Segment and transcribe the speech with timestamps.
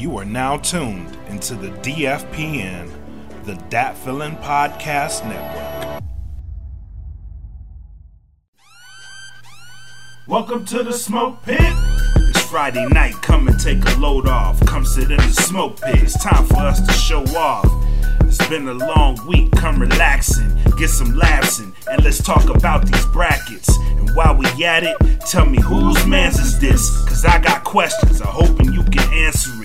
[0.00, 2.90] You are now tuned into the DFPN,
[3.44, 6.02] the Dat Feeling Podcast Network.
[10.26, 11.60] Welcome to the smoke pit.
[11.60, 14.64] It's Friday night, come and take a load off.
[14.64, 15.96] Come sit in the smoke pit.
[15.96, 17.66] It's time for us to show off.
[18.22, 22.86] It's been a long week, come relaxing, get some laughs in, and let's talk about
[22.90, 23.68] these brackets.
[23.76, 24.96] And while we at it,
[25.28, 26.88] tell me whose man's is this?
[27.06, 29.59] Cause I got questions, I'm hoping you can answer.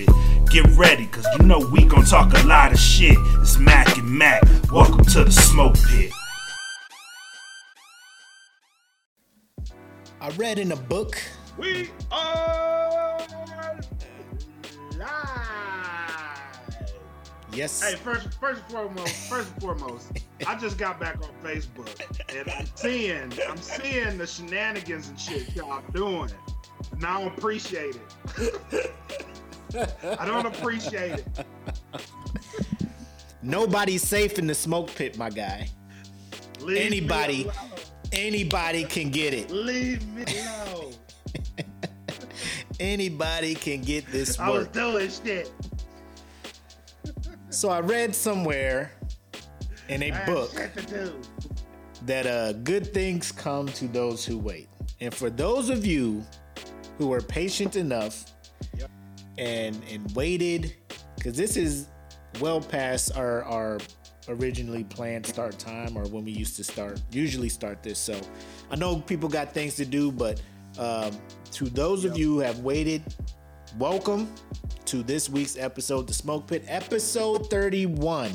[0.49, 3.17] Get ready, cause you know we gon' talk a lot of shit.
[3.41, 6.12] It's Mac and Makk, welcome to the smoke pit.
[10.22, 11.17] I read in a book.
[11.58, 13.20] We are
[14.98, 15.45] live.
[17.52, 17.81] Yes.
[17.84, 20.12] Hey, first, first and foremost, first and foremost,
[20.48, 21.89] I just got back on Facebook
[22.34, 26.31] and I'm seeing, I'm seeing the shenanigans and shit y'all doing.
[26.92, 28.00] And I don't appreciate
[28.38, 28.92] it.
[30.19, 31.45] I don't appreciate it.
[33.41, 35.69] Nobody's safe in the smoke pit, my guy.
[36.61, 37.49] Leave Anybody.
[38.11, 39.52] Anybody can get it.
[39.52, 40.23] Leave me
[40.67, 40.93] alone.
[42.80, 45.52] Anybody can get this I was doing shit.
[47.49, 48.91] So I read somewhere
[49.89, 51.21] in a I book shit to do.
[52.05, 54.69] that uh, good things come to those who wait.
[55.02, 56.23] And for those of you
[56.97, 58.25] who are patient enough
[58.77, 58.89] Yep.
[59.38, 60.75] And and waited,
[61.16, 61.88] because this is
[62.39, 63.80] well past our our
[64.27, 68.00] originally planned start time or when we used to start usually start this.
[68.00, 68.19] So
[68.72, 70.42] I know people got things to do, but
[70.77, 71.11] um,
[71.52, 73.03] to those of you who have waited,
[73.77, 74.33] welcome
[74.86, 78.31] to this week's episode, the Smoke Pit, episode 31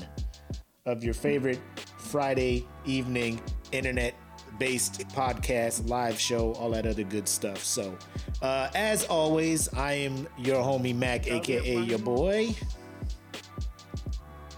[0.86, 1.60] of your favorite
[1.98, 3.40] Friday evening
[3.72, 4.14] internet
[4.58, 7.64] based podcast, live show, all that other good stuff.
[7.64, 7.96] So,
[8.42, 12.54] uh, as always, I am your homie Mac, aka your boy.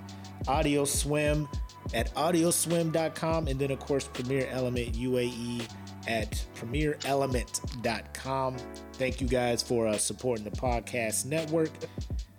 [0.49, 1.49] Audio Swim
[1.95, 3.49] at audioswim.com.
[3.49, 5.69] And then, of course, Premier Element UAE
[6.09, 8.57] at premierelement.com.
[8.95, 11.69] Thank you guys for uh, supporting the podcast network.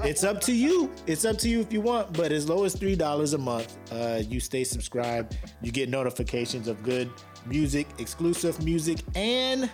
[0.04, 0.92] It's up to you.
[1.08, 2.14] It's up to you if you want.
[2.14, 5.38] But as low as three dollars a month, uh, you stay subscribed.
[5.62, 7.12] You get notifications of good
[7.46, 9.70] music, exclusive music, and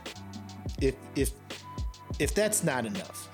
[0.81, 1.31] if if
[2.19, 3.29] if that's not enough.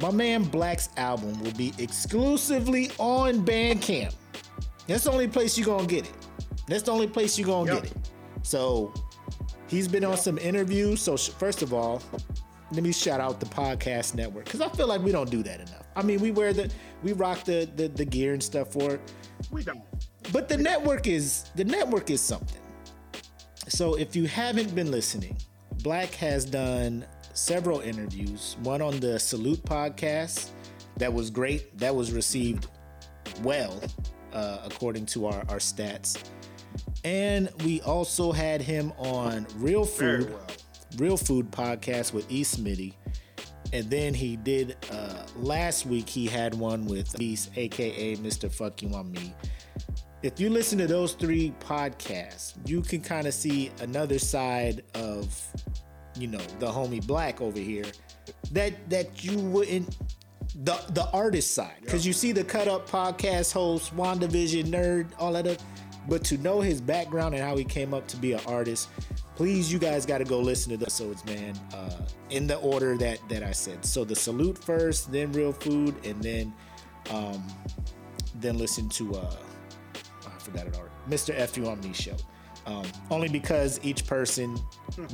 [0.00, 4.14] My man Black's album will be exclusively on Bandcamp.
[4.86, 6.12] That's the only place you're gonna get it.
[6.68, 7.82] That's the only place you're gonna Yep.
[7.84, 8.10] get it.
[8.42, 8.92] So
[9.68, 11.00] he's been on some interviews.
[11.00, 12.02] So sh- first of all,
[12.72, 15.60] let me shout out the podcast network because I feel like we don't do that
[15.60, 15.86] enough.
[15.94, 16.70] I mean, we wear the
[17.02, 19.00] we rock the the, the gear and stuff for it,
[19.50, 19.82] We don't.
[20.32, 22.60] but the network is the network is something.
[23.68, 25.36] So if you haven't been listening,
[25.82, 27.04] Black has done
[27.34, 28.56] several interviews.
[28.62, 30.50] One on the Salute podcast
[30.98, 31.76] that was great.
[31.78, 32.68] That was received
[33.42, 33.80] well,
[34.32, 36.22] uh, according to our, our stats.
[37.04, 40.46] And we also had him on Real Very Food, well.
[40.96, 42.42] Real Food podcast with E.
[42.42, 42.94] Smitty.
[43.72, 46.08] And then he did uh, last week.
[46.08, 48.50] He had one with Beast, aka Mr.
[48.50, 49.34] Fuck You on Me.
[50.22, 55.38] If you listen to those three podcasts, you can kind of see another side of,
[56.18, 57.84] you know, the homie Black over here
[58.52, 59.96] that that you wouldn't
[60.64, 65.32] the the artist side because you see the cut up podcast host wandavision nerd all
[65.32, 65.56] that other,
[66.08, 68.88] but to know his background and how he came up to be an artist
[69.36, 71.90] please you guys got to go listen to the episodes man uh,
[72.30, 76.20] in the order that that i said so the salute first then real food and
[76.22, 76.52] then
[77.10, 77.46] um
[78.36, 82.16] then listen to uh oh, i forgot it already mr f you on me show
[82.66, 84.58] um, only because each person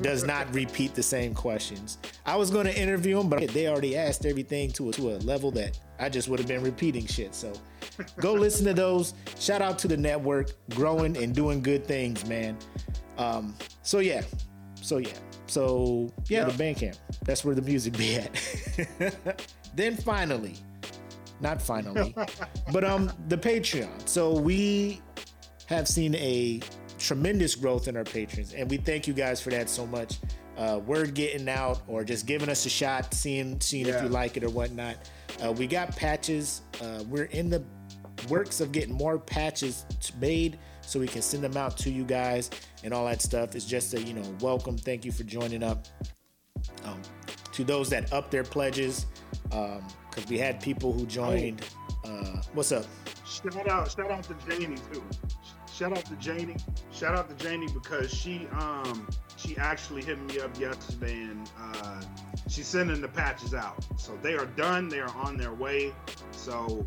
[0.00, 1.98] does not repeat the same questions.
[2.24, 5.16] I was going to interview them, but they already asked everything to a, to a
[5.18, 7.34] level that I just would have been repeating shit.
[7.34, 7.52] So
[8.16, 9.12] go listen to those.
[9.38, 12.56] Shout out to the network, growing and doing good things, man.
[13.18, 14.22] Um, so yeah,
[14.74, 15.10] so yeah,
[15.46, 16.56] so yeah, Yep.
[16.56, 16.98] the Bandcamp.
[17.24, 19.46] That's where the music be at.
[19.74, 20.54] then finally,
[21.40, 22.14] not finally,
[22.72, 24.08] but um, the Patreon.
[24.08, 25.00] So we
[25.66, 26.60] have seen a
[26.98, 30.18] tremendous growth in our patrons, and we thank you guys for that so much.
[30.56, 34.36] Uh, word getting out, or just giving us a shot, seeing seeing if you like
[34.36, 34.96] it or whatnot.
[35.42, 36.60] Uh, we got patches.
[36.82, 37.62] Uh, we're in the
[38.28, 39.86] works of getting more patches
[40.20, 40.58] made
[40.92, 42.50] so we can send them out to you guys
[42.84, 43.54] and all that stuff.
[43.54, 44.76] It's just a you know welcome.
[44.76, 45.86] Thank you for joining up.
[46.84, 47.00] Um,
[47.52, 49.06] to those that up their pledges,
[49.44, 51.62] because we had people who joined.
[52.04, 52.84] Uh, what's up?
[53.26, 55.02] Shout out, shout out to Janie too.
[55.72, 56.56] Shout out to Janie.
[56.92, 62.02] Shout out to Janie because she um she actually hit me up yesterday and uh
[62.48, 63.82] she's sending the patches out.
[63.96, 64.88] So they are done.
[64.88, 65.92] They are on their way.
[66.32, 66.84] So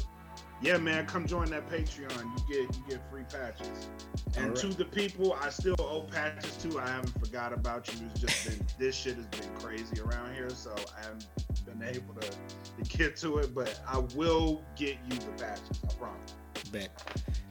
[0.65, 2.11] yeah, man, come join that Patreon.
[2.11, 3.87] You get you get free patches.
[4.35, 8.07] And All to the people I still owe patches to, I haven't forgot about you.
[8.09, 11.27] It's just been this shit has been crazy around here, so I haven't
[11.65, 13.53] been able to, to get to it.
[13.53, 15.79] But I will get you the patches.
[15.87, 16.35] I promise.
[16.71, 16.89] Bet.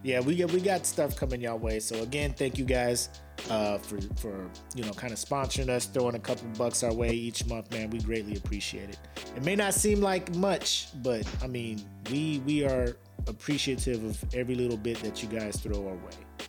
[0.03, 1.81] Yeah, we got we got stuff coming your way.
[1.81, 3.09] So again, thank you guys
[3.51, 7.11] uh, for for you know kind of sponsoring us, throwing a couple bucks our way
[7.11, 7.91] each month, man.
[7.91, 8.99] We greatly appreciate it.
[9.37, 12.97] It may not seem like much, but I mean, we we are
[13.27, 16.47] appreciative of every little bit that you guys throw our way.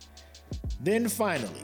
[0.80, 1.62] Then finally,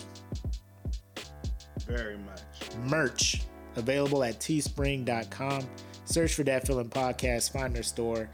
[1.86, 2.40] Very much.
[2.86, 3.42] merch
[3.76, 5.66] available at teespring.com.
[6.04, 8.28] Search for that feeling podcast, find their store,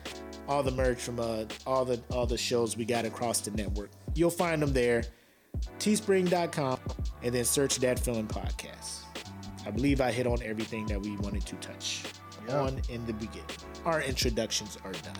[0.48, 3.90] all the merch from uh, all the all the shows we got across the network.
[4.14, 5.04] You'll find them there.
[5.78, 6.78] Teespring.com
[7.22, 9.02] and then search that feeling podcast.
[9.66, 12.02] I believe I hit on everything that we wanted to touch
[12.48, 12.60] Yeah.
[12.60, 13.44] on in the beginning.
[13.84, 15.14] Our introductions are done.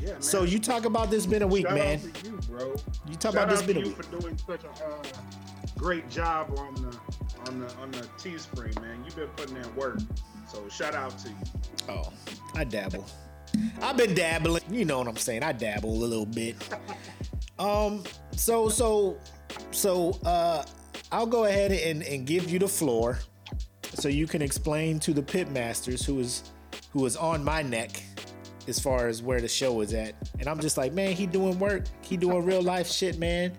[0.00, 0.22] Yeah, man.
[0.22, 1.98] So you talk about this been a week, Shout man.
[1.98, 2.74] out to you, bro.
[3.08, 3.96] You talk Shout about this been a you week.
[4.02, 5.02] for doing such a uh,
[5.76, 6.98] great job on the
[7.50, 9.02] on the on the Teespring, man.
[9.04, 9.98] You've been putting in work.
[10.50, 11.36] So shout out to you.
[11.88, 12.12] Oh,
[12.54, 13.06] I dabble.
[13.82, 14.62] I've been dabbling.
[14.70, 15.42] You know what I'm saying?
[15.42, 16.56] I dabble a little bit.
[17.58, 18.04] Um.
[18.36, 19.18] So so
[19.70, 20.64] so uh,
[21.12, 23.18] I'll go ahead and and give you the floor,
[23.94, 26.44] so you can explain to the pit masters who is
[26.92, 28.02] who is on my neck
[28.68, 30.14] as far as where the show is at.
[30.38, 31.84] And I'm just like, man, he doing work.
[32.02, 33.52] He doing real life shit, man.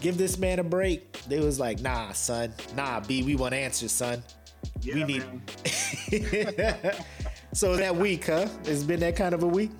[0.00, 1.12] Give this man a break.
[1.24, 2.52] They was like, nah, son.
[2.76, 4.22] Nah, B, we want answers, son.
[4.82, 6.94] Yeah, we need man.
[7.54, 8.48] so that week, huh?
[8.64, 9.70] It's been that kind of a week.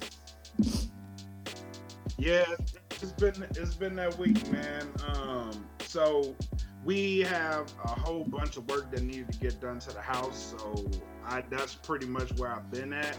[2.17, 2.45] Yeah,
[2.91, 4.89] it's been it's been that week, man.
[5.09, 6.37] Um, so
[6.85, 10.55] we have a whole bunch of work that needed to get done to the house.
[10.57, 10.91] So
[11.27, 13.19] I that's pretty much where I've been at.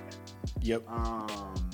[0.62, 0.90] Yep.
[0.90, 1.70] um,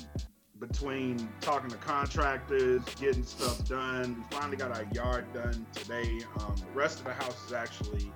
[0.58, 4.16] between talking to contractors, getting stuff done.
[4.30, 6.20] We finally got our yard done today.
[6.38, 8.12] Um, the rest of the house is actually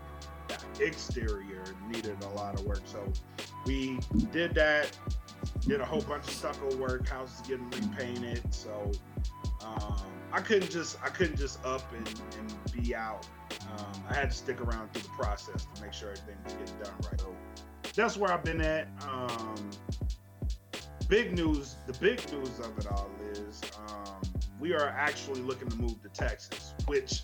[0.81, 3.03] exterior needed a lot of work, so
[3.65, 3.99] we
[4.33, 4.97] did that.
[5.61, 7.09] Did a whole bunch of stucco work.
[7.09, 8.91] House is getting repainted, so
[9.65, 13.27] um, I couldn't just I couldn't just up and, and be out.
[13.73, 16.79] Um, I had to stick around through the process to make sure everything was getting
[16.83, 17.21] done right.
[17.21, 18.89] So that's where I've been at.
[19.09, 19.71] Um,
[21.09, 24.21] big news the big news of it all is um,
[24.61, 27.23] we are actually looking to move to texas which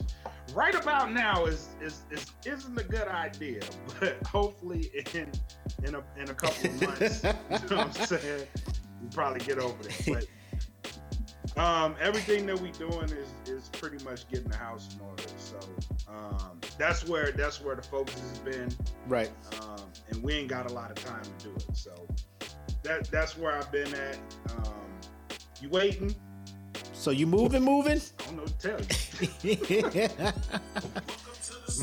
[0.55, 3.61] right about now is is, is isn't a good idea
[4.01, 5.31] but hopefully in
[5.85, 7.31] in a, in a couple of months you
[7.71, 8.47] know what i'm saying
[9.03, 10.27] we probably get over it but
[11.63, 15.59] um, everything that we're doing is is pretty much getting the house in order so
[16.09, 18.75] um, that's where that's where the focus has been
[19.07, 19.31] Right.
[19.61, 21.77] um, and we ain't got a lot of time to do it.
[21.77, 21.93] So
[22.83, 24.19] that that's where I've been at.
[24.57, 24.75] Um,
[25.61, 26.15] you waiting?
[27.03, 28.01] So you moving, moving?
[28.21, 28.81] I don't know what to tell
[29.43, 30.23] you.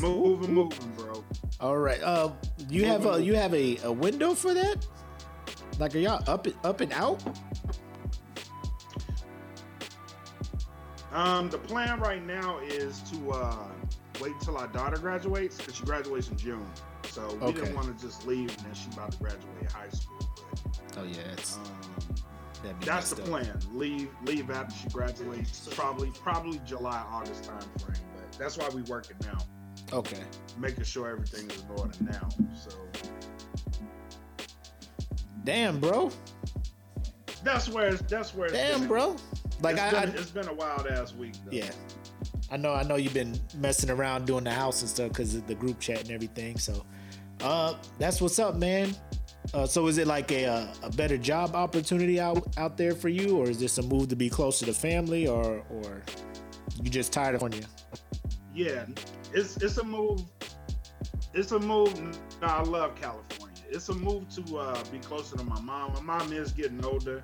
[0.00, 1.22] Moving, moving, bro.
[1.60, 2.00] All right.
[2.02, 2.30] Uh,
[2.70, 4.76] you have a you have a, a window for that?
[5.78, 7.22] Like, are y'all up up and out?
[11.12, 13.68] Um, the plan right now is to uh,
[14.22, 16.66] wait until our daughter graduates because she graduates in June.
[17.08, 17.60] So we Okay.
[17.60, 20.16] didn't want to just leave and then she's about to graduate high school.
[20.88, 21.64] But, Oh yeah, it's um,
[22.62, 23.28] that'd be that's the up.
[23.28, 23.58] plan.
[23.72, 25.68] Leave leave after she graduates.
[25.72, 27.96] Probably probably July August time frame.
[28.14, 29.38] But that's why we work it now,
[29.92, 30.22] Okay.
[30.58, 32.28] making sure everything is in order now.
[32.56, 32.70] So
[35.44, 36.10] Damn, bro.
[37.42, 39.16] that's where it's, that's where it's Damn, bro.
[39.62, 41.34] Like It's I, been, I it's been a wild ass week.
[41.44, 41.52] Though.
[41.52, 41.70] yeah.
[42.50, 45.46] I know I know you've been messing around doing the house and stuff because of
[45.46, 46.58] the group chat and everything.
[46.58, 46.84] So
[47.42, 48.94] uh that's what's up, man.
[49.52, 53.08] Uh, so is it like a, uh, a better job opportunity out out there for
[53.08, 56.02] you, or is this a move to be closer to family, or or
[56.82, 57.66] you just tired of California?
[58.54, 58.86] yeah,
[59.32, 60.22] it's it's a move.
[61.34, 61.98] It's a move.
[62.40, 63.62] No, I love California.
[63.68, 65.94] It's a move to uh, be closer to my mom.
[65.94, 67.22] My mom is getting older,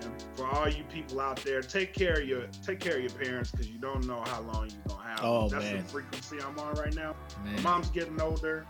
[0.00, 3.10] and for all you people out there, take care of your take care of your
[3.10, 5.20] parents because you don't know how long you're gonna have.
[5.22, 5.76] Oh, That's man.
[5.78, 7.14] the frequency I'm on right now.
[7.44, 8.66] My mom's getting older.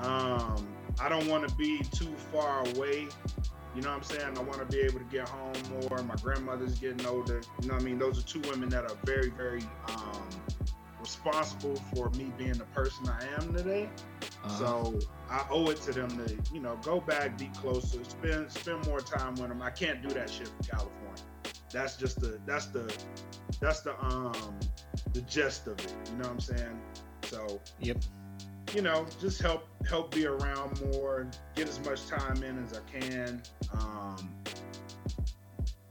[0.00, 0.66] Um,
[1.00, 3.08] I don't want to be too far away.
[3.74, 4.36] You know what I'm saying?
[4.36, 6.02] I want to be able to get home more.
[6.02, 7.40] My grandmother's getting older.
[7.62, 7.98] You know what I mean?
[7.98, 10.28] Those are two women that are very, very um,
[11.00, 13.88] responsible for me being the person I am today.
[14.44, 14.58] Uh-huh.
[14.58, 14.98] So
[15.30, 19.00] I owe it to them to, you know, go back, be closer, spend spend more
[19.00, 19.62] time with them.
[19.62, 21.22] I can't do that shit in California.
[21.72, 22.94] That's just the that's the
[23.60, 24.58] that's the um
[25.12, 25.94] the gist of it.
[26.10, 26.80] You know what I'm saying?
[27.24, 27.98] So Yep.
[28.74, 33.00] You know, just help help be around more, get as much time in as I
[33.00, 33.42] can.
[33.72, 34.30] Um,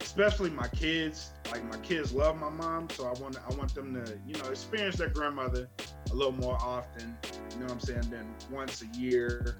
[0.00, 1.30] especially my kids.
[1.50, 4.50] Like my kids love my mom, so I want I want them to you know
[4.50, 5.68] experience their grandmother
[6.10, 7.16] a little more often.
[7.52, 8.10] You know what I'm saying?
[8.10, 9.56] Than once a year.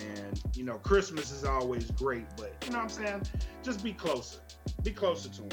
[0.00, 3.22] And you know, Christmas is always great, but you know what I'm saying?
[3.62, 4.40] Just be closer.
[4.82, 5.50] Be closer to them.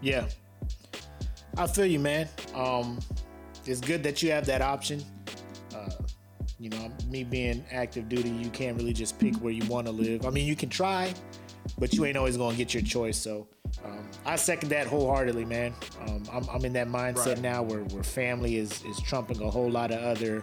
[0.00, 0.26] Yeah.
[1.56, 2.28] I feel you, man.
[2.54, 2.98] Um,
[3.66, 5.02] it's good that you have that option.
[5.74, 5.90] Uh,
[6.60, 9.92] you know, me being active duty, you can't really just pick where you want to
[9.92, 10.26] live.
[10.26, 11.14] I mean, you can try,
[11.78, 13.16] but you ain't always gonna get your choice.
[13.16, 13.48] So,
[13.82, 15.72] um, I second that wholeheartedly, man.
[16.06, 17.40] Um, I'm, I'm in that mindset Right.
[17.40, 20.42] now where, where family is is trumping a whole lot of other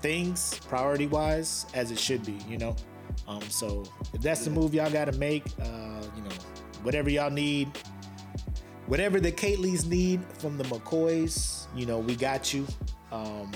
[0.00, 2.38] things priority wise as it should be.
[2.48, 2.76] You know,
[3.28, 6.34] um, so if that's the move y'all got to make, uh, you know,
[6.82, 7.68] whatever y'all need,
[8.86, 12.66] whatever the Kateleys need from the McCoys, you know, we got you.
[13.10, 13.52] Um,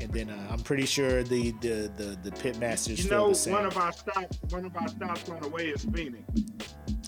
[0.00, 3.34] and then uh, I'm pretty sure the the the, the pit masters You know, the
[3.34, 3.54] same.
[3.54, 6.22] one of our stops, one of our stops on the way is Phoenix.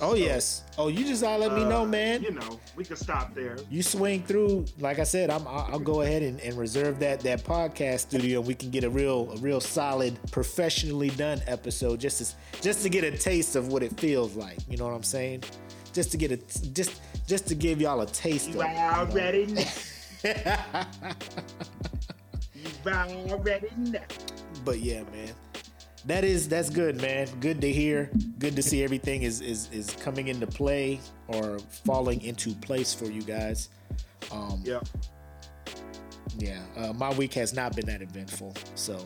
[0.00, 0.64] oh yes.
[0.76, 2.22] Oh, you just gotta let me know, Uh, man.
[2.22, 3.56] You know, we could stop there.
[3.70, 7.20] you swing through like i said i'm i'll I'll go ahead and, and reserve that
[7.20, 12.00] that podcast studio and we can get a real a real solid professionally done episode
[12.00, 14.94] just to just to get a taste of what it feels like you know what
[14.94, 15.42] i'm saying
[15.92, 16.36] just to get a
[16.72, 19.64] just just to give y'all a taste You of it, you know?
[22.68, 23.26] already know.
[23.26, 24.00] You already know.
[24.64, 25.34] but yeah man
[26.04, 29.90] that is that's good man good to hear good to see everything is is is
[30.00, 33.70] coming into play or falling into place for you guys
[34.30, 34.80] um Yeah.
[36.36, 38.54] Yeah, uh, my week has not been that eventful.
[38.74, 38.98] So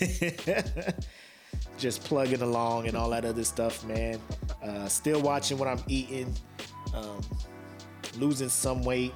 [1.78, 4.18] just plugging along and all that other stuff, man.
[4.62, 6.34] Uh, still watching what I'm eating,
[6.94, 7.22] um,
[8.18, 9.14] losing some weight,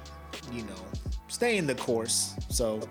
[0.51, 0.85] you know,
[1.27, 2.33] staying the course.
[2.49, 2.81] So,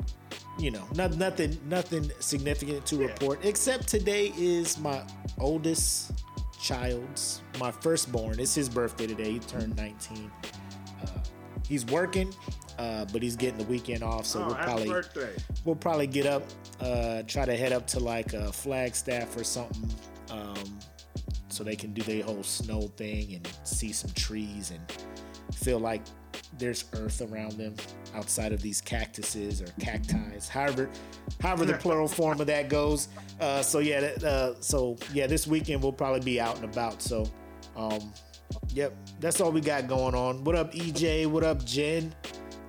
[0.58, 3.06] you know, not, nothing, nothing significant to Yeah.
[3.06, 3.44] report.
[3.44, 5.02] Except today is my
[5.38, 6.12] oldest
[6.60, 8.38] child's, my firstborn.
[8.38, 9.32] It's his birthday today.
[9.32, 10.30] He turned 19.
[11.02, 11.06] Uh,
[11.66, 12.32] he's working,
[12.78, 15.32] uh, but he's getting the weekend off, so oh, we'll probably birthday.
[15.64, 16.42] we'll probably get up,
[16.80, 19.88] uh, try to head up to like a Flagstaff or something,
[20.30, 20.78] um,
[21.48, 24.80] so they can do their whole snow thing and see some trees and
[25.54, 26.02] feel like
[26.58, 27.74] there's earth around them
[28.14, 30.18] outside of these cactuses or cacti,
[30.48, 30.90] however,
[31.40, 33.08] however the plural form of that goes.
[33.40, 37.00] Uh, so yeah, uh, so yeah, this weekend we'll probably be out and about.
[37.02, 37.26] So,
[37.76, 38.12] um,
[38.68, 40.44] yep, that's all we got going on.
[40.44, 41.26] What up, EJ?
[41.26, 42.14] What up, Jen?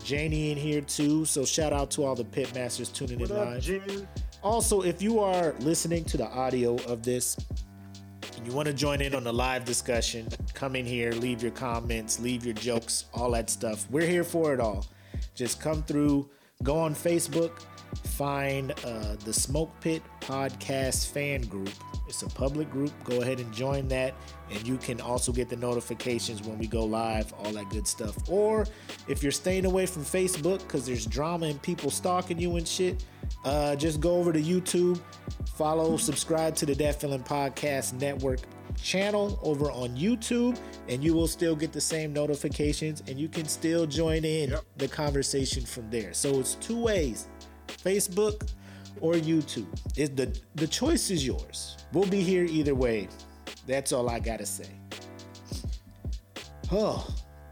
[0.03, 1.25] Janie in here too.
[1.25, 3.61] So shout out to all the pit masters tuning What in up, live.
[3.61, 4.07] Jen?
[4.43, 7.37] Also, if you are listening to the audio of this
[8.41, 11.51] and you want to join in on the live discussion, come in here, leave your
[11.51, 13.85] comments, leave your jokes, all that stuff.
[13.91, 14.87] We're here for it all.
[15.35, 16.27] Just come through,
[16.63, 17.51] go on Facebook,
[18.03, 21.69] find uh, the Smoke Pit Podcast fan group.
[22.07, 22.91] It's a public group.
[23.05, 24.13] Go ahead and join that,
[24.51, 28.17] and you can also get the notifications when we go live, all that good stuff.
[28.29, 28.65] Or
[29.07, 33.03] if you're staying away from Facebook because there's drama and people stalking you and shit,
[33.45, 34.99] uh, just go over to YouTube,
[35.55, 38.39] follow, subscribe to the Dat Feeling Podcast Network.
[38.81, 40.57] channel over on YouTube,
[40.87, 44.63] and you will still get the same notifications, and you can still join in Yep.
[44.77, 46.13] the conversation from there.
[46.13, 47.27] So it's two ways:
[47.71, 48.49] Facebook
[48.99, 49.67] or YouTube.
[49.97, 51.77] It, the the choice is yours.
[51.93, 53.07] We'll be here either way.
[53.67, 54.69] That's all I gotta say.
[56.71, 57.05] Oh,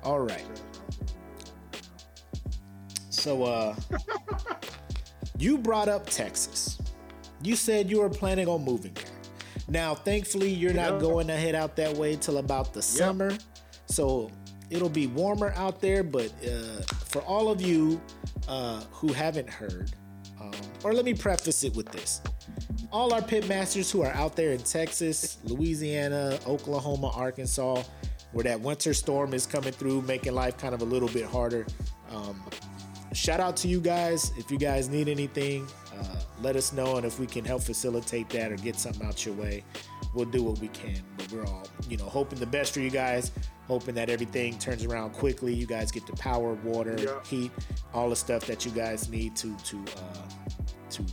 [0.04, 0.46] all right.
[3.10, 3.76] So, uh,
[5.38, 6.80] you brought up Texas.
[7.44, 9.04] You said you were planning on moving there.
[9.68, 13.38] Now, thankfully, you're not going to head out that way till about the summer.
[13.88, 14.32] So
[14.70, 16.02] it'll be warmer out there.
[16.04, 18.02] But uh, for all of you
[18.48, 19.92] uh, who haven't heard,
[20.84, 22.22] or let me preface it with this
[22.92, 27.84] all our pit masters who are out there in Texas, Louisiana, Oklahoma, Arkansas,
[28.32, 31.66] where that winter storm is coming through, making life kind of a little bit harder.
[32.12, 32.44] Um,
[33.14, 34.32] shout out to you guys.
[34.38, 35.68] If you guys need anything,
[35.98, 39.26] uh, let us know, and if we can help facilitate that or get something out
[39.26, 39.64] your way,
[40.14, 41.02] we'll do what we can.
[41.18, 43.32] But we're all, you know, hoping the best for you guys.
[43.68, 45.54] Hoping that everything turns around quickly.
[45.54, 47.24] You guys get the power, water, Yeah.
[47.24, 47.52] heat,
[47.94, 50.28] all the stuff that you guys need to to uh,
[50.92, 51.04] to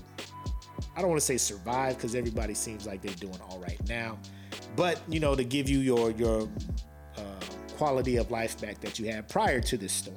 [0.96, 4.18] I don't want to say survive because everybody seems like they're doing all right now,
[4.74, 6.48] but you know to give you your your
[7.18, 7.20] uh,
[7.76, 10.16] quality of life back that you had prior to this storm.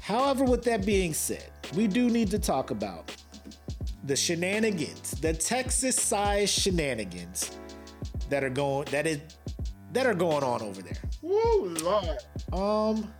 [0.00, 3.14] However, with that being said, we do need to talk about
[4.04, 7.58] the shenanigans, the Texas-sized shenanigans
[8.28, 9.20] that are going that is
[9.92, 10.96] that are going on over there.
[11.22, 12.18] Woo, Lord.
[12.52, 13.12] Um,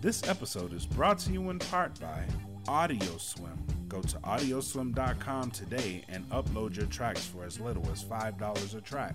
[0.00, 2.24] This episode is brought to you in part by
[2.66, 3.88] AudioSwim.
[3.88, 9.14] Go to audioswim.com today and upload your tracks for as little as $5 a track.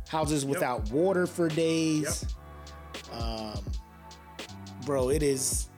[0.10, 2.26] houses without water for days.
[3.14, 3.64] Um,
[4.86, 5.70] bro, it is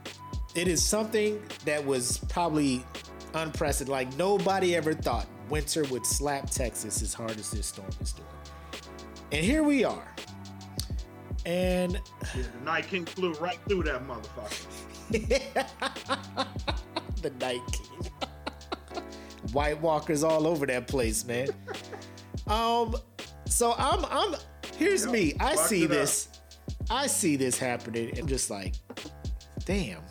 [0.56, 2.84] it is something that was probably
[3.34, 3.90] unprecedented.
[3.90, 8.28] Like nobody ever thought winter would slap Texas as hard as this storm is doing.
[9.32, 10.08] And here we are.
[11.46, 11.94] And
[12.36, 14.66] Yeah, the Night King flew right through that motherfucker.
[17.22, 18.12] the Night King.
[19.54, 21.48] White Walkers all over that place, man.
[22.48, 22.96] um,
[23.46, 24.36] so I'm I'm
[24.78, 25.34] here's me.
[25.40, 25.92] I see it up.
[25.92, 26.30] this.
[26.90, 28.76] I see this happening and just like,
[29.66, 30.02] damn.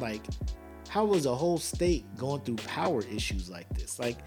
[0.00, 0.22] Like,
[0.88, 3.98] how was a whole state going through power issues like this?
[3.98, 4.18] Like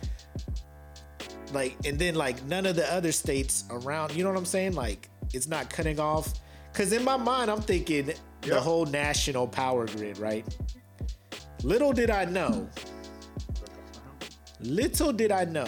[1.54, 4.74] like and then like none of the other states around, you know what I'm saying?
[4.74, 6.34] Like it's not cutting off.
[6.74, 10.46] Cause in my mind, I'm thinking the whole national power grid, right?
[11.64, 12.70] Little did I know,
[14.62, 15.68] little did I know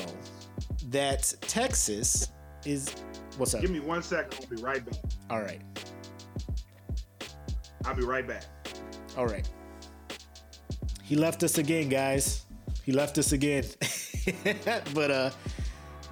[0.90, 2.30] that Texas
[2.66, 2.94] is
[3.38, 3.62] what's up?
[3.62, 4.40] Give me one second.
[4.42, 5.00] I'll be right back.
[5.30, 5.62] All right.
[7.86, 8.46] I'll be right back.
[9.18, 9.48] All right.
[11.04, 12.46] He left us again, guys.
[12.84, 13.66] He left us again.
[14.94, 15.30] but uh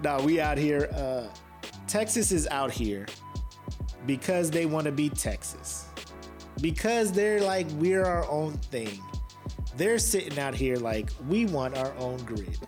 [0.03, 0.89] no, we out here.
[0.93, 1.27] Uh
[1.87, 3.05] Texas is out here
[4.05, 5.87] because they want to be Texas.
[6.61, 8.99] Because they're like we're our own thing.
[9.77, 12.59] They're sitting out here like we want our own grid.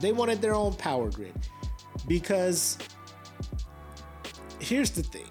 [0.00, 1.34] They wanted their own power grid.
[2.08, 2.78] Because
[4.58, 5.28] here's the thing.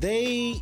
[0.00, 0.56] They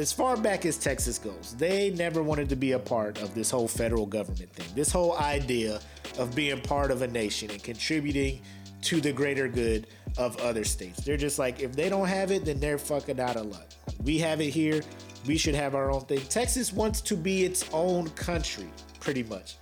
[0.00, 3.50] as far back as Texas goes, they never wanted to be a part of this
[3.50, 4.66] whole federal government thing.
[4.74, 5.80] This whole idea
[6.18, 8.40] of being part of a nation and contributing
[8.82, 9.86] to the greater good
[10.16, 11.04] of other states.
[11.04, 13.68] They're just like, if they don't have it, then they're fucking out of luck.
[14.02, 14.80] We have it here.
[15.26, 16.20] We should have our own thing.
[16.28, 19.56] Texas wants to be its own country, pretty much.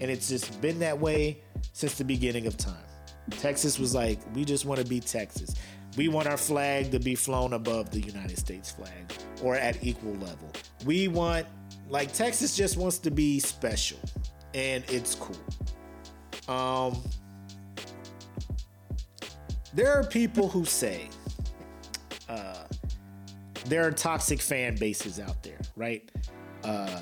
[0.00, 1.42] And it's just been that way
[1.74, 2.84] since the beginning of time.
[3.30, 5.54] Texas was like, we just want to be Texas.
[5.96, 10.14] We want our flag to be flown above the United States flag or at equal
[10.14, 10.50] level.
[10.86, 11.46] We want,
[11.88, 13.98] like, Texas just wants to be special,
[14.54, 15.36] and it's cool.
[16.48, 17.02] Um,
[19.74, 21.08] there are people who say
[22.28, 22.64] uh,
[23.66, 26.10] there are toxic fan bases out there, right?
[26.64, 27.00] Uh,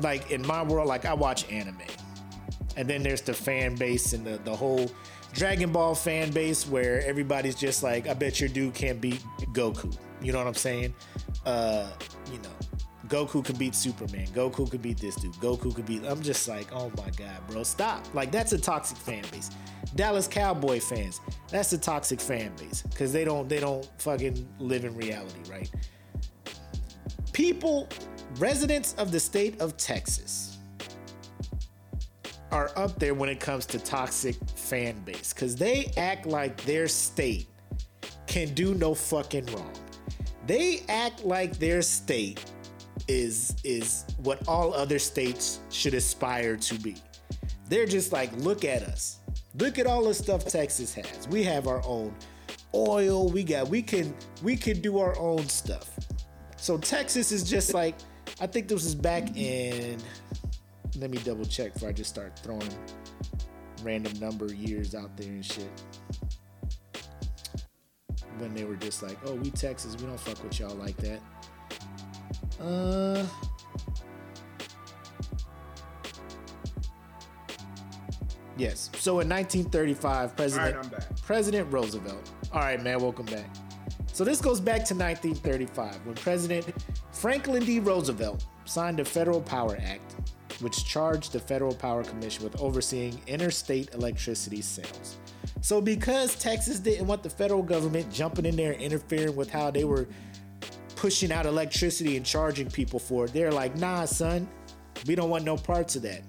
[0.00, 1.78] like in my world, like I watch anime,
[2.76, 4.90] and then there's the fan base and the the whole
[5.34, 9.96] Dragon Ball fan base where everybody's just like, I bet your dude can't beat Goku.
[10.22, 10.94] You know what I'm saying?
[11.44, 11.90] Uh,
[12.32, 12.74] you know,
[13.08, 14.26] Goku could beat Superman.
[14.28, 15.34] Goku could beat this dude.
[15.34, 16.04] Goku could beat.
[16.04, 18.02] I'm just like, oh my god, bro, stop!
[18.14, 19.50] Like that's a toxic fan base.
[19.94, 21.20] Dallas Cowboy fans,
[21.50, 25.70] that's a toxic fan base because they don't they don't fucking live in reality, right?
[27.32, 27.88] People,
[28.38, 30.53] residents of the state of Texas,
[32.54, 36.86] are up there when it comes to toxic fan base because they act like their
[36.86, 37.48] state
[38.28, 39.72] can do no fucking wrong.
[40.46, 42.44] They act like their state
[43.08, 46.94] is is what all other states should aspire to be.
[47.68, 49.18] They're just like, look at us.
[49.58, 51.26] Look at all the stuff Texas has.
[51.28, 52.14] We have our own
[52.72, 53.28] oil.
[53.28, 54.14] We got we can
[54.44, 55.90] we can do our own stuff.
[56.56, 57.96] So Texas is just like
[58.40, 60.00] I think this was back in
[60.96, 62.68] let me double check before I just start throwing
[63.82, 65.70] random number years out there and shit.
[68.38, 71.20] When they were just like, oh, we Texas, we don't fuck with y'all like that.
[72.60, 73.26] Uh.
[78.56, 78.90] Yes.
[78.98, 81.22] So in 1935, President All right, I'm back.
[81.22, 82.30] President Roosevelt.
[82.52, 83.50] All right, man, welcome back.
[84.12, 86.72] So this goes back to 1935 when President
[87.10, 87.80] Franklin D.
[87.80, 90.14] Roosevelt signed the Federal Power Act,
[90.64, 95.18] which charged the Federal Power Commission with overseeing interstate electricity sales.
[95.60, 99.70] So because Texas didn't want the federal government jumping in there and interfering with how
[99.70, 100.08] they were
[100.96, 104.48] pushing out electricity and charging people for it, they're like, "Nah, son,
[105.06, 106.22] we don't want no parts of that."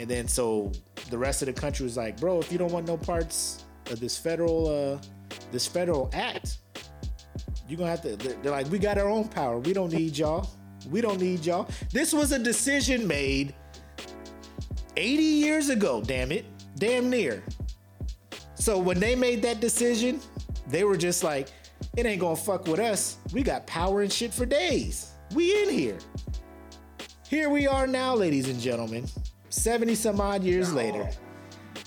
[0.00, 0.72] And then so
[1.10, 4.00] the rest of the country was like, "Bro, if you don't want no parts of
[4.00, 4.98] this federal uh
[5.52, 6.58] this federal act,
[7.68, 10.16] you're gonna have to they're they're like we got our own power we don't need
[10.16, 10.48] y'all
[10.90, 13.54] we don't need y'all this was a decision made
[14.96, 17.42] 80 years ago damn it damn near.
[18.54, 20.20] So when they made that decision
[20.68, 21.48] they were just like
[21.96, 23.18] it ain't gonna fuck with us.
[23.32, 25.12] We got power and shit for days.
[25.34, 25.98] We in here.
[27.28, 29.06] Here we are now ladies and gentlemen
[29.50, 31.10] 70 some odd years later.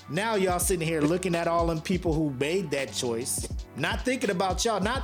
[0.09, 4.31] Now y'all sitting here looking at all them people who made that choice, not thinking
[4.31, 5.03] about y'all, not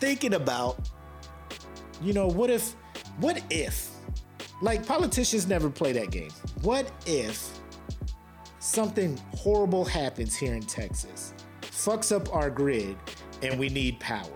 [0.00, 0.88] thinking about,
[2.02, 2.74] you know, what if,
[3.20, 3.87] what if,
[4.60, 6.30] like politicians never play that game.
[6.62, 7.48] What if
[8.58, 12.96] something horrible happens here in Texas, fucks up our grid,
[13.42, 14.26] and we need power?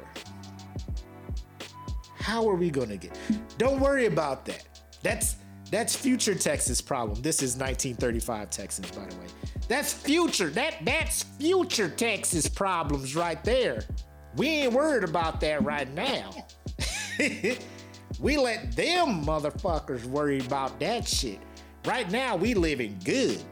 [2.17, 3.19] How are we gonna get?
[3.59, 4.65] Don't worry about that.
[5.03, 5.37] That's
[5.71, 7.21] that's future Texas problem.
[7.23, 9.27] This is 1935 Texas, by the way.
[9.69, 10.51] That's future.
[10.51, 13.83] That that's future Texas problems right there.
[14.37, 16.31] We ain't worried about that right now.
[18.23, 21.41] we let them motherfuckers worry about that shit.
[21.85, 23.43] Right now, we living good.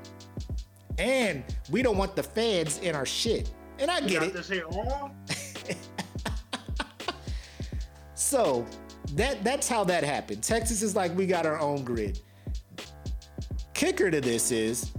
[0.99, 3.51] And we don't want the feds in our shit.
[3.79, 4.33] And I get it.
[4.33, 5.15] this here on?
[8.31, 8.65] So
[9.15, 10.45] that that's how that happened.
[10.45, 12.21] Texas is like we got our own grid.
[13.75, 14.93] Kicker to this is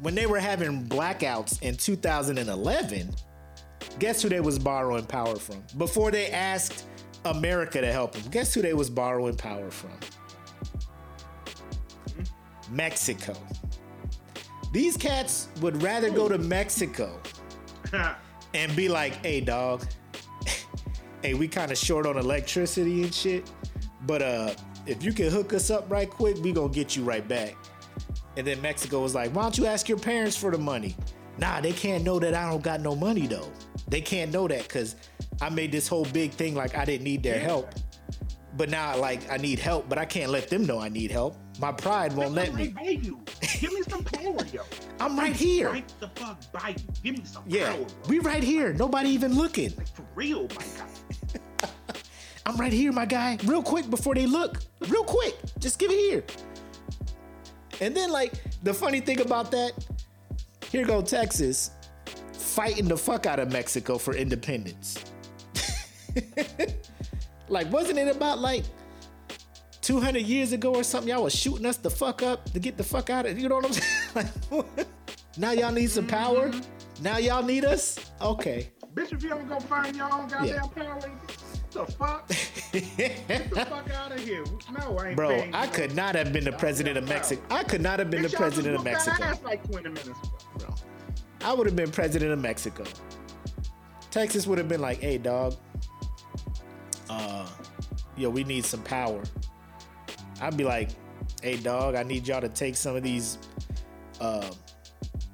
[0.00, 3.14] when they were having blackouts in 2011,
[4.00, 5.62] guess who they was borrowing power from?
[5.78, 6.86] Before they asked
[7.24, 9.90] America to help them, guess who they was borrowing power from?
[12.70, 13.34] Mexico.
[14.72, 17.20] These cats would rather go to Mexico
[18.54, 19.84] and be like, hey dog,
[21.22, 23.50] hey, we kind of short on electricity and shit,
[24.06, 24.54] but uh
[24.86, 27.56] if you can hook us up right quick, we gonna get you right back.
[28.36, 30.96] And then Mexico was like, why don't you ask your parents for the money?
[31.38, 33.50] Nah, they can't know that I don't got no money though.
[33.90, 34.94] They can't know that because
[35.42, 37.74] I made this whole big thing like I didn't need their help.
[38.56, 41.36] But now like I need help, but I can't let them know I need help.
[41.58, 42.74] My pride won't let me.
[42.82, 43.20] You.
[43.60, 44.62] Give me some power, yo.
[45.00, 45.70] I'm right here.
[45.70, 46.84] Right the fuck by you.
[47.02, 48.72] Give me some Yeah, power, we right here.
[48.72, 49.74] Nobody even looking.
[49.76, 51.68] Like for real, my guy.
[52.46, 53.38] I'm right here, my guy.
[53.44, 54.58] Real quick before they look.
[54.88, 55.36] Real quick.
[55.58, 56.24] Just give it here.
[57.80, 59.72] And then, like, the funny thing about that,
[60.70, 61.70] here go Texas
[62.60, 65.02] fighting the fuck out of Mexico for independence.
[67.48, 68.64] like, wasn't it about like
[69.80, 71.08] 200 years ago or something?
[71.08, 73.56] Y'all was shooting us the fuck up to get the fuck out of You know
[73.56, 74.28] what I'm saying?
[74.50, 74.76] Like,
[75.38, 76.50] now y'all need some power?
[76.50, 77.02] Mm-hmm.
[77.02, 77.98] Now y'all need us?
[78.20, 78.68] Okay.
[78.92, 80.60] Bitch, if you don't go find your own goddamn Yeah.
[80.84, 81.00] power,
[81.72, 82.28] the fuck?
[82.28, 84.44] Get the fuck out of here.
[84.78, 87.40] No, I ain't Bro, I could not have been the president of Mexico.
[87.50, 89.48] I could not have been the Bitch, y'all president of just whooped that Mexico.
[89.48, 90.16] ass like 20 minutes ago.
[91.42, 92.84] I would have been president of Mexico.
[94.10, 95.56] Texas would have been like, "Hey, dog,
[97.08, 97.48] uh,
[98.16, 99.22] yo, we need some power."
[100.40, 100.90] I'd be like,
[101.42, 103.38] "Hey, dog, I need y'all to take some of these
[104.20, 104.50] uh,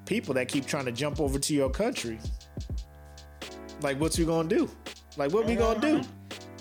[0.06, 2.18] people that keep trying to jump over to your country.
[3.82, 4.70] Like, what's we gonna do?
[5.16, 6.02] Like, what we gonna do?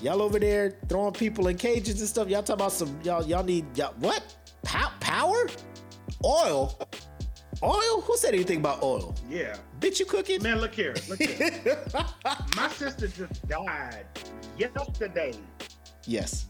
[0.01, 2.27] Y'all over there throwing people in cages and stuff.
[2.27, 4.35] Y'all talking about some y'all y'all need y'all what?
[4.63, 5.47] Pow- power?
[6.23, 6.77] Oil?
[7.63, 8.01] Oil?
[8.01, 9.15] Who said anything about oil?
[9.29, 9.55] Yeah.
[9.79, 10.41] Bitch, you cooking?
[10.43, 10.93] Man, look here.
[11.09, 11.79] Look here.
[12.55, 14.05] My sister just died
[14.57, 15.33] yesterday
[16.05, 16.47] Yes.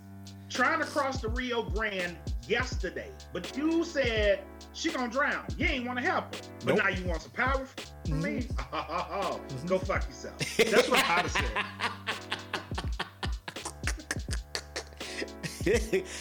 [0.49, 3.09] trying to cross the Rio Grande yesterday.
[3.33, 4.39] But you said
[4.73, 5.45] she gonna drown.
[5.57, 6.41] You ain't want to help her.
[6.65, 6.83] But Nope.
[6.83, 8.21] now you want some power from mm-hmm.
[8.21, 8.47] me?
[8.73, 9.39] Oh, oh, oh.
[9.47, 9.67] Mm-hmm.
[9.67, 10.37] Go fuck yourself.
[10.57, 11.65] That's what I'd have said.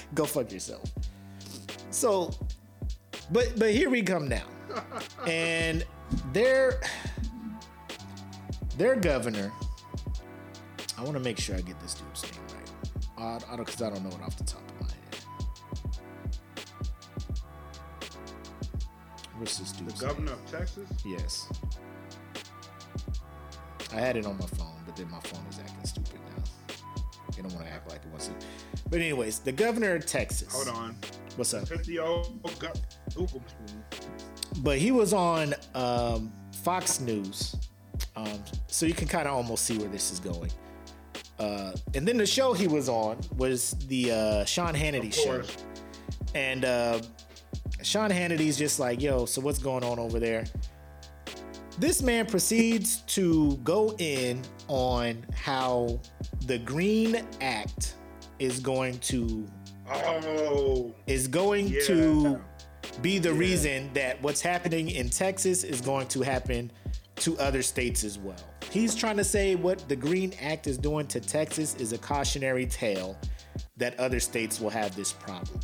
[0.15, 0.91] Go fuck yourself.
[1.91, 2.31] So,
[3.31, 4.45] but but here we come now,
[5.27, 5.85] and
[6.33, 6.81] their
[8.77, 9.53] their governor.
[10.97, 13.43] I want to make sure I get this dude's name right.
[13.49, 14.95] I, I don't because I don't know it off the top of my head.
[19.39, 20.89] What's this dude's The governor of Texas?
[21.05, 21.49] Yes.
[23.93, 26.43] I had it on my phone, but then my phone is acting stupid now.
[27.37, 28.35] I don't want to act like it wants to.
[28.91, 30.53] But anyways, the governor of Texas.
[30.53, 30.97] Hold on.
[31.37, 31.67] What's up?
[31.69, 33.85] 50 old machine.
[34.61, 37.57] But he was on um, Fox News,
[38.17, 40.51] um, so you can kind of almost see where this is going.
[41.39, 45.43] Uh, and then the show he was on was the uh, Sean Hannity show,
[46.35, 47.01] and uh,
[47.83, 50.45] Sean Hannity's just like, "Yo, so what's going on over there?"
[51.79, 56.01] This man proceeds to go in on how
[56.47, 57.97] the Green Act
[58.39, 59.45] is going to
[59.91, 61.81] Oh, is going yeah.
[61.87, 62.41] to
[63.03, 63.39] be the Yeah.
[63.39, 66.71] reason that what's happening in Texas is going to happen
[67.17, 68.37] to other states as well.
[68.71, 72.67] He's trying to say what the Green Act is doing to Texas is a cautionary
[72.67, 73.17] tale
[73.77, 75.61] that other states will have this problem.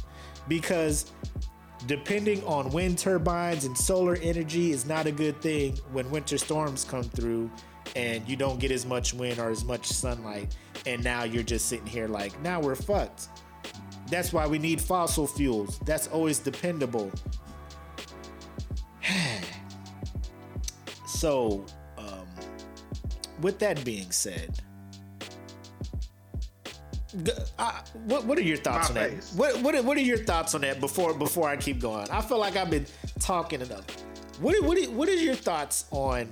[0.48, 1.10] Because
[1.86, 6.84] depending on wind turbines and solar energy is not a good thing when winter storms
[6.84, 7.50] come through
[7.96, 10.54] and you don't get as much wind or as much sunlight
[10.86, 13.28] and now you're just sitting here like now we're fucked
[14.10, 15.78] that's why we need fossil fuels.
[15.80, 17.10] That's always dependable.
[21.06, 21.66] So
[21.98, 22.26] um,
[23.42, 24.58] with that being said
[27.58, 27.72] uh,
[28.06, 29.30] what, what are your thoughts My on face.
[29.30, 32.08] that what, what, are- what are your thoughts on that before before i keep going?
[32.10, 32.86] I feel like i've been
[33.18, 33.84] talking enough.
[34.40, 36.28] What, what, what are your thoughts on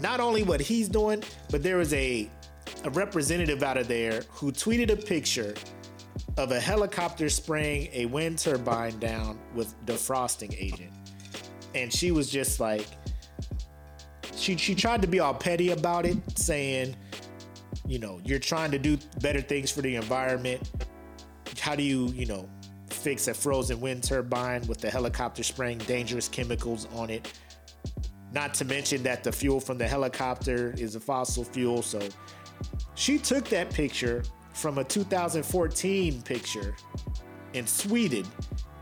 [0.00, 2.28] not only what he's doing but there was a
[2.84, 5.54] a representative out of there who tweeted a picture
[6.36, 10.92] of a helicopter spraying a wind turbine down with defrosting agent.
[11.74, 12.86] And she was just like
[14.34, 16.96] she she tried to be all petty about it saying
[17.86, 20.70] you know you're trying to do better things for the environment.
[21.60, 22.48] How do you you know
[22.88, 27.32] fix a frozen wind turbine with the helicopter spraying dangerous chemicals on it?
[28.32, 31.82] Not to mention that the fuel from the helicopter is a fossil fuel.
[31.82, 32.00] So
[32.94, 36.76] she took that picture from a 2014 picture
[37.52, 38.26] in Sweden,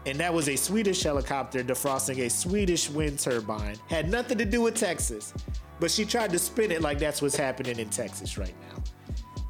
[0.07, 3.77] and that was a Swedish helicopter defrosting a Swedish wind turbine.
[3.89, 5.35] Had nothing to do with Texas,
[5.81, 8.55] but she tried to spin it like that's what's happening in Texas right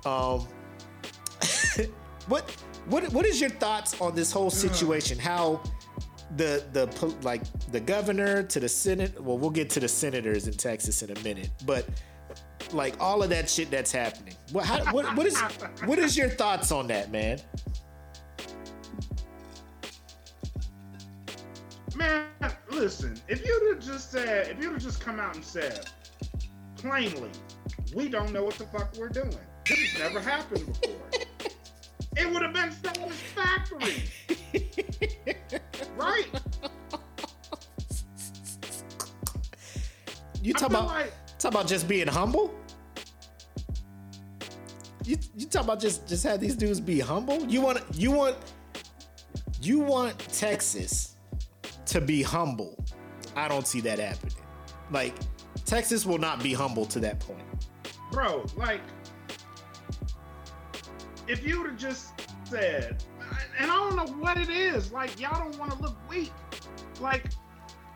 [0.05, 0.11] now.
[0.11, 0.49] Um,
[2.29, 2.51] what
[2.87, 5.19] what what is your thoughts on this whole situation?
[5.19, 5.61] How
[6.37, 9.21] the the like the governor to the senate?
[9.23, 11.87] Well, we'll get to the senators in Texas in a minute, but
[12.73, 14.35] like all of that shit that's happening.
[14.53, 15.39] What how, what what is
[15.85, 17.39] what is your thoughts on that, man?
[21.99, 22.27] man,
[22.71, 23.21] listen.
[23.29, 25.91] If you'd have just said, if you'd have just come out and said
[26.77, 27.31] plainly,
[27.95, 29.37] we don't know what the fuck we're doing.
[29.67, 31.11] This has never happened before.
[32.17, 34.05] it would have been satisfactory,
[35.97, 36.27] right?
[40.41, 42.55] You I talk about like talk about just being humble.
[45.05, 47.45] You you talk about just just have these dudes be humble.
[47.47, 48.37] You want you want
[49.61, 51.17] you want Texas
[51.87, 52.85] to be humble.
[53.37, 54.35] I don't see that happening.
[54.91, 55.15] Like
[55.65, 57.43] Texas will not be humble to that point.
[58.13, 58.81] bro, like,
[61.27, 62.13] if you'd have just
[62.45, 63.03] said,
[63.59, 66.33] and I don't know what it is, like, y'all don't want to look weak.
[67.01, 67.25] Like,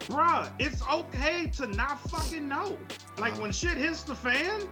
[0.06, 2.78] bruh, it's okay to not fucking know.
[3.18, 4.68] Like, when shit hits the fan,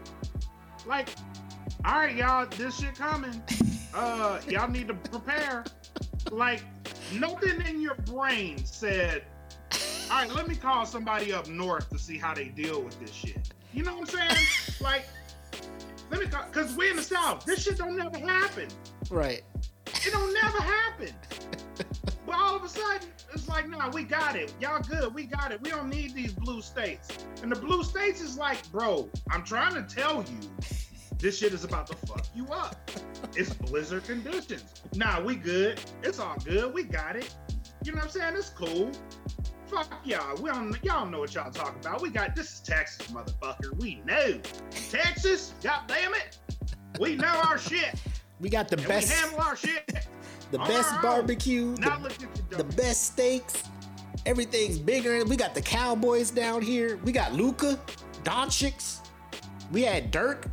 [0.86, 1.08] like,
[1.84, 3.42] all right, y'all, this shit coming.
[3.92, 5.64] Uh, y'all need to prepare.
[6.30, 6.62] Like,
[7.12, 9.24] nothing in your brain said,
[10.12, 13.10] all right, let me call somebody up north to see how they deal with this
[13.10, 13.52] shit.
[13.72, 14.46] You know what I'm saying?
[14.80, 15.06] like,
[16.10, 17.44] let me call, because we in the South.
[17.44, 18.68] This shit don't never happen.
[19.10, 19.42] Right.
[19.86, 21.14] It don't never happen.
[22.26, 24.52] But all of a sudden, it's like, nah, we got it.
[24.60, 25.14] Y'all good.
[25.14, 25.60] We got it.
[25.62, 27.08] We don't need these blue states.
[27.42, 30.68] And the blue states is like, bro, I'm trying to tell you,
[31.18, 32.90] this shit is about to fuck you up.
[33.36, 34.82] It's blizzard conditions.
[34.94, 35.80] Nah, we good.
[36.02, 36.72] It's all good.
[36.72, 37.34] We got it.
[37.84, 38.34] You know what I'm saying?
[38.36, 38.90] It's cool.
[39.66, 40.36] Fuck y'all.
[40.42, 42.02] We don't y'all know what y'all talking about.
[42.02, 43.78] We got this is Texas, motherfucker.
[43.78, 44.40] We know.
[44.90, 46.38] Texas, god damn it.
[46.98, 47.94] We know our shit.
[48.40, 50.06] We got the And best we handle our shit.
[50.50, 51.02] The on best own.
[51.02, 53.62] barbecue, the, the best steaks.
[54.26, 55.24] Everything's bigger.
[55.24, 56.98] We got the Cowboys down here.
[57.04, 57.78] We got Luka,
[58.24, 58.98] Doncic.
[59.72, 60.46] We had Dirk.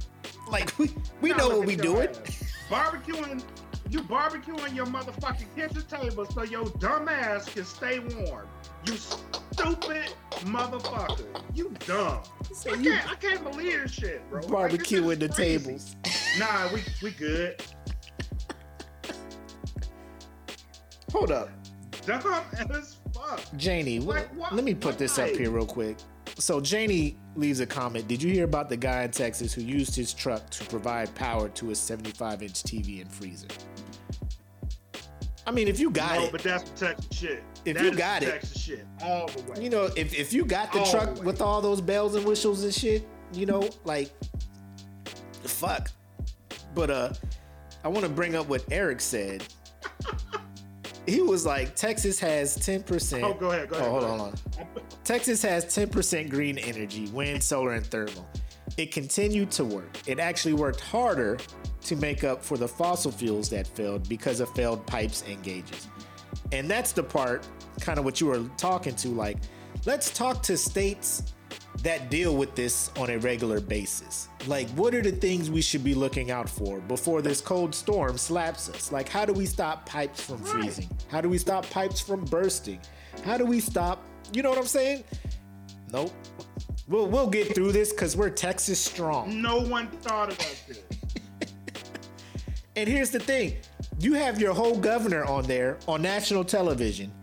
[0.49, 2.07] Like we we Now know what we doing.
[2.09, 2.43] ass.
[2.69, 3.43] Barbecuing,
[3.89, 8.47] you barbecuing your motherfucking kitchen table so your dumb ass can stay warm.
[8.85, 10.13] You stupid
[10.45, 11.25] motherfucker.
[11.53, 12.21] You dumb.
[12.53, 14.41] So I you can't, I can't believe this shit, bro.
[14.43, 15.57] Barbecuing is the crazy.
[15.59, 15.95] tables.
[16.39, 17.61] Nah, we we good.
[21.11, 21.49] Hold up.
[22.05, 22.21] Dumb
[22.71, 23.41] as fuck.
[23.57, 25.97] Janie, Like, what- let me put this up here real quick.
[26.37, 28.07] So Janie leaves a comment.
[28.07, 31.49] Did you hear about the guy in Texas who used his truck to provide power
[31.49, 33.47] to his 75-inch TV and freezer?
[35.45, 37.43] I mean, if you got No, it, but that's the Texas shit.
[37.65, 39.63] If That you got it- Texas shit all the way.
[39.63, 42.25] you know, if, if you got the All truck the with all those bells and
[42.25, 44.11] whistles and shit, you know, like,
[45.43, 45.89] fuck.
[46.75, 47.13] But uh,
[47.83, 49.43] I want to bring up what Eric said.
[51.07, 53.23] he was like, Texas has 10%.
[53.23, 54.67] Oh, go ahead, go ahead, Oh, hold on, hold on.
[55.03, 58.27] Texas has 10% green energy, wind, solar, and thermal.
[58.75, 59.97] It continued to work.
[60.05, 61.37] It actually worked harder
[61.81, 65.87] to make up for the fossil fuels that failed because of failed pipes and gauges.
[66.51, 67.47] And that's the part,
[67.79, 69.07] kind of what you were talking to.
[69.07, 69.37] Like,
[69.85, 71.33] let's talk to states
[71.87, 74.27] that deal with this on a regular basis.
[74.45, 78.17] Like, what are the things we should be looking out for before this cold storm
[78.17, 78.91] slaps us?
[78.91, 80.89] Like, how do we stop pipes from freezing?
[81.09, 82.81] How do we stop pipes from bursting?
[83.23, 84.03] How do we stop?
[84.33, 85.05] You know what I'm saying?
[85.93, 86.11] Nope.
[86.89, 89.41] We'll we'll get through this because we're Texas strong.
[89.41, 90.83] No one thought of that shit.
[92.75, 93.55] And here's the thing:
[93.97, 97.13] you have your whole governor on there on national television.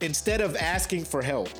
[0.00, 1.50] Instead of asking for help,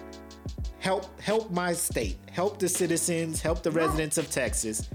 [0.80, 4.88] help help my state, help the citizens, help the residents of Texas.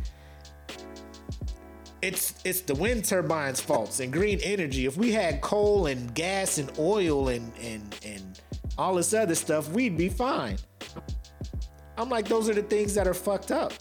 [2.02, 4.86] It's it's the wind turbines' faults and green energy.
[4.86, 8.42] If we had coal and gas and oil and and and
[8.78, 10.58] all this other stuff, we'd be fine.
[11.98, 13.72] I'm like, those are the things that are fucked up.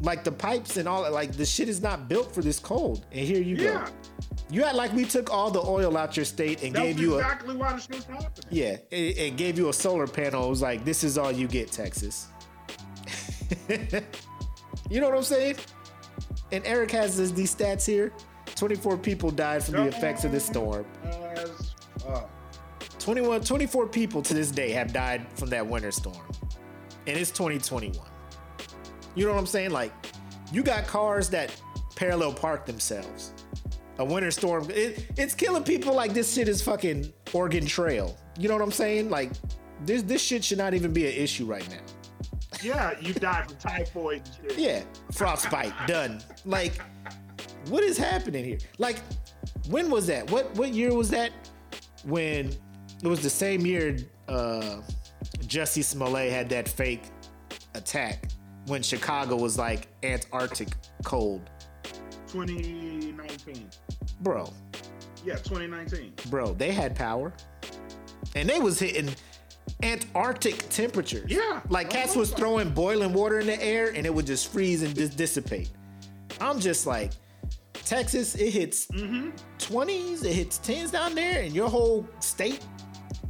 [0.00, 3.04] Like the pipes and all like the shit is not built for this cold.
[3.12, 3.86] And here you Yeah.
[3.86, 4.29] go.
[4.50, 7.14] You act like we took all the oil out your state and That's gave you
[7.14, 8.46] a exactly why the shit's happening.
[8.50, 10.46] yeah, it, it gave you a solar panel.
[10.46, 12.28] It was like, this is all you get, Texas.
[14.90, 15.56] you know what I'm saying?
[16.52, 18.12] And Eric has this, these stats here.
[18.56, 20.84] 24 people died from the effects of this storm.
[21.04, 22.28] As fuck.
[22.98, 26.26] 21, 24 people to this day have died from that winter storm.
[27.06, 27.96] And it's 2021.
[29.14, 29.70] You know what I'm saying?
[29.70, 29.92] Like,
[30.52, 31.54] you got cars that
[31.96, 33.32] parallel park themselves.
[34.00, 38.16] A winter storm, it, it's killing people like this shit is fucking Oregon Trail.
[38.38, 39.10] You know what I'm saying?
[39.10, 39.30] Like,
[39.84, 41.82] this this shit should not even be an issue right now.
[42.62, 44.58] Yeah, you died from typhoid shit.
[44.58, 44.82] Yeah,
[45.12, 46.22] frostbite done.
[46.46, 46.80] Like,
[47.68, 48.58] what is happening here?
[48.78, 49.00] Like,
[49.68, 50.30] when was that?
[50.30, 51.30] What what year was that?
[52.04, 52.50] When
[53.02, 54.80] it was the same year uh
[55.40, 57.02] Jussie Smollett had that fake
[57.74, 58.30] attack
[58.66, 60.70] when Chicago was like Antarctic
[61.04, 61.50] cold.
[62.28, 63.68] 2019.
[64.20, 64.52] Bro,
[65.24, 66.12] Yeah, 2019.
[66.28, 67.32] bro, they had power.
[68.34, 69.14] And they was hitting
[69.82, 71.30] Antarctic temperatures.
[71.30, 71.60] Yeah.
[71.68, 74.94] Like cats was throwing boiling water in the air and it would just freeze and
[74.94, 75.70] dis- dissipate.
[76.40, 77.12] I'm just like,
[77.72, 82.64] Texas, it hits 20s, it hits 10s down there, and your whole state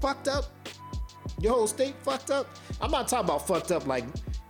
[0.00, 0.44] fucked up.
[1.40, 2.46] Your whole state fucked up.
[2.80, 4.04] I'm not talking about fucked up like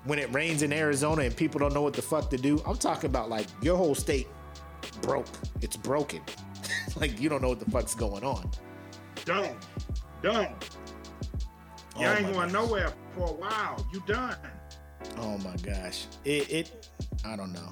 [0.04, 2.60] when it rains in Arizona and people don't know what the fuck to do.
[2.66, 4.26] I'm talking about like your whole state
[5.02, 5.26] broke.
[5.60, 6.20] It's broken.
[6.96, 8.50] like you don't know what the fuck's going on.
[9.24, 9.56] Done.
[10.22, 10.48] Done.
[11.98, 12.52] You Oh ain't going gosh.
[12.52, 13.86] nowhere for a while.
[13.92, 14.36] You done.
[15.18, 16.06] Oh my gosh.
[16.24, 16.88] It, it
[17.24, 17.68] I don't know.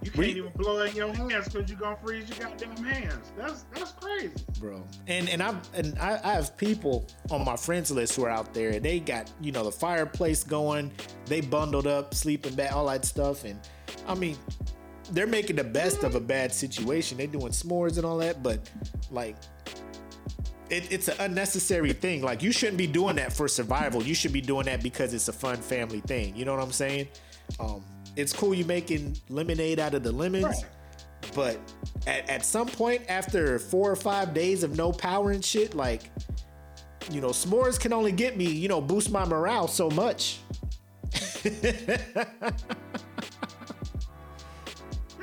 [0.00, 3.32] You can't even blow in your hands because you're gonna freeze your goddamn hands.
[3.36, 4.30] That's that's crazy.
[4.60, 4.82] bro.
[5.08, 8.54] And and I and I, I have people on my friends list who are out
[8.54, 8.78] there.
[8.78, 10.92] They got you know the fireplace going.
[11.26, 13.44] They bundled up, sleeping bag, all that stuff.
[13.44, 13.58] And
[14.06, 14.36] I mean,
[15.12, 17.18] they're making the best of a bad situation.
[17.18, 18.70] They're doing s'mores and all that, but
[19.10, 19.36] like.
[20.70, 22.20] It, it's an unnecessary thing.
[22.22, 24.02] Like you shouldn't be doing that for survival.
[24.02, 26.36] You should be doing that because it's a fun family thing.
[26.36, 27.08] You know what I'm saying?
[27.58, 27.82] Um,
[28.16, 30.64] it's cool you making lemonade out of the lemons, Right.
[31.34, 31.58] but
[32.06, 36.10] at, at some point after four or five days of no power and shit, like
[37.10, 40.40] you know, s'mores can only get me, you know, boost my morale so much.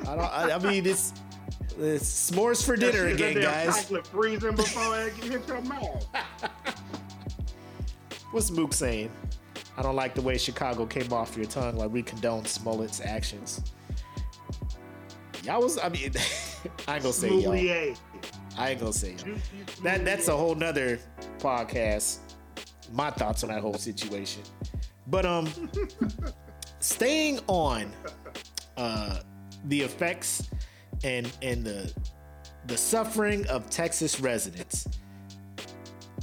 [0.07, 0.19] I don't.
[0.19, 1.13] I, I mean, it's,
[1.77, 3.83] it's s'mores for dinner again, guys.
[3.83, 6.05] Chocolate freezing before it your mouth.
[8.31, 9.11] What's Mook saying?
[9.77, 11.77] I don't like the way Chicago came off your tongue.
[11.77, 13.61] Like we condone Smollett's actions.
[15.43, 15.77] Y'all was.
[15.77, 16.13] I mean,
[16.87, 17.95] I ain't gonna say y'all.
[18.57, 19.35] I ain't gonna say y'all.
[19.83, 20.99] That that's a whole nother
[21.39, 22.19] podcast.
[22.91, 24.43] My thoughts on that whole situation.
[25.07, 25.49] But um
[26.79, 27.91] staying on
[28.77, 29.19] uh
[29.67, 30.49] the effects
[31.03, 31.91] and and the
[32.67, 34.87] the suffering of Texas residents.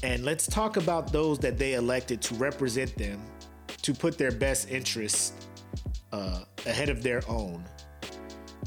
[0.02, 3.20] And let's talk about those that they elected to represent them
[3.82, 5.32] to put their best interests
[6.12, 7.64] uh, ahead of their own.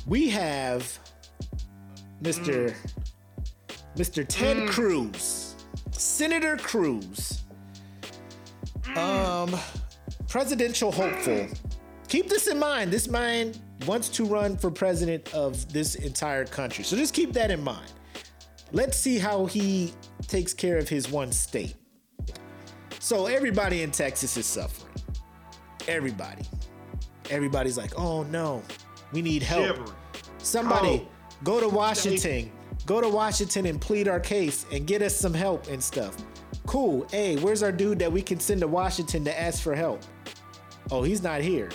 [0.06, 1.00] We have
[2.22, 2.74] Mr.
[3.96, 4.26] Mr.
[4.28, 5.56] Ted Cruz,
[5.92, 7.44] Senator Cruz,
[8.96, 9.56] um,
[10.28, 11.48] presidential hopeful.
[12.08, 12.92] Keep this in mind.
[12.92, 13.54] This man
[13.86, 16.84] wants to run for president of this entire country.
[16.84, 17.92] So just keep that in mind.
[18.72, 19.94] Let's see how he
[20.28, 21.76] takes care of his one state.
[23.00, 24.94] So everybody in Texas is suffering.
[25.88, 26.44] Everybody.
[27.30, 28.64] Everybody's like, oh no,
[29.12, 29.66] we need help.
[29.68, 29.92] Shivering.
[30.40, 31.08] Somebody Oh.
[31.44, 32.52] go to Washington.
[32.86, 36.16] Go to Washington and plead our case and get us some help and stuff.
[36.68, 37.08] Cool.
[37.12, 40.02] Hey, where's our dude that we can send to Washington to ask for help?
[40.92, 41.70] Oh, he's not here.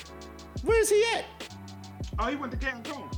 [0.65, 1.25] Where's he at?
[2.23, 3.09] Oh, he went to Cancun.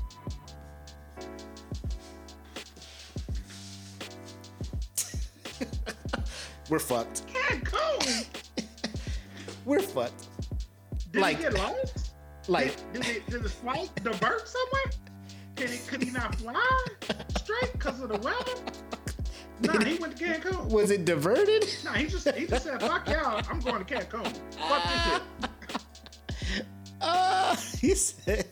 [6.70, 7.26] We're fucked.
[7.26, 8.26] Cancun?
[9.64, 10.26] We're fucked.
[11.12, 12.10] Did Like- he get lost?
[12.48, 14.92] Like, Did, did, it, did his flight divert somewhere?
[15.54, 16.84] Could he, could he not fly
[17.38, 18.52] straight because of the weather?
[19.60, 20.68] Nah, he went to Cancun.
[20.68, 21.64] was it diverted?
[21.84, 24.24] Nah, he just he just said, "Fuck y'all, I'm going to Cancun."
[24.56, 25.22] Fuck this shit.
[27.04, 28.46] Uh, he said,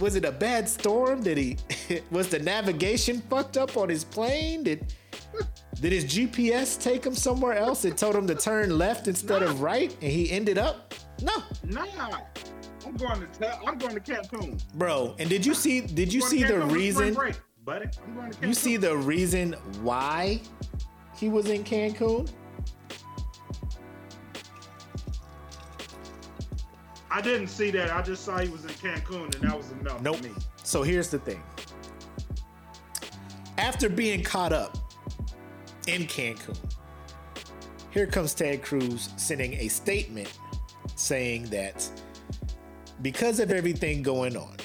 [0.00, 1.22] was it a bad storm?
[1.22, 1.56] Did he,
[2.10, 4.62] was the navigation fucked up on his plane?
[4.64, 4.92] Did,
[5.34, 5.44] hmm,
[5.80, 7.84] did his GPS take him somewhere else?
[7.84, 10.94] It told him to turn left instead of right, and he ended up?
[11.22, 11.84] No, Nah,
[12.86, 14.62] I'm going to tell, I'm going to Cancun.
[14.74, 15.14] bro.
[15.18, 15.80] And did you see?
[15.80, 17.14] Did you see the Cancun for spring reason?
[17.14, 17.86] break, buddy?
[18.06, 20.40] I'm going to You see the reason why
[21.16, 22.30] he was in Cancun?
[27.10, 27.90] I didn't see that.
[27.90, 30.22] I just saw he was in Cancun, and that was enough Nope.
[30.22, 30.30] me.
[30.62, 31.42] So here's the thing.
[33.56, 34.76] After being caught up
[35.86, 36.58] in Cancun,
[37.90, 40.32] here comes Ted Cruz sending a statement
[40.96, 41.88] saying that
[43.02, 44.56] because of everything going on,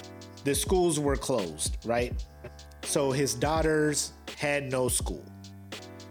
[0.43, 2.13] the schools were closed, right?
[2.83, 5.23] So his daughters had no school.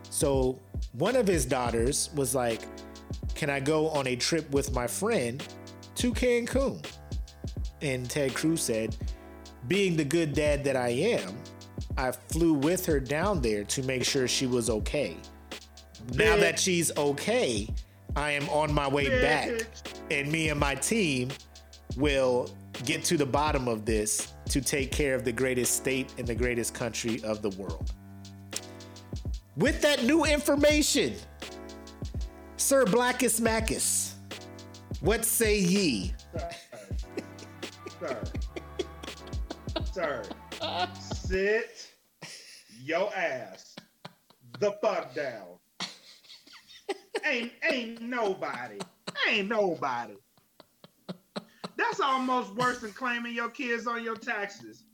[0.08, 0.58] So
[0.92, 2.62] one of his daughters was like,
[3.34, 5.46] Can I go on a trip with my friend
[6.02, 6.84] to Cancun?
[7.80, 8.96] And Ted Cruz said,
[9.68, 11.36] Being the good dad that I am,
[11.96, 15.16] I flew with her down there to make sure she was okay.
[16.14, 17.68] Now that she's okay,
[18.16, 19.68] I am on my way back,
[20.10, 21.30] and me and my team
[21.96, 22.50] will
[22.84, 26.34] get to the bottom of this to take care of the greatest state and the
[26.34, 27.92] greatest country of the world.
[29.56, 31.14] With that new information,
[32.56, 34.01] Sir Blackus Mackus,
[35.02, 36.14] what say ye?
[38.00, 38.22] sir.
[39.92, 40.22] sir,
[41.00, 41.90] sit
[42.80, 43.74] your ass
[44.60, 45.58] the fuck down.
[47.24, 48.78] Ain't ain't nobody.
[49.28, 50.14] Ain't nobody.
[51.76, 54.84] That's almost worse than claiming your kids on your taxes.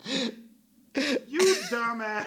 [0.94, 1.40] You
[1.70, 2.26] dumbass.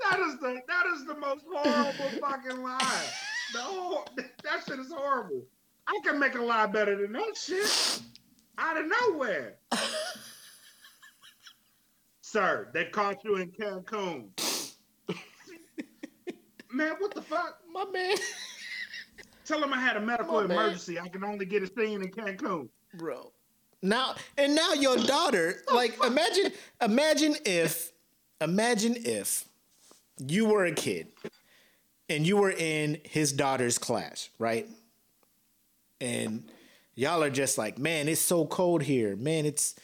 [0.00, 3.06] That is the that is the most horrible fucking lie.
[3.52, 5.42] The whole, that shit is horrible.
[5.88, 8.02] I can make a lot better than that shit.
[8.58, 9.54] Out of nowhere.
[12.20, 14.28] Sir, they caught you in Cancun.
[16.70, 17.58] Man, what the fuck?
[17.72, 18.16] My man,
[19.46, 20.50] Tell them I had a medical My man.
[20.58, 21.00] emergency.
[21.00, 22.68] I can only get a seen in Cancun.
[22.94, 23.32] bro.
[23.80, 27.92] Now and now your daughter, like imagine imagine if
[28.42, 29.44] imagine if
[30.18, 31.08] you were a kid
[32.10, 34.66] and you were in his daughter's class, right?
[36.00, 36.50] And
[36.94, 39.16] y'all are just like, man, it's so cold here.
[39.16, 39.74] Man, it's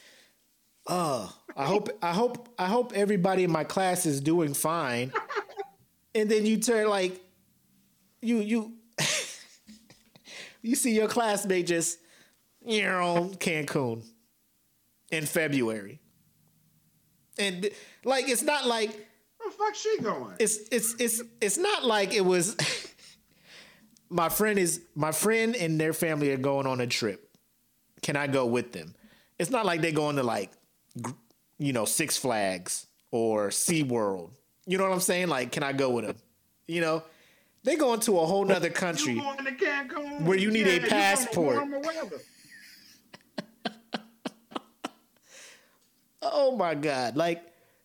[0.86, 5.12] uh I hope I hope I hope everybody in my class is doing fine.
[6.16, 7.20] And then you turn like
[8.22, 8.74] you you
[10.62, 11.98] you see your classmate just
[12.64, 14.04] you know Cancun.
[15.10, 15.98] in February.
[17.36, 17.68] And
[18.04, 18.90] like it's not like
[19.38, 20.36] Where the fuck she going?
[20.38, 22.54] it's it's it's it's not like it was
[24.10, 27.28] my friend is my friend and their family are going on a trip.
[28.02, 28.94] Can I go with them?
[29.38, 30.50] It's not like they're going to like
[31.58, 34.30] you know, Six Flags or SeaWorld.
[34.66, 35.28] You know what I'm saying?
[35.28, 36.16] Like, can I go with them?
[36.66, 37.02] You know?
[37.62, 39.14] They going to a whole nother country.
[39.14, 40.22] You going to Cancun?
[40.22, 41.62] Where you need a going to passport.
[46.26, 47.16] Oh my god.
[47.16, 47.42] Like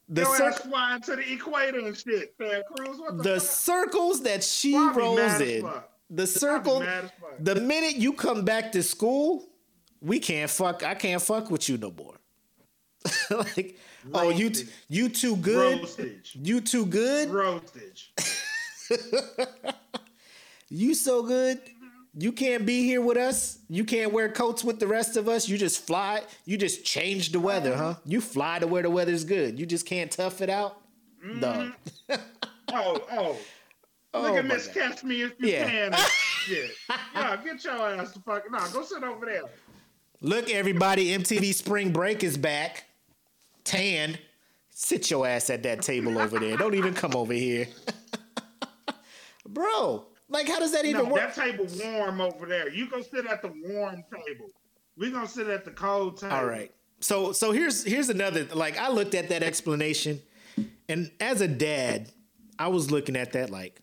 [0.08, 2.98] the cir- to the equator and shit, Ted Cruz.
[2.98, 5.62] What the, the circles that she Probably rolls in.
[5.62, 5.92] fuck.
[6.10, 7.36] The circle mad as fuck.
[7.40, 9.46] the minute you come back to school,
[10.02, 12.16] we can't fuck I can't fuck with you no more.
[13.30, 13.78] like
[14.14, 15.82] oh you t- you too good.
[15.82, 16.32] Roastage.
[16.34, 17.30] You too good.
[17.30, 18.10] Roastage.
[20.70, 21.58] You so good.
[21.58, 22.22] Mm-hmm.
[22.22, 23.60] You can't be here with us.
[23.70, 25.50] You can't wear coats with the rest of us.
[25.50, 26.22] You just fly.
[26.46, 27.80] You just change the weather, mm-hmm.
[27.80, 27.96] huh?
[28.06, 29.60] You fly to where the weather's good.
[29.60, 30.82] You just can't tough it out.
[31.24, 31.72] No.
[32.10, 32.22] Mm-hmm.
[32.72, 33.36] Oh, oh.
[34.14, 35.70] Oh, Look at my Miss Catch Me If You Yeah.
[35.70, 35.94] Can.
[36.10, 36.72] shit.
[37.14, 38.52] Yeah, get your ass to fucking.
[38.52, 39.44] Nah, go sit over there.
[40.22, 42.86] Look, everybody, MTV Spring Break is back.
[43.64, 44.18] Tan.
[44.70, 46.58] Sit your ass at that table over there.
[46.58, 47.68] Don't even come over here.
[49.48, 51.22] Bro, like, how does that even No, work?
[51.22, 52.70] that table warm over there.
[52.70, 54.50] You go sit at the warm table.
[54.96, 56.36] We gonna sit at the cold table.
[56.36, 56.72] All right.
[57.00, 60.22] So so here's here's another like I looked at that explanation
[60.90, 62.12] and as a dad,
[62.60, 63.82] I was looking at that like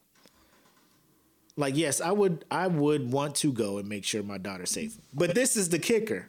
[1.57, 4.97] like yes, I would I would want to go and make sure my daughter's safe.
[5.13, 6.29] But this is the kicker.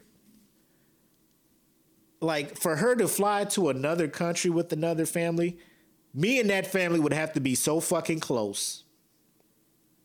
[2.20, 5.58] Like for her to fly to another country with another family,
[6.14, 8.84] me and that family would have to be so fucking close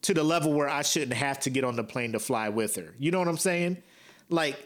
[0.03, 2.75] to the level where I shouldn't have to get on the plane to fly with
[2.75, 2.93] her.
[2.99, 3.81] You know what I'm saying?
[4.29, 4.57] Like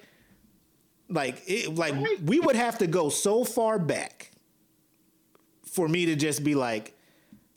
[1.10, 1.93] like it, like
[2.26, 4.32] we would have to go so far back
[5.64, 6.97] for me to just be like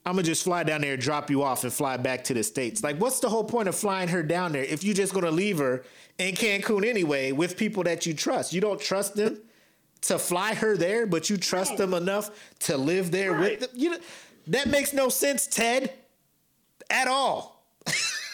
[0.07, 2.83] i'm gonna just fly down there drop you off and fly back to the states.
[2.83, 5.59] Like what's the whole point of flying her down there if you're just gonna leave
[5.59, 5.85] her
[6.19, 8.53] in cancun anyway with people that you trust?
[8.53, 9.39] You don't trust them
[10.03, 12.31] to fly her there but you trust them enough
[12.61, 13.61] to live there Right.
[13.61, 13.71] with them?
[13.75, 13.99] You know,
[14.49, 15.93] that makes no sense ted.
[16.89, 17.65] At all.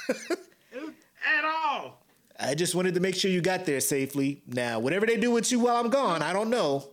[0.09, 2.01] At all.
[2.39, 4.43] i just wanted to make sure you got there safely.
[4.47, 6.89] Now whatever they do with you while i'm gone i don't know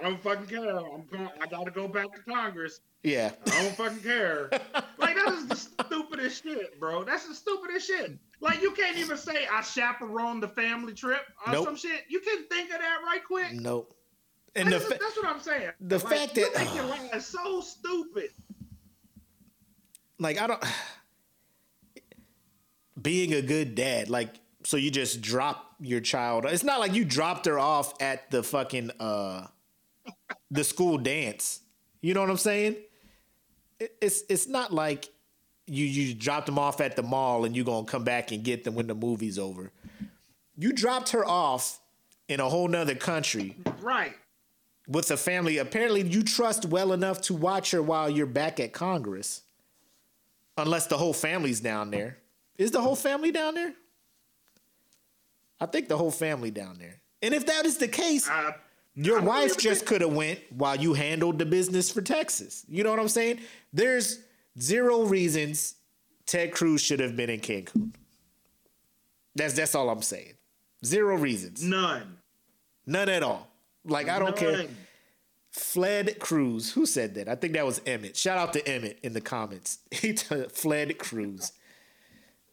[0.00, 0.76] I don't fucking care.
[0.78, 1.28] I'm going.
[1.40, 2.80] I gotta go back to Congress.
[3.02, 4.48] yeah I don't fucking care.
[4.98, 7.04] like that is the stupidest shit, bro.
[7.04, 8.18] That's the stupidest shit.
[8.40, 11.64] Like you can't even say I chaperoned the family trip or Nope.
[11.66, 12.04] some shit.
[12.08, 13.52] You can think of that right quick.
[13.52, 13.94] Nope.
[14.56, 15.70] And the that's, fa- that's what I'm saying.
[15.80, 18.30] the Like, fact that- make your life so stupid.
[20.18, 20.64] like I don't
[23.00, 24.34] being a good dad, like
[24.64, 26.44] so you just drop your child.
[26.46, 29.46] It's not like you dropped her off at the fucking uh
[30.50, 31.60] the school dance.
[32.00, 32.76] You know what I'm saying?
[33.78, 35.08] It's it's not like
[35.66, 38.64] you you dropped them off at the mall and you're gonna come back and get
[38.64, 39.70] them when the movie's over.
[40.56, 41.80] You dropped her off
[42.28, 44.14] in a whole nother country Right.
[44.86, 48.72] with a family apparently you trust well enough to watch her while you're back at
[48.72, 49.42] Congress.
[50.58, 52.18] Unless the whole family's down there.
[52.58, 53.72] Is the whole family down there?
[55.58, 57.00] I think the whole family down there.
[57.22, 58.28] And if that is the case,
[59.06, 62.64] your wife just could have went while you handled the business for Texas.
[62.68, 63.40] You know what I'm saying?
[63.72, 64.20] There's
[64.58, 65.76] zero reasons
[66.26, 67.92] Ted Cruz should have been in Cancun.
[69.34, 70.34] That's that's all I'm saying.
[70.84, 71.62] Zero reasons.
[71.62, 72.16] none.
[72.86, 73.46] None at all.
[73.84, 74.52] Like I don't care.
[74.56, 74.76] None.
[75.50, 76.72] Fled Cruz.
[76.72, 77.28] Who said that?
[77.28, 78.16] I think that was Emmett.
[78.16, 79.78] Shout out to Emmett in the comments.
[79.90, 81.52] He t- fled Cruz.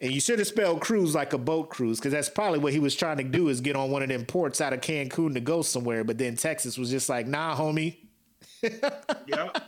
[0.00, 2.78] And you should have spelled cruise like a boat cruise, because that's probably what he
[2.78, 5.40] was trying to do is get on one of them ports out of Cancun to
[5.40, 6.04] go somewhere.
[6.04, 7.96] But then Texas was just like, nah, homie.
[9.26, 9.62] Yep.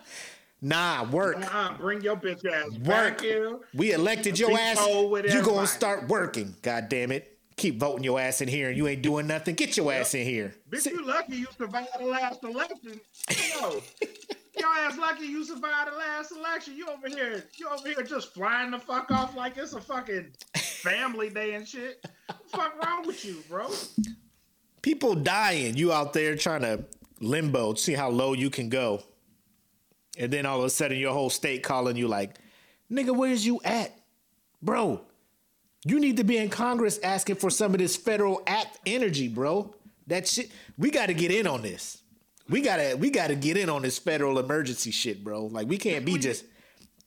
[0.63, 1.37] Nah, work.
[1.39, 2.85] Uh-uh, bring your bitch ass Work.
[2.87, 3.59] back here.
[3.75, 4.79] We elected your ass.
[4.79, 6.55] cold with You gonna start working.
[6.63, 7.39] God damn it.
[7.57, 9.55] Keep voting your ass in here and you ain't doing nothing.
[9.55, 10.55] Get your ass in here.
[10.71, 13.01] Bitch, you lucky you survived the last election.
[13.59, 13.83] Yo,
[14.59, 16.77] your ass lucky you survived the last election.
[16.77, 20.33] You over here, you over here just flying the fuck off like it's a fucking
[20.57, 22.05] family day and shit.
[22.49, 23.71] Fuck wrong with you, bro?
[24.83, 25.77] people dying.
[25.77, 26.85] You out there trying to
[27.21, 29.03] limbo, see how low you can go.
[30.19, 32.37] And then all of a sudden your whole state calling you like,
[32.91, 33.97] nigga, where's you at?
[34.63, 35.03] Bro,
[35.85, 39.75] you need to be in Congress asking for some of this federal act energy, bro.
[40.07, 42.03] That shit, we gotta get in on this.
[42.51, 45.47] We gotta we gotta get in on this federal emergency shit, bro.
[45.47, 46.45] Like we can't be just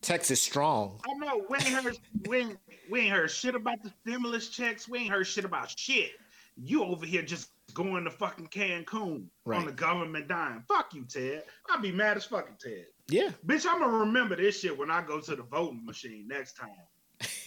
[0.02, 1.00] Texas strong.
[1.08, 2.58] I know we ain't heard we ain't,
[2.90, 4.88] we ain't heard shit about the stimulus checks.
[4.88, 6.12] We ain't heard shit about shit.
[6.56, 9.60] You over here just going to fucking Cancun Right.
[9.60, 10.64] on the government dime.
[10.68, 11.44] Fuck you, Ted.
[11.70, 12.86] I'll be mad as fucking Ted.
[13.10, 13.30] Yeah.
[13.46, 16.70] Bitch, I'm gonna remember this shit when I go to the voting machine next time.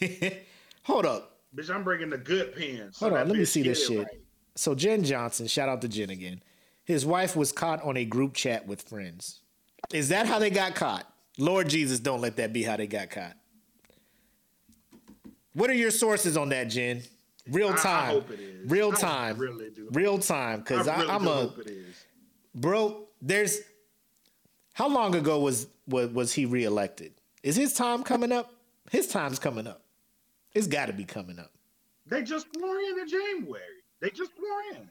[0.82, 1.38] Hold up.
[1.54, 2.98] Bitch, I'm bringing the good pens.
[2.98, 3.98] Hold on, let me see this shit.
[3.98, 4.06] right.
[4.54, 6.42] So Jen Johnson, shout out to Jen again.
[6.86, 9.40] His wife was caught on a group chat with friends.
[9.92, 11.04] Is that how they got caught?
[11.36, 13.36] Lord Jesus, don't let that be how they got caught.
[15.52, 17.02] What are your sources on that, Jen?
[17.50, 18.10] Real time.
[18.12, 18.70] hope it is.
[18.70, 19.36] Real time.
[19.36, 19.70] really.
[19.90, 20.60] Real time.
[20.60, 22.04] Because I really do a hope it is.
[22.54, 23.02] bro.
[23.20, 23.60] There's
[24.74, 27.14] how long ago was was, was he reelected?
[27.42, 28.52] Is his time coming up?
[28.90, 29.82] His time's coming up.
[30.54, 31.50] It's got to be coming up.
[32.06, 33.62] They just swore in in January.
[34.00, 34.88] They just swore in.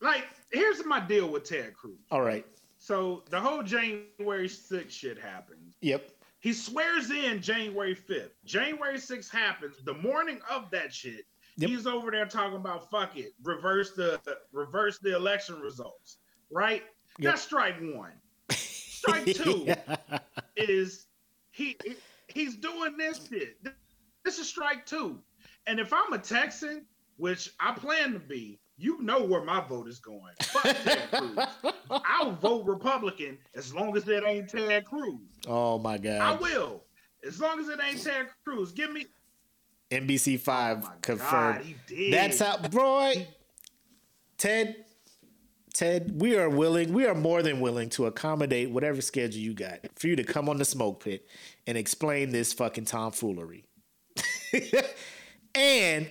[0.00, 1.98] Like, here's my deal with Ted Cruz.
[2.10, 2.46] All right.
[2.78, 5.74] So the whole January 6th shit happens.
[5.80, 6.10] Yep.
[6.40, 8.30] He swears in January 5th.
[8.44, 9.76] January 6th happens.
[9.84, 11.24] The morning of that shit,
[11.58, 11.70] Yep.
[11.70, 14.20] he's over there talking about fuck it, reverse the
[14.52, 16.18] reverse the election results.
[16.50, 16.82] Right?
[17.18, 17.32] Yep.
[17.32, 18.12] That's strike one.
[18.50, 19.66] Strike two
[20.56, 21.06] is
[21.50, 21.76] he
[22.28, 23.56] he's doing this shit.
[24.24, 25.18] This is strike two.
[25.66, 26.84] And if I'm a Texan,
[27.16, 30.34] which I plan to be, you know where my vote is going.
[30.42, 31.38] Fuck Ted Cruz.
[31.90, 35.18] I'll vote Republican as long as it ain't Ted Cruz.
[35.46, 36.20] Oh my God.
[36.20, 36.82] I will.
[37.26, 38.72] As long as it ain't Ted Cruz.
[38.72, 39.06] Give me
[39.90, 41.74] NBC oh, Five Oh confirmed.
[41.88, 41.96] God.
[42.10, 43.12] That's how, bro.
[44.36, 44.84] Ted,
[45.72, 46.92] Ted, we are willing.
[46.92, 50.48] We are more than willing to accommodate whatever schedule you got for you to come
[50.48, 51.20] on the SmokePit
[51.66, 53.64] and explain this fucking tomfoolery.
[55.54, 56.08] and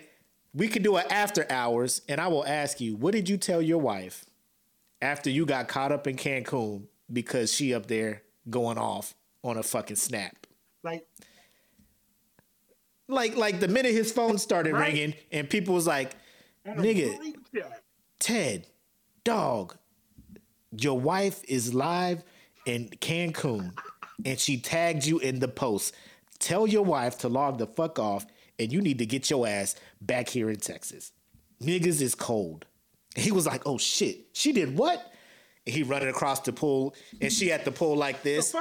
[0.55, 3.61] we could do it after hours, and I will ask you, what did you tell
[3.61, 4.25] your wife
[5.01, 9.63] after you got caught up in Cancun because she up there going off on a
[9.63, 10.47] fucking snap?
[10.83, 11.05] like
[13.07, 14.93] Like, like the minute his phone started Right.
[14.93, 16.15] ringing and people was like,
[16.65, 17.35] Nigga.
[18.17, 18.65] Ted,
[19.23, 19.75] dog,
[20.71, 22.23] your wife is live
[22.65, 23.73] in Cancun
[24.23, 25.93] and she tagged you in the post.
[26.39, 28.25] Tell your wife to log the fuck off
[28.59, 31.11] and you need to get your ass back here in Texas.
[31.61, 32.65] Niggas is cold.
[33.15, 35.11] He was like, oh shit, she did what?
[35.65, 38.55] And he running across the pool and she at the pool like this.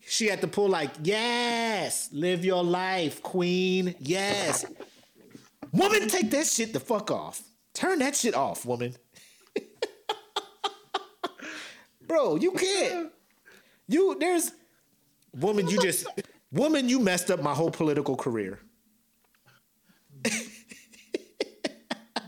[0.00, 3.94] She at the pool like, yes, live your life, queen.
[4.00, 4.64] Yes.
[5.72, 7.42] Woman, take that shit the fuck off.
[7.74, 8.96] Turn that shit off, woman.
[12.06, 13.12] Bro, you can't.
[13.86, 14.52] You there's
[15.34, 16.06] woman, you just
[16.50, 18.58] woman, you messed up my whole political career.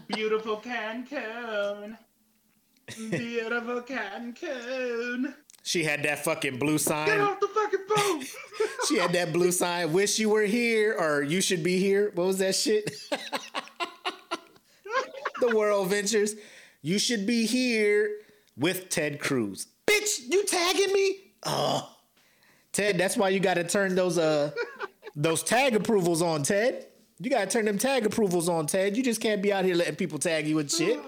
[0.09, 1.97] Beautiful Cancun.
[3.11, 5.35] Beautiful Cancun.
[5.63, 7.07] She had that fucking blue sign.
[7.07, 8.25] Get off the fucking phone.
[8.89, 12.11] She had that blue sign, wish you were here or you should be here.
[12.15, 12.91] What was that shit?
[15.41, 16.35] the World Ventures.
[16.83, 18.11] You should be here
[18.57, 19.69] with Ted Cruz.
[19.87, 21.33] Bitch, you tagging me?
[21.45, 21.95] Oh.
[22.73, 24.51] Ted, that's why you gotta turn those uh
[25.15, 26.87] those tag approvals on, Ted.
[27.23, 28.97] You gotta turn them tag approvals on, Ted.
[28.97, 30.99] You just can't be out here letting people tag you and shit.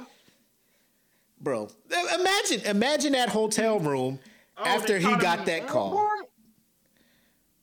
[1.40, 4.20] Bro, imagine, imagine that hotel room
[4.56, 5.98] Oh, after he got that call.
[5.98, 6.30] airport?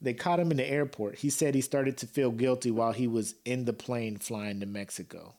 [0.02, 1.16] They caught him in the airport.
[1.16, 4.66] He said he started to feel guilty while he was in the plane flying to
[4.66, 5.34] Mexico.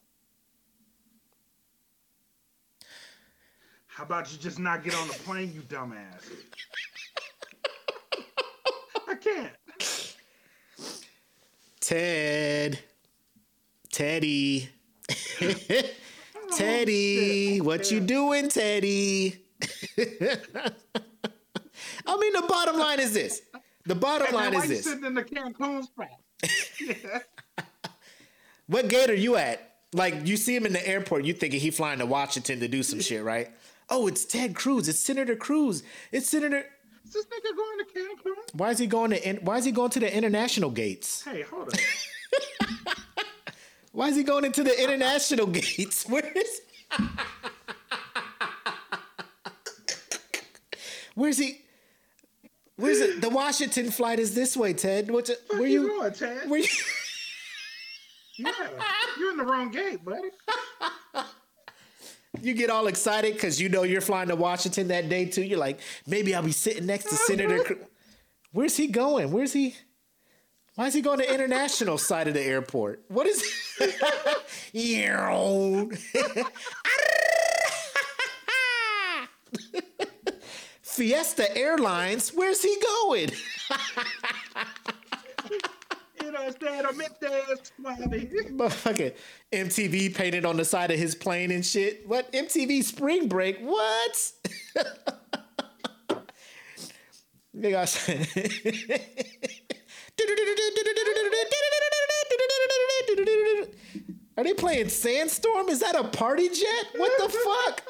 [3.88, 6.24] How about you just not get on the plane, you dumbass?
[9.08, 9.52] I can't.
[11.80, 12.78] Ted.
[13.92, 14.68] Teddy.
[16.56, 17.60] Teddy.
[17.60, 19.44] What you doing, Teddy?
[22.06, 23.42] I mean, the bottom line is this.
[23.86, 24.84] The bottom line is this.
[24.84, 26.08] sitting in the Cancun spot?
[28.66, 29.76] What gate are you at?
[29.92, 32.82] Like, you see him in the airport, you thinking he flying to Washington to do
[32.82, 33.50] some shit, right?
[33.90, 34.88] Oh, it's Ted Cruz.
[34.88, 35.82] It's Senator Cruz.
[36.10, 36.64] It's Senator.
[37.04, 38.54] Is this nigga going to Cancun?
[38.54, 39.34] Why is he going to?
[39.42, 41.22] Why is he going to the international gates?
[41.24, 42.94] Hey, hold on.
[43.92, 46.04] Why is he going into the international gates?
[46.08, 46.60] Where is?
[51.14, 51.58] Where's he?
[52.76, 53.20] Where's it?
[53.20, 55.10] The Washington flight is this way, Ted.
[55.10, 55.38] What's it?
[55.50, 55.88] Where you you?
[55.88, 56.48] going, Ted?
[56.48, 56.66] Where you?
[58.38, 58.50] Yeah,
[59.18, 60.28] you're in the wrong gate, buddy.
[62.40, 65.42] You get all excited because you know you're flying to Washington that day too.
[65.42, 67.62] You're like, maybe I'll be sitting next to Senator.
[68.52, 69.30] Where's he going?
[69.30, 69.76] Where's he?
[70.74, 73.04] Why is he going to international side of the airport?
[73.08, 73.44] What is?
[80.82, 82.30] Fiesta Airlines.
[82.30, 83.30] Where's he going?
[86.22, 86.50] You know,
[88.52, 89.14] Motherfucking
[89.52, 92.08] MTV painted on the side of his plane and shit.
[92.08, 93.60] What MTV Spring Break?
[93.60, 94.32] What?
[97.54, 97.86] Nigga,
[104.36, 105.68] Are they playing Sandstorm?
[105.68, 106.86] Is that a party jet?
[106.96, 107.82] What the fuck?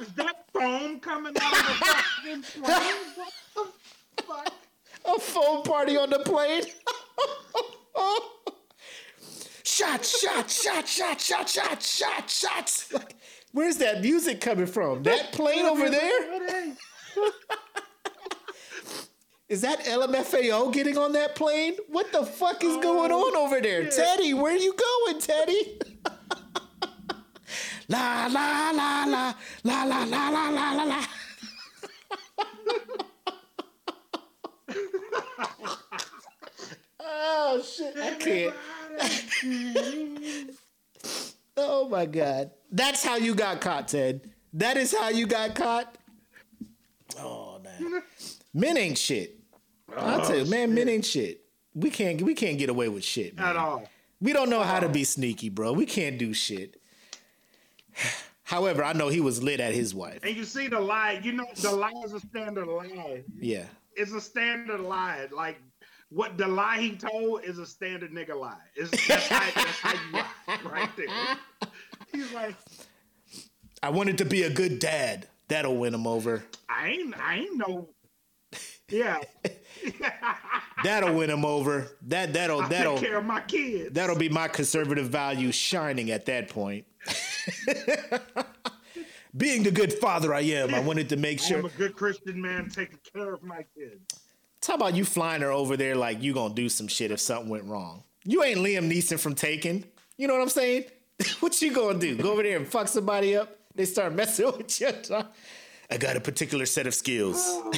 [0.00, 2.94] Is that foam coming out of the fucking plane?
[3.14, 3.32] What
[4.16, 4.52] the fuck?
[5.04, 6.64] A foam party on the plane?
[9.64, 12.92] shot, shot, shot, shot, shot, shot, shot, shots.
[12.92, 13.14] Like,
[13.52, 15.02] where's that music coming from?
[15.02, 16.76] That plane over there?
[19.52, 21.74] Is that LMFAO getting on that plane?
[21.88, 23.86] What the fuck is oh, going on over there?
[23.90, 25.78] Teddy, where are you going, Teddy?
[27.86, 31.04] la la la la la la la la la la la.
[37.00, 38.54] oh shit, I can't.
[41.58, 42.52] oh my god.
[42.70, 44.30] That's how you got caught, Ted.
[44.54, 45.98] That is how you got caught.
[47.18, 48.02] Oh man.
[48.54, 49.41] Men ain't shit.
[49.96, 51.44] I'll tell you, oh, man, men ain't shit.
[51.74, 53.46] We can't we can't get away with shit, man.
[53.48, 53.88] At all.
[54.20, 55.72] We don't know how to be sneaky, bro.
[55.72, 56.80] We can't do shit.
[58.44, 60.20] However, I know he was lit at his wife.
[60.22, 63.24] And you see the lie, you know, the lie is a standard lie.
[63.38, 63.64] Yeah.
[63.96, 65.28] It's a standard lie.
[65.32, 65.58] Like
[66.12, 68.56] what the lie he told is a standard nigga lie.
[68.76, 71.06] It's, that's, how, that's how you lie, right there.
[72.12, 72.54] He's like,
[73.82, 75.26] I wanted to be a good dad.
[75.48, 76.44] That'll win him over.
[76.68, 77.88] I ain't, I ain't no.
[78.90, 79.20] Yeah,
[80.84, 81.88] That'll win him over.
[82.08, 83.92] That that'll I that'll take care of my kids.
[83.92, 86.84] that'll be my conservative values shining at that point.
[89.36, 92.40] Being the good father I am, I wanted to make sure I'm a good Christian
[92.40, 94.20] man taking care of my kids.
[94.60, 97.48] Talk about you flying her over there like you gonna do some shit if something
[97.48, 98.04] went wrong.
[98.24, 99.84] You ain't Liam Neeson from Taken.
[100.16, 100.84] You know what I'm saying?
[101.40, 102.16] what you gonna do?
[102.16, 103.58] Go over there and fuck somebody up?
[103.74, 104.90] They start messing with you.
[105.90, 107.38] I got a particular set of skills.
[107.38, 107.72] Oh.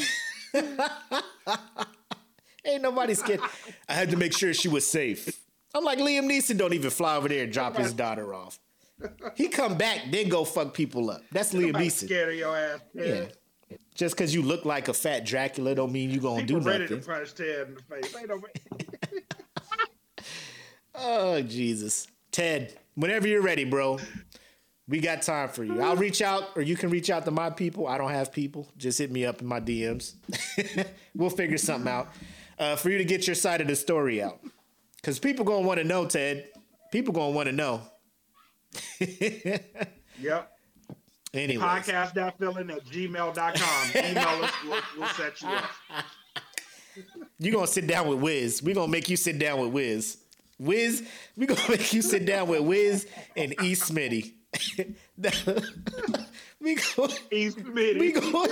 [2.64, 3.40] ain't nobody scared.
[3.88, 5.40] I had to make sure she was safe.
[5.74, 6.56] I'm like Liam Neeson.
[6.56, 8.58] Don't even fly over there and drop his daughter off.
[9.34, 11.22] He come back, then go fuck people up.
[11.32, 12.06] That's Liam Neeson.
[12.06, 12.80] scared of your ass.
[12.94, 13.04] Yeah.
[13.04, 13.36] Ted.
[13.94, 16.86] Just because you look like a fat Dracula don't mean you gonna People do ready
[16.88, 18.14] to punch Ted in the face.
[20.96, 22.78] Oh Jesus, Ted.
[22.94, 23.98] Whenever you're ready, bro,
[24.88, 25.80] we got time for you.
[25.80, 27.86] I'll reach out, or you can reach out to my people.
[27.86, 28.68] I don't have people.
[28.76, 30.14] Just hit me up in my DMs.
[31.14, 32.08] we'll figure something out
[32.58, 34.40] uh, for you to get your side of the story out.
[34.96, 36.48] Because people gonna want to know, Ted.
[36.92, 37.82] People gonna want to know.
[40.20, 40.50] Yep.
[41.32, 44.04] Anyways, Podcast.feeling at gmail.com.
[44.10, 44.52] Email us.
[44.64, 45.70] We'll, we'll set you up.
[47.40, 48.62] You're gonna sit down with Wiz.
[48.62, 50.18] We're gonna make you sit down with Wiz.
[50.60, 51.06] Wiz,
[51.36, 53.72] we're gonna make you sit down with Wiz and E.
[53.72, 54.34] Smitty.
[56.60, 57.08] We go.
[57.30, 57.98] East Midi.
[57.98, 58.46] We go.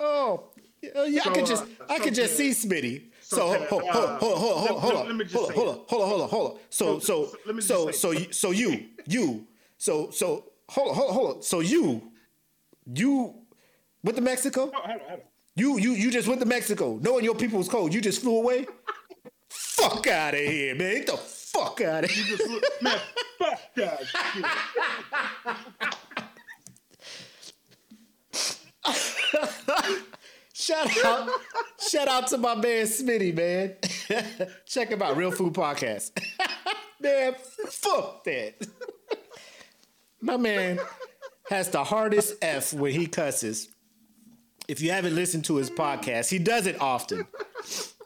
[0.00, 0.50] oh,
[0.82, 3.10] yeah, I could just, uh, I could so just see Smitty.
[3.20, 5.34] So so, hold, hold, hold, uh, hold, hold, hold, hold let- on, let me just
[5.34, 6.58] hold on, hold on, hold on, hold on, hold on.
[6.70, 9.46] So, So- so, so let me just so, you, so you, you,
[9.78, 11.44] so, so, hold on, hold on, hold.
[11.44, 12.12] So you,
[12.94, 13.34] you
[14.04, 14.70] went to Mexico?
[14.72, 15.18] Oh, hold on, hold on.
[15.56, 17.92] You, you, you just went to Mexico, knowing your people was cold.
[17.92, 18.66] You just flew away.
[19.48, 20.96] fuck out of here, man!
[20.96, 22.36] Get the fuck out of here.
[22.82, 22.98] Man,
[23.38, 24.44] fuck that shit.
[30.52, 31.30] Shout out,
[31.78, 33.76] shout out to my man Smitty, man.
[34.66, 36.10] Check him out, Real Food Podcast.
[37.00, 37.34] man,
[37.68, 38.66] fuck that.
[40.20, 40.80] my man
[41.48, 43.68] has the hardest F when he cusses.
[44.68, 47.26] If you haven't listened to his podcast, he does it often.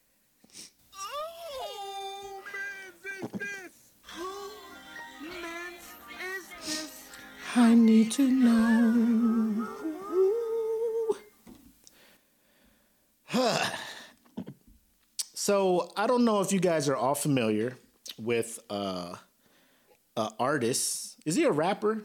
[7.56, 9.66] I need to know.
[15.46, 17.78] so I don't know if you guys are all familiar
[18.18, 19.14] with uh,
[20.16, 21.16] uh artist.
[21.24, 22.02] Is he a rapper?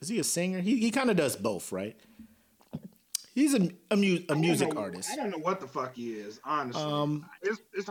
[0.00, 0.60] Is he a singer?
[0.60, 1.96] He he kind of does both, right?
[3.34, 5.10] He's a a, mu- a music know- artist.
[5.12, 6.82] I don't know what the fuck he is, honestly.
[6.82, 7.90] Um, it's, it's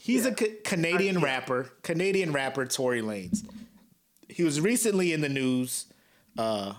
[0.00, 0.34] He's a Yeah.
[0.34, 3.44] ca- Canadian I- rapper, Canadian rapper Tory Lanez.
[4.28, 5.86] He was recently in the news,
[6.36, 6.74] uh,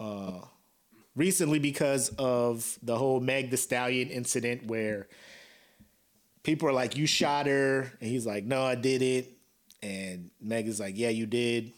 [0.00, 0.40] uh,
[1.14, 5.06] recently because of the whole Meg Thee Stallion incident where
[6.42, 9.32] people are like, "You shot her," and he's like, "No, I did it,"
[9.82, 11.72] and Meg is like, "Yeah, you did."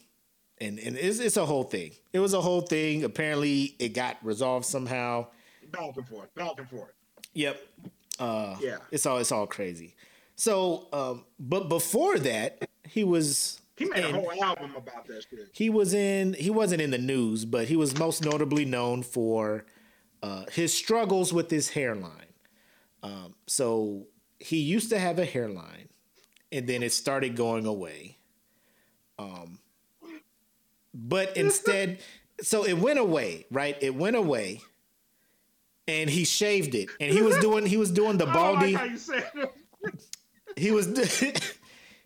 [0.61, 1.93] And, and it's, it's a whole thing.
[2.12, 3.03] It was a whole thing.
[3.05, 5.27] Apparently, it got resolved somehow.
[5.73, 6.93] back and forth, back and forth.
[7.35, 7.61] Yep.
[8.21, 8.77] Uh, Yeah.
[8.93, 9.97] It's all it's all crazy.
[10.37, 15.25] So, um, but before that, he was He made in- a whole album about that
[15.29, 15.49] shit.
[15.53, 19.65] he was in he wasn't in the news, but he was most notably known for
[20.23, 22.33] uh, his struggles with his hairline.
[23.03, 24.07] Um, so
[24.45, 25.88] he used to have a hairline,
[26.53, 28.18] and then it started going away.
[29.18, 29.59] Um,
[30.92, 32.01] but instead,
[32.42, 33.74] so it went away, right?
[33.80, 34.61] It went away,
[35.88, 38.84] and he shaved it, and he was doing he was doing the baldy like how
[38.84, 39.53] you said it.
[40.57, 40.88] he was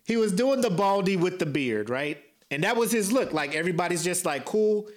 [0.05, 2.23] he was doing the baldy with the beard, right?
[2.49, 3.33] And that was his look.
[3.33, 4.87] Like everybody's just like, cool.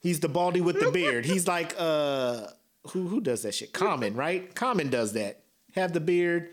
[0.00, 1.24] He's the baldy with the beard.
[1.24, 2.48] He's like, uh,
[2.88, 3.72] who who does that shit?
[3.72, 4.52] Common, right?
[4.56, 5.44] Common does that.
[5.76, 6.50] Have the beard,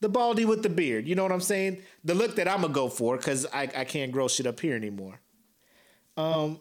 [0.00, 1.06] the baldy with the beard.
[1.06, 1.82] You know what I'm saying?
[2.04, 4.76] The look that I'm gonna go for because I I can't grow shit up here
[4.76, 5.20] anymore.
[6.16, 6.60] Um.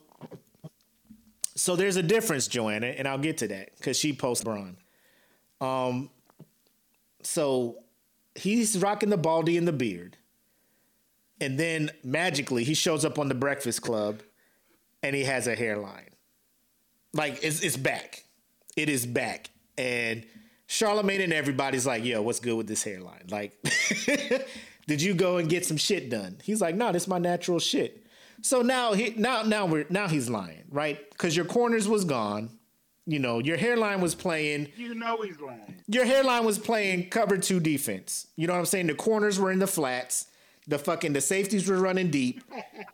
[1.56, 4.78] So there's a difference, Joanna, and I'll get to that because she posts Braun.
[5.62, 6.10] Um.
[7.22, 7.84] So
[8.36, 10.18] he's rocking the baldy and the beard.
[11.42, 14.22] And then magically he shows up on the Breakfast Club
[15.02, 16.10] and he has a hairline.
[17.14, 18.24] Like it's it's back.
[18.76, 19.50] It is back.
[19.78, 20.26] And
[20.68, 23.26] Charlemagne and everybody's like, yo, what's good with this hairline?
[23.30, 23.54] Like,
[24.88, 26.38] did you go and get some shit done?
[26.44, 28.06] He's like, no, this is my natural shit.
[28.42, 31.10] So now he now now we're now he's lying, right?
[31.12, 32.50] Because your corners was gone.
[33.06, 35.76] You know, your hairline was playing You know he's lying.
[35.88, 38.28] your hairline was playing cover two defense.
[38.38, 38.88] You know what I'm saying?
[38.88, 40.28] The corners were in the flats.
[40.68, 42.42] The fucking the safeties were running deep.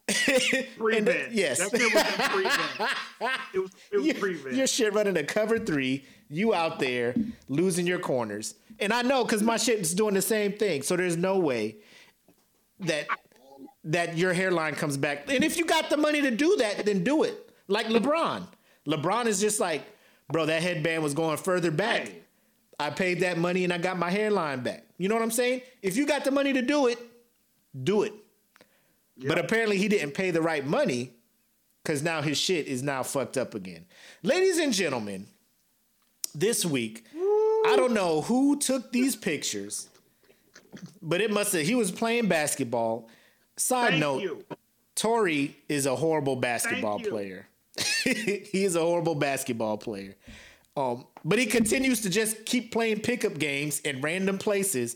[0.08, 1.60] The- yes.
[1.60, 3.34] That shit was.
[3.54, 4.56] It was, it was your, prevent.
[4.56, 6.06] your shit running a cover three.
[6.30, 7.16] You out there
[7.48, 8.56] losing your corners.
[8.80, 10.84] And I know because my shit is doing the same thing.
[10.84, 11.78] So there's no way
[12.82, 13.08] that
[13.86, 15.32] that your hairline comes back.
[15.32, 17.52] And if you got the money to do that, then do it.
[17.68, 18.48] Like LeBron.
[18.88, 19.84] LeBron is just like,
[20.32, 22.12] bro, that headband was going further back.
[22.80, 24.86] I paid that money and I got my hairline back.
[24.98, 25.62] You know what I'm saying?
[25.82, 27.00] If you got the money to do it,
[27.84, 28.14] do it.
[29.18, 31.12] But apparently he didn't pay the right money
[31.84, 33.86] because now his shit is now fucked up again.
[34.24, 35.28] Ladies and gentlemen,
[36.30, 37.06] this week,
[37.66, 39.90] I don't know who took these pictures,
[41.02, 43.10] but it must have, he was playing basketball.
[43.58, 44.46] Side Thank note, you.
[44.96, 47.48] Tory is a horrible basketball player.
[48.04, 50.16] he is a horrible basketball player.
[50.76, 54.96] Um, but he continues to just keep playing pickup games in random places.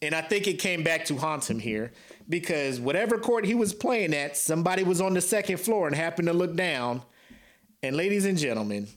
[0.00, 1.92] And I think it came back to haunt him here
[2.28, 6.28] because whatever court he was playing at, somebody was on the second floor and happened
[6.28, 7.02] to look down.
[7.82, 8.88] And ladies and gentlemen,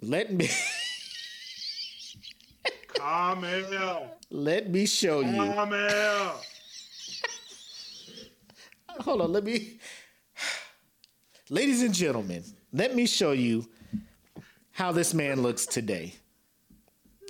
[0.00, 0.48] let me
[2.94, 4.16] Carmel.
[4.30, 5.36] let me show you.
[5.36, 6.40] Carmel.
[9.00, 9.78] Hold on, let me.
[11.50, 13.68] Ladies and gentlemen, let me show you
[14.70, 16.14] how this man looks today.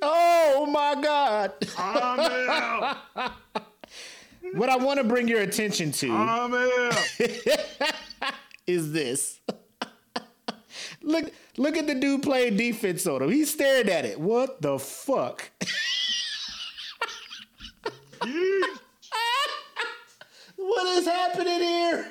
[0.01, 1.53] Oh my God.
[1.75, 2.97] Carmel.
[4.55, 6.91] What I want to bring your attention to Carmel.
[8.67, 9.41] is this.
[11.03, 13.31] Look, look at the dude playing defense on him.
[13.31, 14.19] He stared at it.
[14.21, 15.51] What the fuck?
[20.63, 22.11] What is happening here?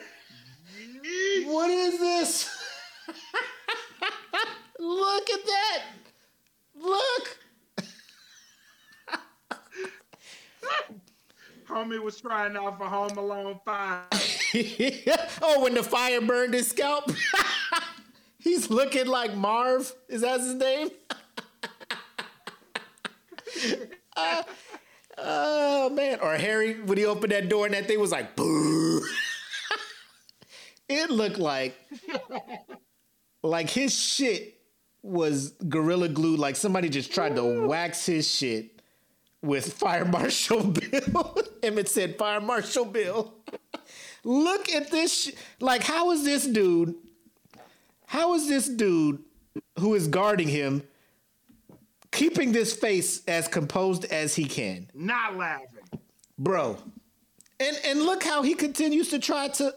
[1.46, 2.50] What is this?
[4.80, 5.84] Look at that.
[6.76, 7.38] Look.
[11.68, 14.06] Homie was trying out for Home Alone 5.
[15.42, 17.10] oh, when the fire burned his scalp.
[18.42, 19.94] He's looking like Marv.
[20.10, 20.90] Is that his name?
[24.18, 24.44] Uh,
[25.18, 26.20] oh man.
[26.22, 29.02] Or Harry, when he opened that door and that thing was like boo.
[30.90, 31.76] it looked like
[33.44, 34.60] like his shit
[35.02, 36.36] was gorilla glue.
[36.36, 38.82] Like somebody just tried to wax his shit
[39.42, 41.38] with Fire Marshal Bill.
[41.64, 43.34] Emmett said Fire Marshal Bill.
[44.24, 45.26] Look at this.
[45.26, 46.96] Sh- like, how is this dude?
[48.12, 49.20] How is this dude
[49.80, 50.84] who is guarding him
[52.12, 55.68] keeping this face as composed as he can, Not laughing.
[56.38, 56.78] bro?
[57.62, 59.74] And and look how he continues to try to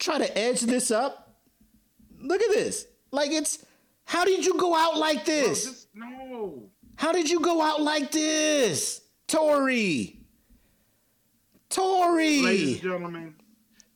[0.00, 1.36] try to edge this up.
[2.20, 2.86] Look at this.
[3.12, 3.64] Like it's.
[4.06, 5.64] How did you go out like Bro, this?
[5.66, 6.64] just, no.
[6.96, 10.18] How did you go out like this, Tory?
[11.70, 12.42] Tory.
[12.42, 13.34] Ladies and gentlemen,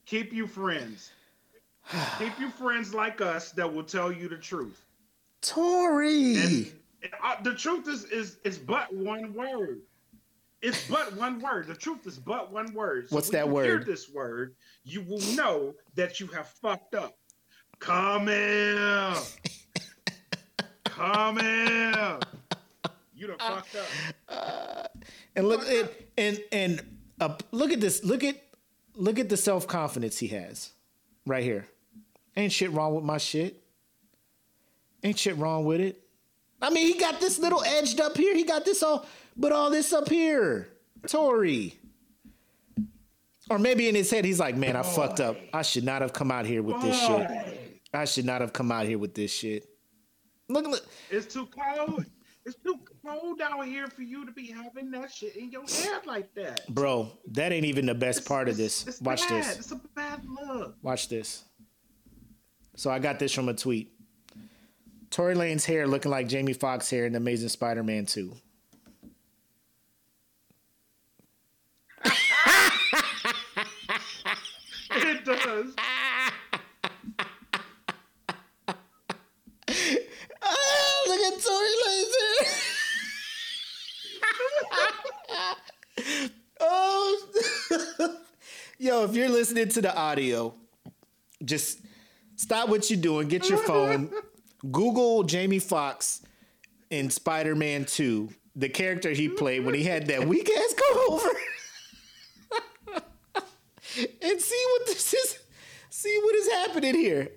[0.05, 1.11] keep you friends.
[2.19, 4.85] keep you friends like us that will tell you the truth.
[5.41, 6.35] Tory.
[6.35, 6.71] And
[7.23, 9.81] uh, the truth is, is is but one word.
[10.61, 11.67] It's but one word.
[11.67, 13.09] The truth is but one word.
[13.09, 17.17] So What's that you Hear this word, you will know that you have fucked up.
[17.79, 19.13] Come in.
[20.83, 22.19] Come in.
[23.15, 23.77] You done fucked
[24.29, 24.97] up.
[25.35, 28.03] and look and and, and uh, look at this.
[28.03, 28.35] Look at
[28.95, 30.73] look at the self confidence he has,
[31.25, 31.67] right here.
[32.35, 33.61] Ain't shit wrong with my shit.
[35.03, 36.01] Ain't shit wrong with it.
[36.61, 38.35] I mean, he got this little edged up here.
[38.35, 39.05] He got this all,
[39.37, 40.69] but all this up here,
[41.07, 41.79] Tory.
[43.49, 45.37] Or maybe in his head, he's like, "Man, I fucked up.
[45.53, 47.71] I should not have come out here with this shit.
[47.93, 49.67] I should not have come out here with this shit."
[50.49, 50.85] Look, look.
[51.09, 52.05] It's too cold.
[52.45, 56.05] It's too cold out here for you to be having that shit in your head
[56.05, 56.67] like that.
[56.67, 58.99] Bro, that ain't even the best part of this.
[59.01, 59.43] Watch bad.
[59.43, 59.59] this.
[59.59, 60.75] It's a bad look.
[60.81, 61.43] Watch this.
[62.79, 63.91] So I got this from a tweet.
[65.09, 68.33] Tory Lanez hair looking like Jamie Foxx hair in Amazing Spider-Man 2.
[74.91, 75.73] It does.
[80.41, 82.13] Oh, look at Tory Lanez
[85.99, 86.29] hair.
[86.61, 88.15] oh.
[88.77, 90.53] Yo, if you're listening to the audio,
[91.43, 91.79] just
[92.39, 94.09] stop what you're doing, get your phone,
[94.71, 96.21] Google Jamie Foxx
[96.89, 100.75] in Spider-Man 2, the character he played when he had that weak ass
[101.09, 101.29] over.
[104.21, 105.39] and see what this is.
[105.89, 107.29] See what is happening here.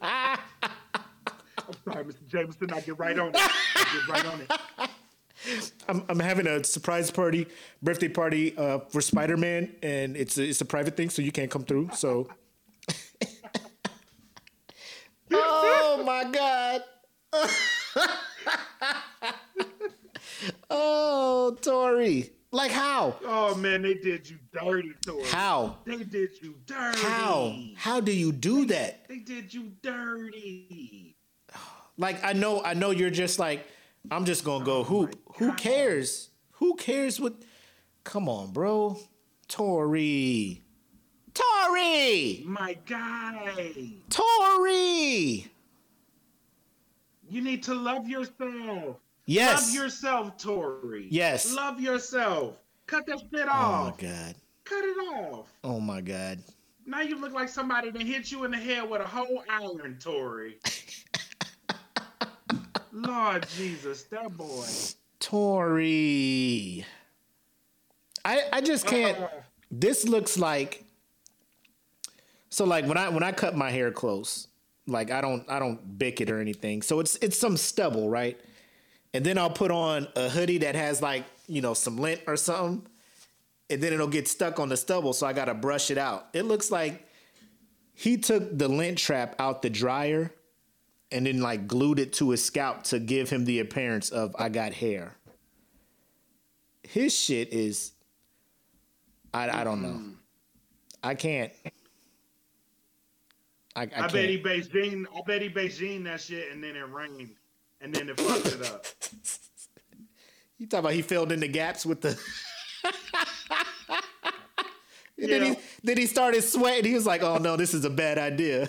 [0.00, 0.38] I'm
[1.84, 2.26] sorry, Mr.
[2.26, 2.72] Jameson.
[2.72, 3.36] I get right on it.
[3.36, 4.50] I get right on it.
[5.88, 7.46] I'm, I'm having a surprise party,
[7.82, 11.32] birthday party uh, for Spider Man, and it's a, it's a private thing, so you
[11.32, 11.90] can't come through.
[11.94, 12.28] So,
[15.32, 16.82] oh my god!
[20.70, 23.16] oh, Tory, like how?
[23.24, 25.24] Oh man, they did you dirty, Tory.
[25.24, 25.78] How?
[25.84, 27.00] They did you dirty.
[27.00, 27.54] How?
[27.76, 29.08] How do you do that?
[29.08, 31.16] They did you dirty.
[31.96, 33.66] Like I know, I know you're just like,
[34.10, 35.18] I'm just gonna go hoop.
[35.36, 36.30] Who oh, cares?
[36.52, 37.34] Who cares what?
[38.04, 38.98] Come on, bro.
[39.48, 40.62] Tory.
[41.34, 42.42] Tory.
[42.46, 43.74] My guy.
[44.10, 45.46] Tory.
[47.30, 48.96] You need to love yourself.
[49.26, 49.66] Yes.
[49.66, 51.06] Love yourself, Tory.
[51.10, 51.52] Yes.
[51.54, 52.56] Love yourself.
[52.86, 53.94] Cut that shit off.
[54.00, 54.34] oh my god.
[54.64, 55.46] Cut it off.
[55.64, 56.38] Oh my god.
[56.86, 59.98] Now you look like somebody that hit you in the head with a whole iron,
[60.00, 60.58] Tory.
[62.92, 64.64] Lord Jesus, that boy.
[65.20, 66.84] Tory.
[68.24, 69.18] I I just can't.
[69.18, 69.28] Uh,
[69.70, 70.84] This looks like.
[72.50, 74.48] So like when I when I cut my hair close,
[74.86, 76.82] like I don't I don't bick it or anything.
[76.82, 78.38] So it's it's some stubble, right?
[79.14, 82.36] And then I'll put on a hoodie that has like you know some lint or
[82.36, 82.86] something,
[83.70, 85.12] and then it'll get stuck on the stubble.
[85.12, 86.28] So I gotta brush it out.
[86.32, 87.06] It looks like
[87.94, 90.32] he took the lint trap out the dryer,
[91.12, 94.48] and then like glued it to his scalp to give him the appearance of I
[94.48, 95.14] got hair.
[96.82, 97.92] His shit is.
[99.34, 99.88] I I don't know.
[99.88, 100.12] Mm-hmm.
[101.02, 101.52] I can't.
[103.78, 105.06] I, I, I bet he Beijing.
[105.16, 107.36] I bet he Beijing that shit, and then it rained,
[107.80, 108.84] and then it fucked it up.
[110.60, 112.18] You talk about he filled in the gaps with the.
[115.16, 115.28] yeah.
[115.28, 116.84] then, he, then he started sweating.
[116.84, 118.68] He was like, "Oh no, this is a bad idea."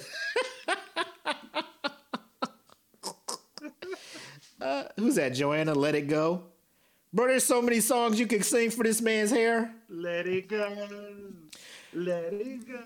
[4.62, 5.30] uh, who's that?
[5.30, 6.43] Joanna, let it go.
[7.12, 9.74] Bro, there's so many songs you could sing for this man's hair.
[9.89, 10.70] Let it go.
[11.92, 12.80] Let it go.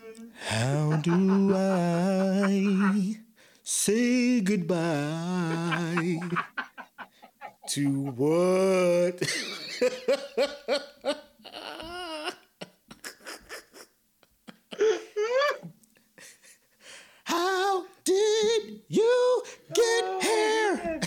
[0.47, 3.17] How do I
[3.61, 6.21] say goodbye
[7.67, 9.21] to what?
[17.25, 19.43] How did you
[19.73, 21.01] get oh, here?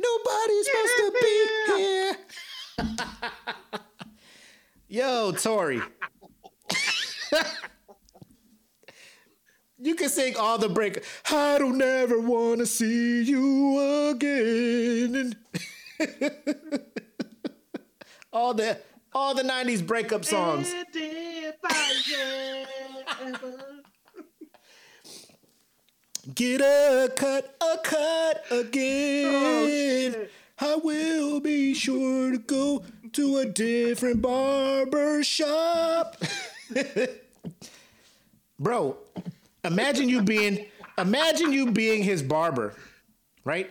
[0.00, 1.46] Nobody's supposed to be
[1.76, 2.16] here.
[4.88, 5.80] Yo, Tory.
[9.78, 11.04] you can sing all the break.
[11.30, 15.34] I don't ever want to see you again.
[18.32, 18.78] all the
[19.12, 20.72] all the 90s breakup songs.
[20.72, 22.64] And if I
[23.22, 23.82] ever-
[26.34, 30.14] Get a cut, a cut again.
[30.16, 30.26] Oh.
[30.60, 36.16] I will be sure to go to a different barber shop.
[38.58, 38.98] Bro,
[39.64, 40.66] imagine you being
[40.98, 42.74] imagine you being his barber,
[43.44, 43.70] right?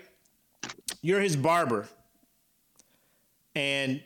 [1.01, 1.87] You're his barber.
[3.55, 4.01] And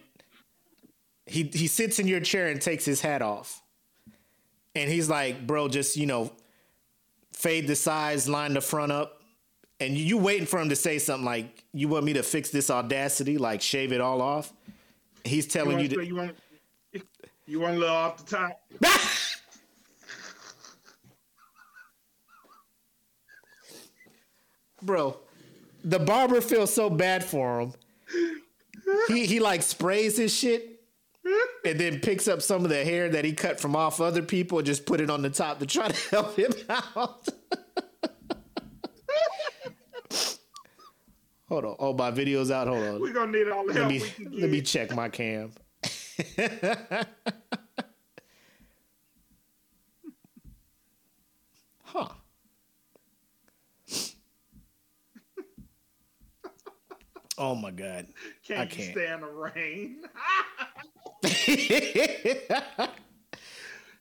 [1.25, 3.61] he he sits in your chair and takes his hat off.
[4.75, 6.31] And he's like, "Bro, just, you know,
[7.31, 9.21] fade the sides, line the front up,
[9.79, 12.69] and you waiting for him to say something like, "You want me to fix this
[12.69, 14.51] audacity, like shave it all off?"
[15.23, 16.35] He's telling you, want, to, you want
[17.45, 18.61] you want a little off the top?
[24.81, 25.17] bro.
[25.83, 27.73] The barber feels so bad for him.
[29.07, 30.81] He he like sprays his shit
[31.65, 34.59] and then picks up some of the hair that he cut from off other people
[34.59, 37.27] and just put it on the top to try to help him out.
[41.49, 41.75] Hold on.
[41.79, 42.67] Oh, my video's out.
[42.67, 43.01] Hold on.
[43.01, 44.41] We're gonna need all the let help me we can get.
[44.41, 45.51] let me check my cam.
[51.83, 52.07] Huh.
[57.37, 58.07] Oh my god.
[58.47, 58.91] Can't I can't.
[58.91, 60.03] stand the rain?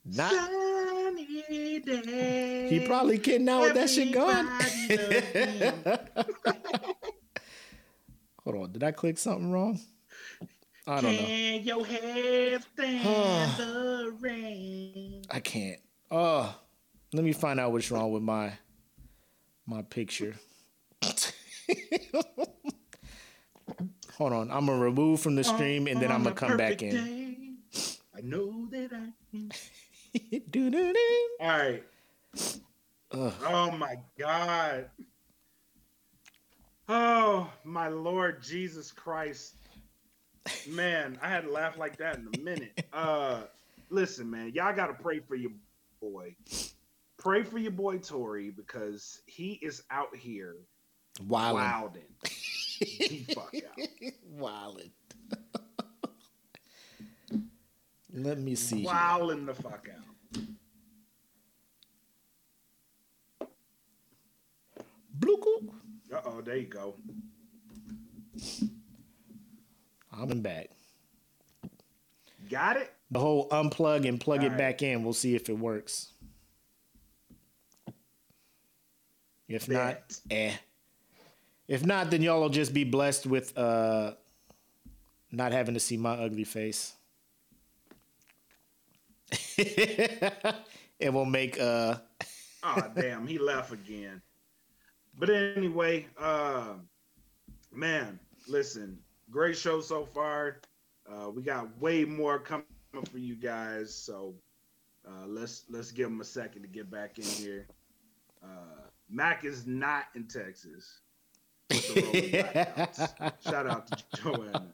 [0.05, 2.67] Not Sunny day.
[2.69, 4.47] he probably kidding now with that shit going.
[4.91, 5.75] Everybody loves him.
[8.45, 9.79] Hold on, did I click something wrong?
[10.87, 11.23] I don't know.
[11.25, 15.23] Can your head stand the rain?
[15.31, 15.81] I can't.
[16.11, 16.55] Oh,
[17.13, 18.53] let me find out what's wrong with my
[19.67, 20.35] my picture.
[24.19, 27.59] Hold on, I'm gonna remove from the stream and then I'm gonna come back in.
[28.15, 29.51] I know that I can.
[30.51, 31.29] Doo-doo-doo.
[31.41, 31.83] All right.
[33.15, 34.91] Oh my God.
[36.89, 39.55] Oh my Lord Jesus Christ.
[40.69, 42.85] Man, I had to laugh like that in a minute.
[42.93, 43.43] Uh
[43.91, 45.53] listen, man, y'all gotta pray for your
[46.01, 46.35] boy.
[47.19, 50.57] Pray for your boy Tory because he is out here
[51.21, 51.55] Wildin'.
[51.55, 52.03] wilding.
[52.81, 53.89] the fuck out.
[54.37, 54.91] Wildin'.
[58.15, 58.79] Let me see.
[58.79, 58.87] here.
[58.87, 60.43] Wilding the fuck out.
[65.19, 65.69] Bloop.
[66.13, 66.95] Uh oh, there you go.
[70.13, 70.71] I'm in back.
[72.51, 72.93] Got it?
[73.11, 74.59] The whole unplug and plug it Alright.
[74.59, 75.05] back in.
[75.05, 76.09] We'll see if it works.
[79.49, 79.99] If not,
[80.31, 80.53] eh.
[81.69, 84.13] If not, then y'all will just be blessed with uh
[85.31, 86.95] not having to see my ugly face.
[89.59, 91.97] it will make uh
[92.63, 94.23] oh damn, he left again.
[95.19, 96.75] But anyway, uh,
[97.71, 98.19] man,
[98.49, 98.99] listen,
[99.33, 100.61] great show so far.
[101.11, 102.67] Uh, we got way more coming
[103.11, 104.35] for you guys, so
[105.09, 107.67] uh, let's let's give them a second to get back in here.
[108.43, 111.01] Uh, Mac is not in Texas.
[111.71, 112.23] with the rolling
[112.77, 113.51] blackouts.
[113.51, 114.73] shout out to Joanna.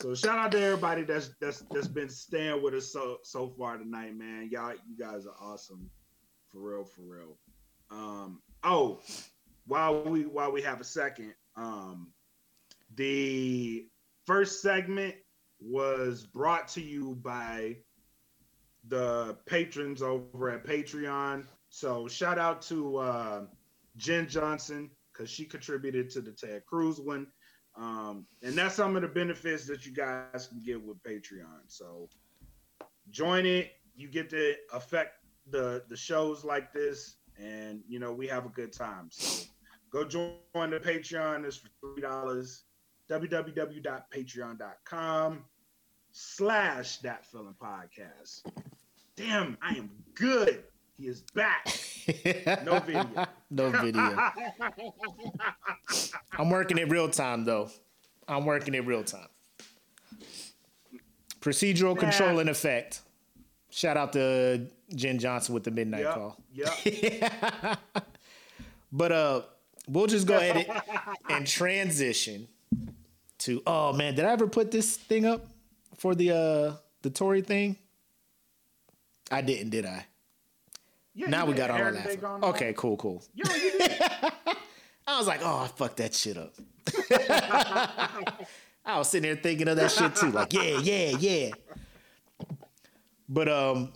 [0.00, 3.76] So shout out to everybody that's that's that's been staying with us so so far
[3.76, 4.48] tonight, man.
[4.50, 5.90] Y'all, you guys are awesome,
[6.52, 7.36] for real, for real.
[7.90, 9.00] Um, oh,
[9.66, 12.08] while we while we have a second, um,
[12.98, 13.86] the
[14.26, 15.14] first segment
[15.60, 17.76] was brought to you by
[18.88, 21.44] the patrons over at Patreon.
[21.70, 23.42] So shout out to uh,
[23.96, 27.28] Jen Johnson because she contributed to the Ted Cruz one.
[27.76, 31.62] Um, and that's some of the benefits that you guys can get with Patreon.
[31.68, 32.08] So
[33.10, 33.70] join it.
[33.94, 38.50] You get to affect the the shows like this, and you know we have a
[38.50, 39.08] good time.
[39.10, 39.44] So
[39.90, 41.44] Go join the Patreon.
[41.44, 42.64] It's for three dollars.
[43.10, 45.44] www.patreon.com
[46.12, 48.42] slash that feeling podcast.
[49.16, 50.62] Damn, I am good.
[50.96, 51.66] He is back.
[52.64, 53.26] No video.
[53.50, 54.18] no video.
[56.38, 57.68] I'm working it real time though.
[58.26, 59.28] I'm working it real time.
[61.40, 62.00] Procedural Nah.
[62.00, 63.02] control in effect.
[63.70, 66.14] Shout out to Jen Johnson with the midnight Yep.
[66.14, 66.36] call.
[66.54, 67.78] Yep.
[68.90, 69.42] But uh,
[69.86, 70.80] we'll just go ahead and,
[71.28, 72.48] and transition
[73.38, 73.62] to.
[73.66, 75.46] Oh man, did I ever put this thing up
[75.96, 77.76] for the uh the Tory thing?
[79.30, 80.06] I didn't, did I?
[81.14, 81.92] Yeah, now we got all that.
[81.92, 82.20] Day laughing.
[82.20, 82.54] gone live.
[82.54, 83.22] Okay, cool, cool.
[83.34, 84.00] Yo, you did.
[85.06, 86.54] I was like, oh, I fucked that shit up.
[88.84, 90.30] I was sitting there thinking of that shit too.
[90.30, 91.50] Like, yeah, yeah, yeah.
[93.28, 93.92] But um,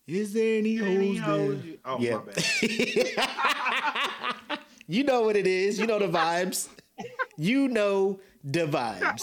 [0.06, 1.66] Is there any Any hoes there?
[1.66, 2.16] you- Oh, Yeah.
[2.16, 2.22] my
[3.18, 4.58] bad.
[4.86, 5.78] You know what it is.
[5.78, 6.68] You know the vibes.
[7.38, 9.22] You know the vibes.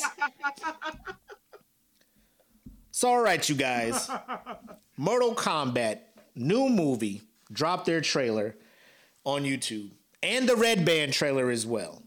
[2.89, 4.09] So, all right, you guys.
[4.97, 5.99] Mortal Kombat,
[6.35, 7.21] new movie,
[7.51, 8.55] dropped their trailer
[9.23, 9.91] on YouTube
[10.23, 12.01] and the Red Band trailer as well.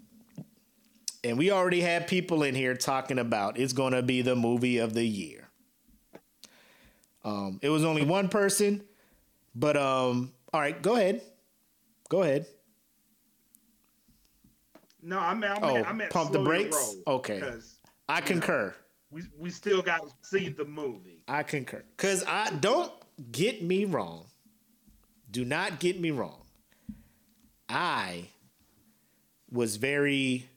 [1.24, 4.78] And we already had people in here talking about it's going to be the movie
[4.78, 5.48] of the year.
[7.24, 8.84] Um, it was only one person,
[9.54, 11.22] but um, all right, go ahead.
[12.10, 12.46] Go ahead.
[15.02, 16.76] No, I meant, I Oh, meant, I meant pump the brakes?
[17.06, 17.42] roll, Okay.
[18.06, 18.74] I concur.
[19.10, 21.22] We, we still got to see the movie.
[21.26, 21.82] I concur.
[21.96, 22.92] Cause I don't
[23.32, 24.26] get me wrong.
[25.30, 26.42] Do not get me wrong.
[27.68, 28.26] I
[29.50, 30.48] was very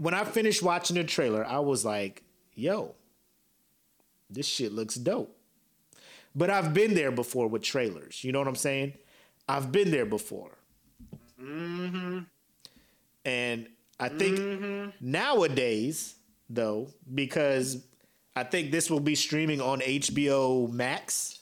[0.00, 2.22] when I finished watching the trailer, I was like,
[2.54, 2.94] yo,
[4.30, 5.36] this shit looks dope.
[6.34, 8.24] But I've been there before with trailers.
[8.24, 8.94] You know what I'm saying?
[9.46, 10.52] I've been there before.
[11.40, 12.20] Mm-hmm.
[13.26, 13.66] And
[13.98, 14.90] I think mm-hmm.
[15.00, 16.14] nowadays,
[16.48, 17.84] though, because
[18.34, 21.40] I think this will be streaming on HBO Max,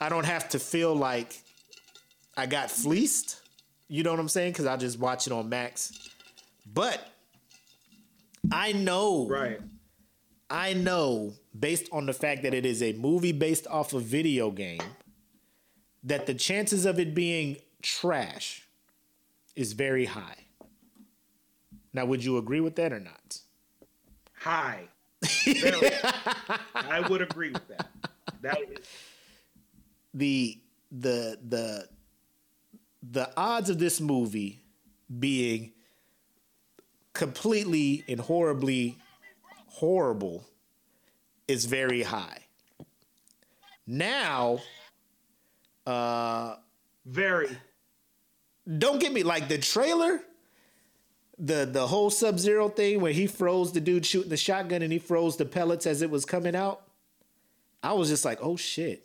[0.00, 1.40] I don't have to feel like
[2.36, 3.40] I got fleeced.
[3.86, 4.52] You know what I'm saying?
[4.52, 6.10] Because I just watch it on Max.
[6.66, 7.11] But
[8.50, 9.60] I know Right.
[10.50, 14.50] I know, based on the fact that it is a movie based off a video
[14.50, 14.82] game,
[16.04, 18.68] that the chances of it being trash
[19.56, 20.36] is very high.
[21.92, 23.38] Now, would you agree with that or not?
[24.34, 24.88] High.
[26.74, 27.88] I would agree with that.
[28.42, 28.86] That is
[30.14, 30.58] The
[30.90, 31.88] the the
[33.02, 34.62] the odds of this movie
[35.18, 35.72] being
[37.12, 38.98] completely and horribly
[39.68, 40.44] horrible
[41.48, 42.38] is very high.
[43.86, 44.60] Now,
[45.86, 46.56] uh
[47.04, 47.48] very.
[48.78, 50.20] don't get me like the trailer
[51.38, 54.92] the the whole sub zero thing where he froze the dude shooting the shotgun and
[54.92, 56.82] he froze the pellets as it was coming out
[57.82, 59.02] i was just like oh shit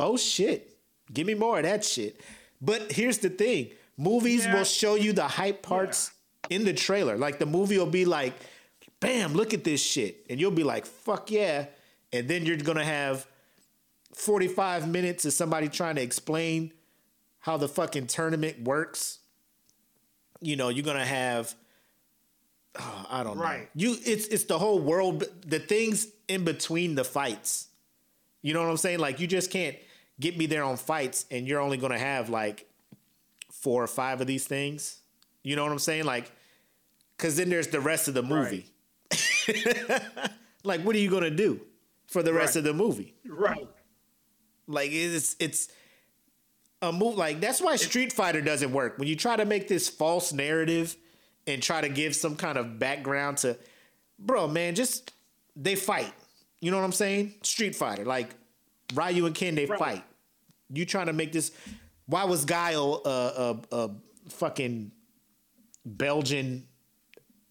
[0.00, 0.78] oh shit
[1.12, 2.18] give me more of that shit
[2.62, 4.54] but here's the thing movies Yeah.
[4.54, 6.12] will show you the hype parts
[6.50, 8.34] in the trailer like the movie will be like
[9.00, 11.66] bam look at this shit and you'll be like fuck yeah
[12.12, 13.26] and then you're gonna have
[14.14, 16.72] 45 minutes of somebody trying to explain
[17.40, 19.18] how the fucking tournament works.
[20.40, 21.54] You know, you're gonna have
[22.78, 23.42] oh, I don't know.
[23.42, 23.68] Right.
[23.74, 27.68] You it's it's the whole world the things in between the fights.
[28.42, 29.00] You know what I'm saying?
[29.00, 29.76] Like you just can't
[30.20, 32.68] get me there on fights, and you're only gonna have like
[33.50, 35.00] four or five of these things.
[35.44, 36.04] You know what I'm saying?
[36.04, 36.32] Like,
[37.16, 38.66] because then there's the rest of the movie.
[40.64, 41.60] like, what are you gonna do
[42.08, 42.60] for the rest Right.
[42.60, 43.14] of the movie?
[43.26, 43.68] Right.
[44.66, 45.68] Like it's it's
[46.80, 48.98] a move like that's why Street Fighter doesn't work.
[48.98, 50.96] When you try to make this false narrative
[51.46, 53.58] and try to give some kind of background to
[54.18, 55.12] bro, man, just
[55.54, 56.12] they fight.
[56.60, 57.34] You know what I'm saying?
[57.42, 58.04] Street Fighter.
[58.06, 58.30] Like
[58.94, 59.78] Ryu and Ken, they Right.
[59.78, 60.04] fight.
[60.72, 61.52] You trying to make this
[62.06, 63.90] why was Guile a a, a
[64.30, 64.90] fucking
[65.84, 66.66] Belgian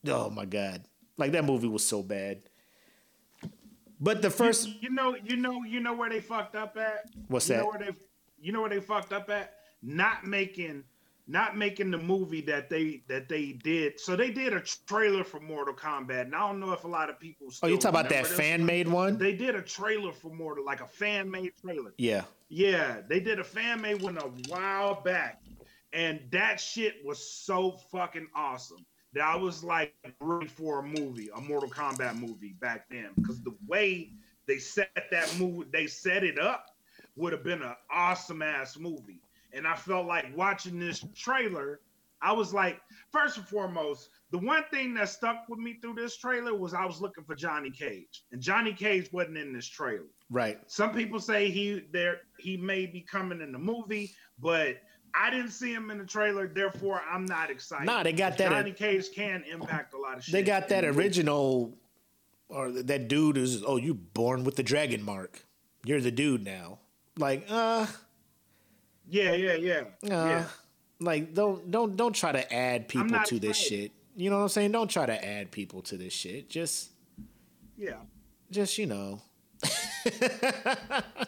[0.07, 0.83] Oh my god.
[1.17, 2.43] Like that movie was so bad.
[3.99, 7.05] But the first You know, you know, you know where they fucked up at.
[7.27, 7.61] What's you that?
[7.61, 7.97] Know where they,
[8.41, 9.53] you know where they fucked up at?
[9.81, 10.83] Not making,
[11.27, 13.99] not making the movie that they that they did.
[13.99, 17.09] So they did a trailer for Mortal Kombat, and I don't know if a lot
[17.09, 17.47] of people.
[17.61, 19.17] Oh, you talk about that fan made one?
[19.17, 21.93] They did a trailer for Mortal, like a fan made trailer.
[21.97, 22.23] Yeah.
[22.49, 25.41] Yeah, they did a fan made one a while back,
[25.93, 31.29] and that shit was so fucking awesome that I was like ready for a movie,
[31.35, 34.09] a Mortal Kombat movie back then, because the way
[34.47, 36.65] they set that movie, they set it up,
[37.15, 39.21] would have been an awesome ass movie.
[39.53, 41.79] And I felt like watching this trailer,
[42.23, 46.17] I was like, first and foremost, the one thing that stuck with me through this
[46.17, 50.07] trailer was I was looking for Johnny Cage, and Johnny Cage wasn't in this trailer.
[50.31, 50.59] Right.
[50.65, 54.77] Some people say he there he may be coming in the movie, but
[55.15, 57.85] I didn't see him in the trailer, therefore I'm not excited.
[57.85, 60.33] Nah, they got that- Johnny Cage can impact a lot of shit.
[60.33, 61.05] They got that in the movie.
[61.07, 61.77] original,
[62.49, 63.63] or that dude is.
[63.63, 65.45] Oh, you born with the dragon mark.
[65.85, 66.79] You're the dude now.
[67.17, 67.85] Like, uh,
[69.09, 69.81] Yeah, yeah, yeah.
[69.81, 70.45] uh, yeah.
[70.99, 73.91] like don't don't don't try to add people to this shit.
[74.15, 74.71] You know what I'm saying?
[74.71, 76.49] Don't try to add people to this shit.
[76.49, 76.89] Just
[77.77, 77.97] Yeah.
[78.51, 79.21] just you know,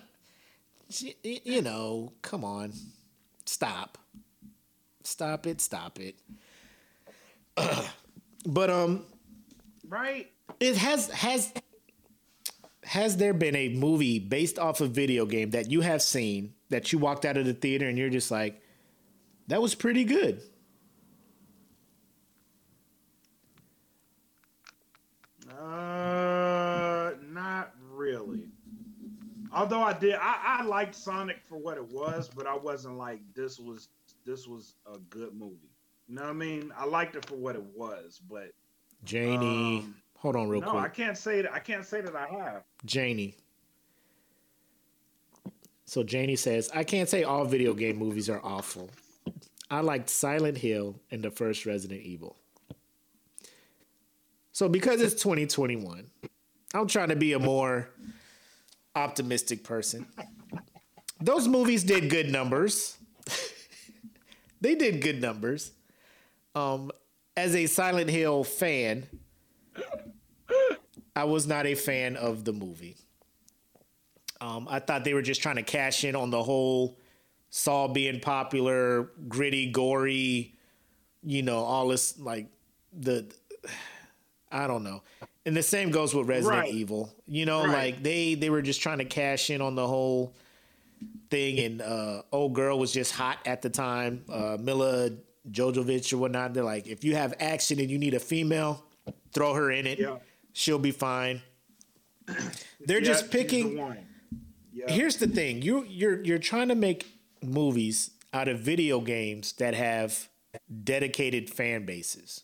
[1.24, 2.74] you know, come on,
[3.46, 3.98] stop,
[5.04, 6.16] stop it, stop it.
[8.46, 9.06] but um,
[9.88, 10.32] Right?
[10.60, 11.54] it has has
[12.84, 16.92] has there been a movie based off a video game that you have seen that
[16.92, 18.62] you walked out of the theater and you're just like
[19.48, 20.42] that was pretty good
[25.50, 28.45] Uh not really.
[29.56, 33.22] Although I did I, I liked Sonic for what it was, but I wasn't like
[33.34, 33.88] this was
[34.26, 35.72] this was a good movie.
[36.08, 36.72] You know what I mean?
[36.78, 38.52] I liked it for what it was, but
[39.04, 42.28] janie Um, hold on real no, I can't say that I can't say that I
[42.28, 42.64] have.
[42.86, 43.36] janie
[45.86, 48.90] so janie says i can't say all video game movies are awful
[49.70, 52.36] i liked silent hill and the first resident evil
[54.52, 56.10] so because it's 2021
[56.74, 57.90] i'm trying to be a more
[58.96, 60.08] optimistic person.
[61.22, 62.98] Those movies did good numbers.
[64.62, 65.74] They did good numbers.
[66.56, 66.92] Um
[67.38, 69.06] as a silent hill fan
[71.16, 72.98] i was not a fan of the movie.
[74.42, 77.00] Um, I thought they were just trying to cash in on the whole
[77.50, 80.56] Saw being popular, gritty, gory,
[81.24, 82.48] you know, all this like
[82.92, 83.34] the
[84.52, 85.02] I don't know.
[85.46, 86.74] And the same goes with Resident Right.
[86.74, 87.14] Evil.
[87.28, 87.94] You know, Right.
[87.94, 90.34] like they they were just trying to cash in on the whole
[91.30, 94.24] thing and uh old girl was just hot at the time.
[94.30, 95.12] Uh Milla
[95.52, 96.54] Jovovich or whatnot.
[96.54, 98.84] They're like, if you have action and you need a female,
[99.34, 100.00] throw her in it.
[100.00, 100.18] Yeah.
[100.54, 101.42] She'll be fine.
[102.80, 103.98] They're Yeah, just picking the.
[104.74, 104.92] Yeah.
[104.92, 107.06] here's the thing you you're you're trying to make
[107.42, 110.28] movies out of video games that have
[110.84, 112.44] dedicated fan bases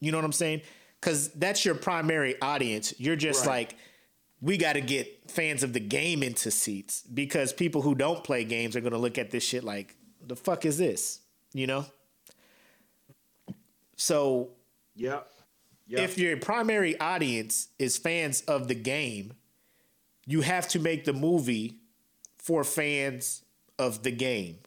[0.00, 0.60] you know what i'm saying
[1.00, 3.68] because that's your primary audience you're just Right.
[3.70, 3.76] like
[4.40, 8.44] we got to get fans of the game into seats because people who don't play
[8.44, 9.94] games are going to look at this shit like
[10.26, 11.20] the fuck is this
[11.52, 11.84] you know
[13.96, 14.50] so
[14.96, 15.30] Yep.
[15.86, 16.00] Yep.
[16.00, 19.32] if your primary audience is fans of the game,
[20.26, 21.76] you have to make the movie
[22.36, 23.42] for fans
[23.78, 24.58] of the game,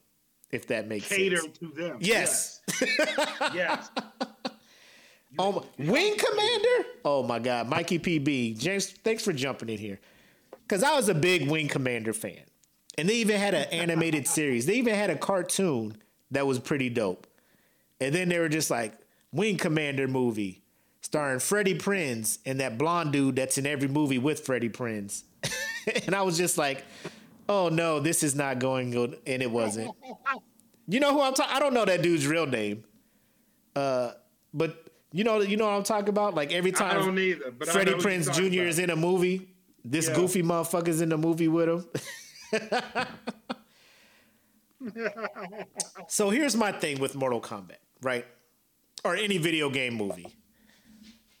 [0.50, 1.58] if that makes cater sense.
[1.58, 1.98] to them.
[2.00, 2.60] Yes.
[2.80, 3.50] Yes.
[3.54, 3.90] yes.
[5.38, 6.88] Oh, my- Wing Commander?
[7.04, 8.58] Oh my God, Mikey PB.
[8.58, 9.98] James, thanks for jumping in here.
[10.62, 12.40] Because I was a big Wing Commander fan.
[12.98, 14.66] And they even had an animated series.
[14.66, 15.96] They even had a cartoon
[16.30, 17.26] that was pretty dope.
[18.00, 18.94] And then they were just like,
[19.32, 20.62] Wing Commander movie
[21.00, 25.22] starring Freddie Prinze and that blonde dude that's in every movie with Freddie Prinze.
[26.06, 26.84] and I was just like,
[27.48, 29.18] oh no, this is not going good.
[29.26, 29.90] And it wasn't.
[30.88, 31.54] You know who I'm talking?
[31.54, 32.82] I don't know that dude's real name.
[33.74, 34.10] Uh,
[34.52, 34.81] but
[35.12, 36.34] you know, you know what I'm talking about.
[36.34, 37.50] Like every I time don't either.
[37.50, 38.42] But Freddie Prinze Jr.
[38.42, 39.48] talking is in a movie,
[39.84, 40.14] This Yeah.
[40.14, 41.84] goofy motherfucker's in the movie with him.
[46.08, 48.26] so here's my thing with Mortal Kombat, right?
[49.04, 50.26] Or any video game movie.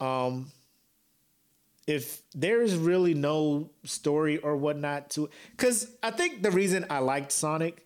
[0.00, 0.50] Um,
[1.86, 7.32] if there's really no story or whatnot to because I think the reason I liked
[7.32, 7.84] Sonic,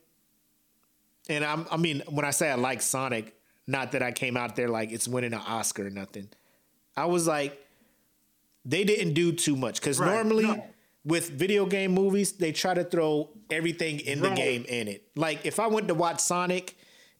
[1.28, 3.34] and I'm, I mean, when I say I like Sonic,
[3.66, 6.28] not that I came out there like it's winning an Oscar or nothing.
[6.96, 7.58] I was like,
[8.64, 10.64] they didn't do too much because Right, normally no.
[11.04, 15.06] with video game movies they try to throw everything in the game in it.
[15.14, 16.76] Like if I went to watch Sonic.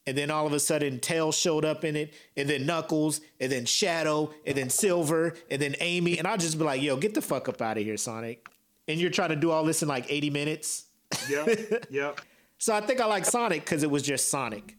[0.08, 3.50] And then all of a sudden, Tails showed up in it, and then Knuckles, and
[3.50, 7.12] then Shadow, and then Silver, and then Amy, and I'll just be like, "Yo, get
[7.14, 8.46] the fuck up out of here, Sonic!"
[8.86, 10.84] And you're trying to do all this in like 80 minutes.
[11.28, 11.86] Yep.
[11.90, 12.20] Yep.
[12.58, 14.76] So I think I like Sonic because it was just Sonic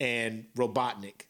[0.00, 1.22] and Robotnik,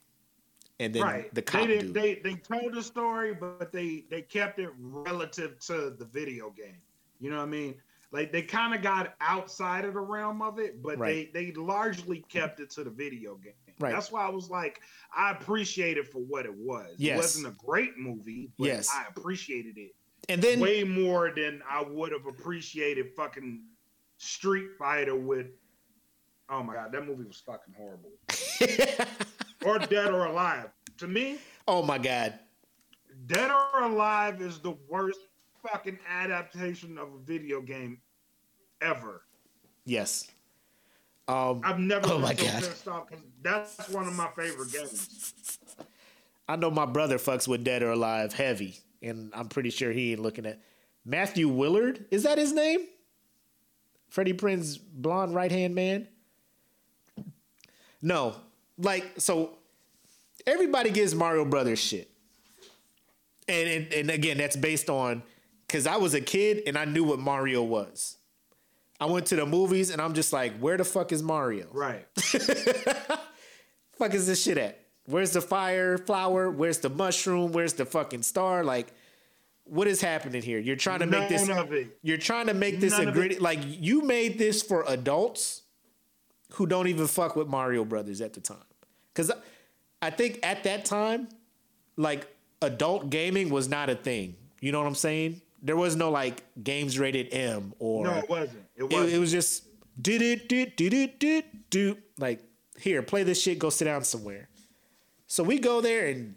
[0.80, 1.34] and then right.
[1.34, 1.94] the cop they, dude.
[1.94, 6.80] they they told the story, but they they kept it relative to the video game.
[7.20, 7.74] You know what I mean?
[8.12, 11.32] Like they kind of got outside of the realm of it, but Right.
[11.32, 13.52] they they largely kept it to the video game.
[13.78, 13.92] Right.
[13.92, 14.80] That's why I was like,
[15.14, 16.94] I appreciate it for what it was.
[16.98, 17.14] Yes.
[17.14, 18.90] It wasn't a great movie, but Yes.
[18.92, 19.92] I appreciated it
[20.28, 23.62] and then way more than I would have appreciated fucking
[24.18, 25.46] Street Fighter with.
[26.48, 28.10] Oh my god, that movie was fucking horrible.
[29.64, 30.68] or Dead or Alive.
[30.98, 31.38] To me,
[31.68, 32.38] oh my god,
[33.26, 35.20] Dead or Alive is the worst
[35.62, 38.00] fucking adaptation of a video game
[38.80, 39.22] ever.
[39.84, 40.28] yes.
[41.28, 42.62] Um, I've never Oh my so God.
[42.62, 45.58] pissed off 'cause that's one of my favorite games.
[46.48, 50.12] I know my brother fucks with Dead or Alive heavy, and I'm pretty sure he
[50.12, 50.62] ain't looking at
[51.04, 52.06] Matthew Willard.
[52.12, 52.86] Is that his name?
[54.08, 56.06] Freddie Prinze's blonde right hand man.
[58.02, 58.36] No,
[58.78, 59.50] like so.
[60.46, 62.10] Everybody gives Mario Brothers shit,
[63.48, 65.22] and and, and again, that's based on
[65.66, 68.16] because I was a kid and I knew what Mario was.
[68.98, 71.66] I went to the movies and I'm just like, where the fuck is Mario?
[71.70, 72.06] Right.
[72.16, 74.80] fuck is this shit at?
[75.04, 76.50] Where's the fire flower?
[76.50, 77.52] Where's the mushroom?
[77.52, 78.64] Where's the fucking star?
[78.64, 78.88] Like,
[79.64, 80.58] what is happening here?
[80.58, 81.46] You're trying to make this.
[81.46, 81.98] None of it.
[82.02, 83.38] You're trying to make this None a gritty.
[83.38, 85.62] Like you made this for adults
[86.56, 88.56] who don't even fuck with Mario Brothers at the time.
[89.12, 89.30] Because
[90.00, 91.28] I think at that time,
[91.96, 92.26] like
[92.62, 94.36] adult gaming was not a thing.
[94.60, 95.42] You know what I'm saying?
[95.62, 98.64] There was no like games rated M or No, it wasn't.
[98.74, 99.12] It it, wasn't.
[99.12, 99.64] it was just
[100.00, 102.40] do do do do do do do like
[102.78, 104.50] here play this shit go sit down somewhere
[105.26, 106.34] so we go there and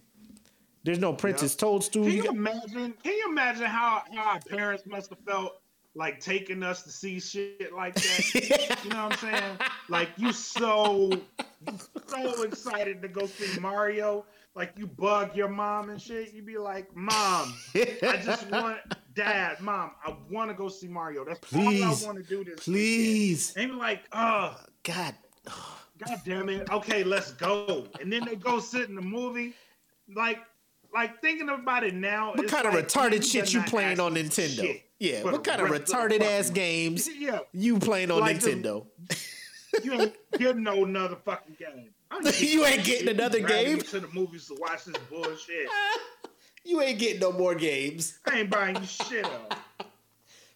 [0.84, 2.94] there's no princess toadstool Can you you got, imagine?
[3.04, 5.62] Can you imagine how, how our parents must have felt
[5.96, 8.80] like taking us to see shit like that?
[8.84, 9.58] you know what I'm saying?
[9.90, 11.12] Like you so
[11.68, 14.26] you so excited to go see Mario,
[14.56, 16.34] like you bug your mom and shit.
[16.34, 18.78] You be like, Mom, I just want
[19.16, 21.26] Dad, Mom, I want to go see Mario.
[21.26, 21.84] That's Please.
[21.84, 22.64] all I want to do this.
[22.64, 25.16] please weekend." And be like, oh, god
[26.00, 26.70] God damn it.
[26.72, 27.86] Okay, let's go.
[28.00, 29.54] And then they go sit in the movie.
[30.16, 30.40] Like,
[30.94, 32.34] like thinking about it now.
[32.34, 36.22] what kind of retarded shit you playing on nintendo shit yeah what kind of retarded
[36.22, 38.86] ass games Yeah, you playing on Like the- nintendo
[39.84, 41.90] you ain't getting no another fucking game.
[42.40, 43.80] You ain't getting another game?
[43.80, 45.68] to the movies to watch this bullshit.
[46.66, 49.56] you ain't getting no more games I ain't buying you shit up.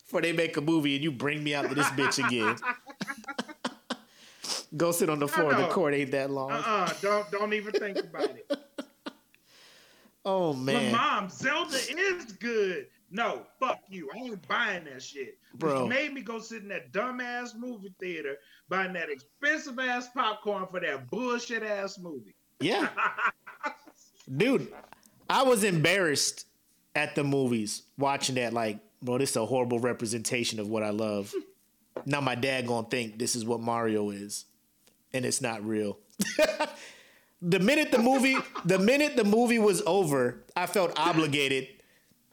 [0.03, 2.55] before they make a movie and you bring me out to this bitch again
[4.75, 5.71] go sit on the floor the uh-uh.
[5.71, 8.51] court ain't that long Uh-uh, don't don't even think about it.
[10.25, 12.87] oh But man mom, Zelda is good.
[13.13, 14.09] No, fuck you.
[14.11, 15.37] I ain't buying that shit.
[15.53, 15.83] Bro.
[15.83, 18.37] You made me go sit in that dumbass movie theater
[18.69, 22.33] buying that expensive ass popcorn for that bullshit ass movie.
[22.59, 22.89] Yeah.
[24.37, 24.73] Dude,
[25.29, 26.47] I was embarrassed
[26.95, 28.51] at the movies watching that.
[28.51, 31.31] Like, bro, this is a horrible representation of what I love.
[32.07, 34.45] now my dad gonna think this is what Mario is,
[35.13, 35.99] and it's not real.
[37.43, 41.67] the minute the movie, the minute the movie was over, I felt obligated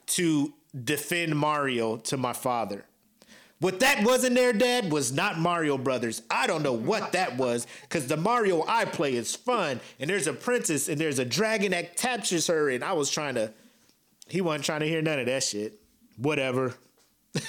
[0.06, 0.54] to
[0.84, 2.84] defend Mario to my father.
[3.60, 6.22] What that was in there, Dad, was not Mario Brothers.
[6.30, 10.26] I don't know what that was, because the Mario I play is fun, and there's
[10.26, 13.52] a princess, and there's a dragon that captures her, and I was trying to.
[14.28, 15.78] He wasn't trying to hear none of that shit.
[16.16, 16.74] Whatever.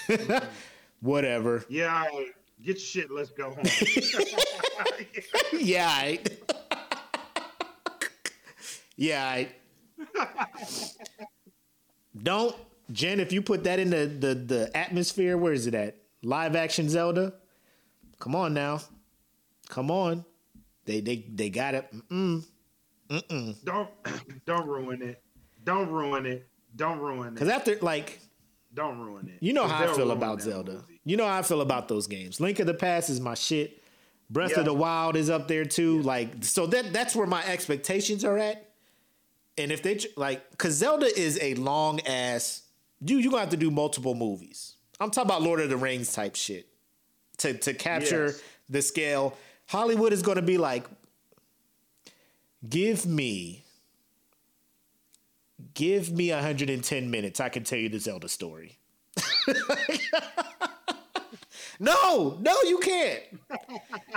[1.01, 1.65] Whatever.
[1.69, 2.27] Yeah, right.
[2.61, 3.09] get shit.
[3.09, 3.63] Let's go home.
[5.53, 6.15] Yeah.
[8.97, 9.23] Yeah.
[9.25, 9.49] I...
[12.21, 12.55] Don't
[12.91, 13.19] Jen.
[13.19, 15.97] If you put that in the, the the atmosphere, where is it at?
[16.23, 17.33] Live action Zelda.
[18.19, 18.81] Come on now.
[19.69, 20.25] Come on.
[20.85, 21.93] They they they got it.
[22.09, 22.43] Mm-mm.
[23.63, 23.89] don't
[24.45, 25.21] don't ruin it.
[25.63, 26.47] Don't ruin it.
[26.75, 27.39] Don't ruin it.
[27.39, 28.19] Cause after like
[28.73, 29.37] Don't ruin it.
[29.41, 30.73] You know how I feel about Zelda.
[30.73, 30.99] movie.
[31.03, 32.39] You know how I feel about those games.
[32.39, 33.81] Link of the Past is my shit.
[34.29, 34.59] Breath Yeah.
[34.59, 36.01] of the Wild is up there too.
[36.01, 38.67] Like so that that's where my expectations are at.
[39.57, 42.60] And if they like, cause Zelda is a long ass.
[43.03, 44.75] You you gonna have to do multiple movies.
[44.99, 46.67] I'm talking about Lord of the Rings type shit
[47.39, 48.41] to to capture Yes.
[48.69, 49.35] the scale.
[49.67, 50.85] Hollywood is gonna be like,
[52.67, 53.63] give me.
[55.73, 57.39] Give me 110 minutes.
[57.39, 58.77] I can tell you the Zelda story.
[61.79, 63.23] No, no, you can't.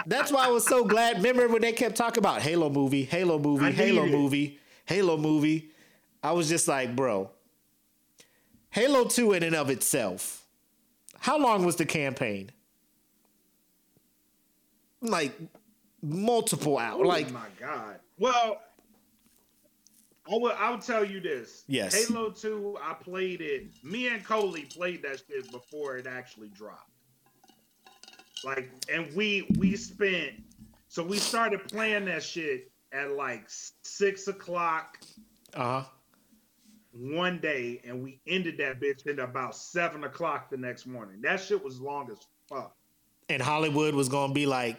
[0.04, 1.16] That's why I was so glad.
[1.16, 4.10] Remember when they kept talking about Halo movie, Halo movie, Halo it.
[4.10, 5.70] movie, Halo movie?
[6.22, 7.30] I was just like, bro,
[8.74, 10.44] Halo 2 in and of itself.
[11.20, 12.50] How long was the campaign?
[15.00, 15.32] Like
[16.02, 17.02] multiple hours.
[17.04, 18.00] Oh Like my god.
[18.18, 18.60] Well,
[20.28, 20.56] I will.
[20.58, 21.62] I'll tell you this.
[21.68, 22.08] Yes.
[22.08, 22.76] Halo Two.
[22.82, 23.68] I played it.
[23.84, 26.90] Me and Coley played that shit before it actually dropped.
[28.42, 30.32] Like, and we we spent.
[30.88, 33.44] So we started playing that shit at like
[33.82, 34.98] six o'clock
[35.54, 35.84] uh-huh.
[36.94, 41.20] One day, and we ended that bitch at about seven o'clock the next morning.
[41.22, 42.18] That shit was long as
[42.48, 42.74] fuck.
[43.28, 44.76] And Hollywood was gonna be like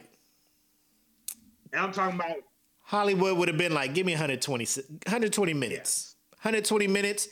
[1.73, 2.37] And I'm talking about
[2.85, 6.15] Hollywood would have been like, give me 120, 120 minutes.
[6.33, 7.29] 120 minutes.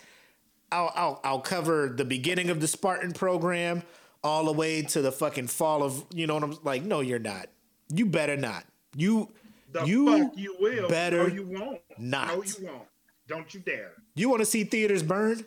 [0.72, 3.84] I'll, I'll, I'll cover the beginning of the Spartan program
[4.24, 7.20] all the way to the fucking fall of, you know what I'm like, no, you're
[7.20, 7.50] not.
[7.90, 8.66] You better not.
[8.96, 9.30] You,
[9.72, 10.90] the you, fuck you will.
[10.90, 11.82] better you won't.
[12.00, 12.30] not.
[12.30, 12.84] No, you won't.
[13.28, 13.92] Don't you dare.
[14.16, 15.46] you want to see theaters burn?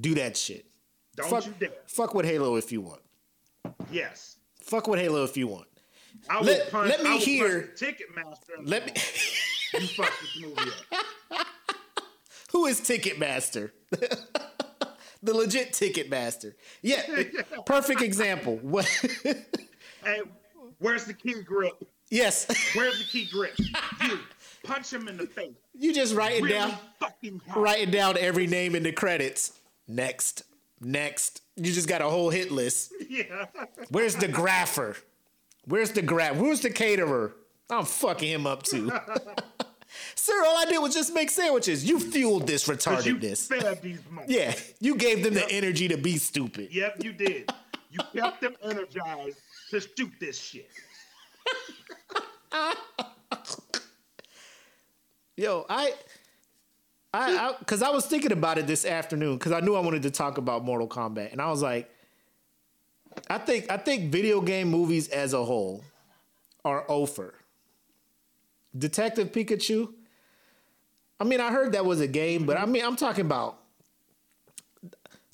[0.00, 0.66] Do that shit.
[1.16, 1.70] Don't fuck, you dare.
[1.86, 3.00] fuck with Halo if you want.
[3.90, 4.36] Yes.
[4.60, 5.66] Fuck with Halo if you want.
[6.28, 8.56] I will Let- punch, let me I hear- Ticketmaster.
[8.64, 8.92] Let me.
[9.80, 10.70] You fuck this movie
[11.32, 11.46] up.
[12.52, 13.70] who is Ticketmaster?
[13.90, 16.54] the legit Ticketmaster.
[16.82, 17.02] Yeah,
[17.64, 18.56] perfect example.
[18.62, 18.86] What?
[20.04, 20.20] Hey,
[20.78, 21.74] where's the key grip?
[22.10, 22.46] yes.
[22.74, 23.54] Where's the key grip?
[23.58, 24.18] You
[24.64, 25.52] punch him in the face.
[25.78, 27.62] You just writing Really down fucking hard.
[27.62, 29.52] writing down every name in the credits.
[29.88, 30.42] Next.
[30.80, 31.42] Next.
[31.56, 32.92] You just got a whole hit list.
[33.08, 33.46] Yeah.
[33.90, 34.96] Where's the grapher?
[35.64, 36.36] Where's the graph?
[36.36, 37.34] Where's the caterer?
[37.70, 38.90] I'm fucking him up too.
[40.14, 41.84] Sir, all I did was just make sandwiches.
[41.88, 44.36] You fueled this Cause you fed these monkeys.
[44.36, 46.68] Yeah, you gave them the energy to be stupid.
[46.72, 47.50] Yep, you did.
[47.90, 49.38] You kept them energized
[49.70, 50.68] to shoot this shit.
[55.36, 55.92] Yo, I,
[57.12, 60.02] I, I, because I was thinking about it this afternoon because I knew I wanted
[60.04, 61.90] to talk about Mortal Kombat, and I was like,
[63.28, 65.84] I think, I think video game movies as a whole
[66.64, 67.34] are over.
[68.76, 69.92] Detective Pikachu.
[71.20, 73.58] I mean, I heard that was a game, but I mean, I'm talking about.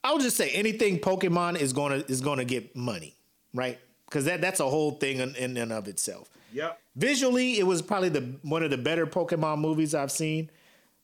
[0.05, 3.15] I would just say anything Pokemon is gonna is gonna get money,
[3.55, 3.79] right?
[4.07, 6.29] Because that that's a whole thing in, in and of itself.
[6.53, 6.81] Yep.
[6.97, 10.51] Visually, it was probably the one of the better Pokemon movies I've seen.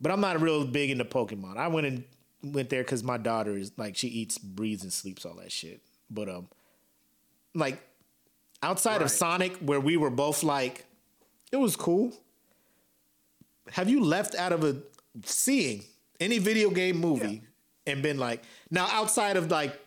[0.01, 1.57] But I'm not real big into Pokemon.
[1.57, 2.05] I went and
[2.43, 5.81] went there because my daughter is like she eats, breathes, and sleeps all that shit.
[6.11, 6.49] But um,
[7.55, 7.81] like
[8.63, 10.85] outside of Sonic, where we were both like,
[11.51, 12.13] it was cool.
[13.73, 14.77] Have you left out of a
[15.25, 15.85] seeing
[16.21, 17.43] any video game movie
[17.87, 19.79] and been like now outside of like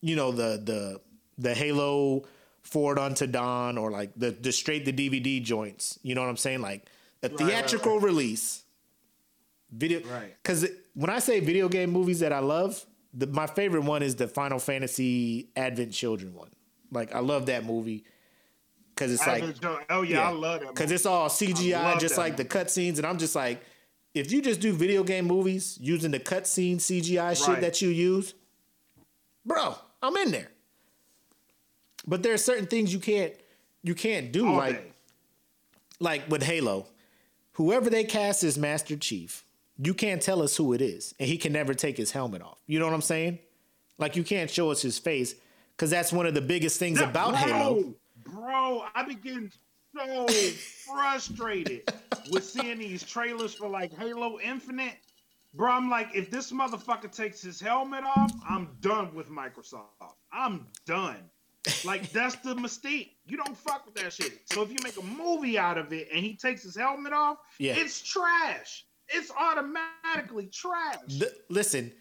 [0.00, 1.00] you know the the
[1.38, 2.24] the Halo
[2.64, 5.98] Forward Unto Dawn or like the the straight to DVD joints.
[6.02, 6.60] You know what I'm saying?
[6.60, 6.86] Like
[7.22, 8.04] a right, theatrical right.
[8.04, 8.64] release.
[9.70, 10.36] Video, Right.
[10.42, 14.14] Because when I say video game movies that I love, the, my favorite one is
[14.14, 16.50] the Final Fantasy Advent Children one.
[16.92, 18.04] Like I love that movie
[18.94, 19.56] because it's I like
[19.90, 20.68] oh yeah, I love that.
[20.68, 23.62] because it's all CGI, just like the cutscenes, and I'm just like,
[24.14, 28.34] if you just do video game movies using the cutscene CGI shit that you use,
[29.44, 30.50] bro, I'm in there.
[32.06, 33.32] But there are certain things you can't
[33.82, 34.92] you can't do All like day.
[36.00, 36.86] like with Halo.
[37.52, 39.44] Whoever they cast as Master Chief,
[39.78, 42.60] you can't tell us who it is, and he can never take his helmet off.
[42.66, 43.38] You know what I'm saying?
[43.98, 45.34] Like you can't show us his face
[45.76, 47.94] because that's one of the biggest things about bro, Halo.
[48.24, 49.52] Bro, I be getting
[49.96, 50.26] so
[50.86, 51.92] frustrated
[52.30, 54.96] with seeing these trailers for like Halo Infinite.
[55.54, 59.84] Bro, I'm like, if this motherfucker takes his helmet off, I'm done with Microsoft.
[60.32, 61.30] I'm done.
[61.84, 63.16] Like that's the mistake.
[63.26, 64.40] You don't fuck with that shit.
[64.52, 67.38] So if you make a movie out of it and he takes his helmet off,
[67.58, 67.74] Yeah.
[67.76, 68.84] it's trash.
[69.08, 70.96] It's automatically trash.
[71.08, 71.92] Th- listen,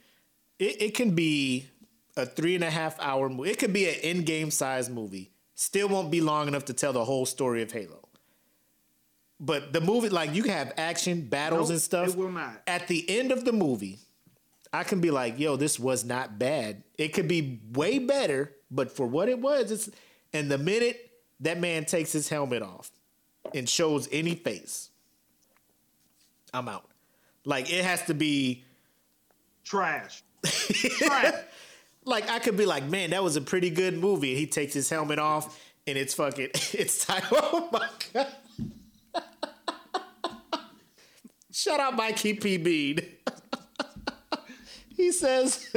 [0.60, 1.68] it, it can be
[2.18, 3.52] a three and a half hour movie.
[3.52, 5.32] It could be an in game size movie.
[5.56, 8.00] Still won't be long enough to tell the whole story of Halo.
[9.40, 12.10] But the movie, like you can have action, battles, Nope, and stuff.
[12.10, 12.62] it will not.
[12.68, 14.00] At the end of the movie,
[14.74, 16.84] I can be like, yo, this was not bad.
[16.98, 19.90] It could be way better, but for what it was, it's
[20.34, 22.90] and the minute that man takes his helmet off
[23.54, 24.90] and shows any face,
[26.54, 26.90] I'm out.
[27.46, 28.64] Like it has to be
[29.64, 30.24] Trash.
[30.44, 31.36] Trash.
[32.06, 34.32] like I could be like, man, that was a pretty good movie.
[34.32, 37.24] And he takes his helmet off and it's fucking it's time.
[37.32, 38.28] Oh my god.
[41.52, 42.58] Shout out Mikey P.
[42.58, 43.00] Bean.
[45.04, 45.68] He says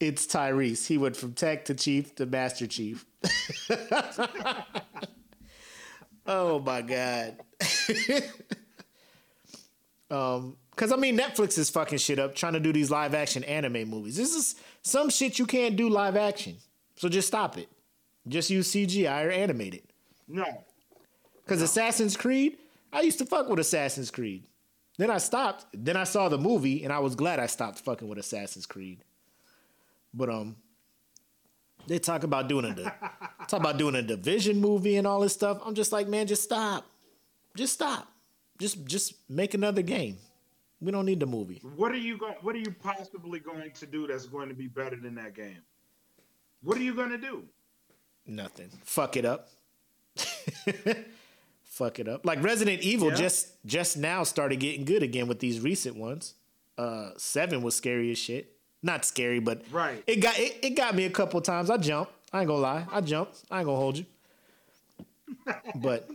[0.00, 0.86] it's Tyrese.
[0.86, 3.06] He went from tech to chief to master chief.
[6.26, 7.36] oh my god.
[10.10, 13.44] um, because I mean Netflix is fucking shit up trying to do these live action
[13.44, 14.16] anime movies.
[14.16, 16.56] This is some shit you can't do live action.
[16.96, 17.68] So just stop it.
[18.28, 19.90] Just use CGI or animate it.
[20.28, 20.44] No.
[21.44, 22.58] Because Assassin's Creed,
[22.92, 24.44] I used to fuck with Assassin's Creed.
[25.00, 25.64] Then I stopped.
[25.72, 29.02] Then I saw the movie, and I was glad I stopped fucking with Assassin's Creed.
[30.12, 30.56] But um,
[31.86, 32.74] they talk about doing a
[33.48, 35.58] talk about doing a division movie and all this stuff.
[35.64, 36.84] I'm just like, man, just stop,
[37.56, 38.12] just stop,
[38.58, 40.18] just just make another game.
[40.82, 41.62] We don't need the movie.
[41.76, 42.34] What are you going?
[42.42, 45.62] What are you possibly going to do that's going to be better than that game?
[46.62, 47.44] What are you going to do?
[48.26, 48.68] Nothing.
[48.84, 49.48] Fuck it up.
[51.70, 52.26] Fuck it up.
[52.26, 53.14] Like Resident Evil Yeah.
[53.14, 56.34] just just now started getting good again with these recent ones.
[56.76, 58.56] Uh seven was scary as shit.
[58.82, 60.02] Not scary, but Right.
[60.06, 61.70] it got it, it got me a couple times.
[61.70, 62.12] I jumped.
[62.32, 62.86] I ain't gonna lie.
[62.92, 63.42] I jumped.
[63.50, 64.06] I ain't gonna hold you.
[65.76, 66.08] But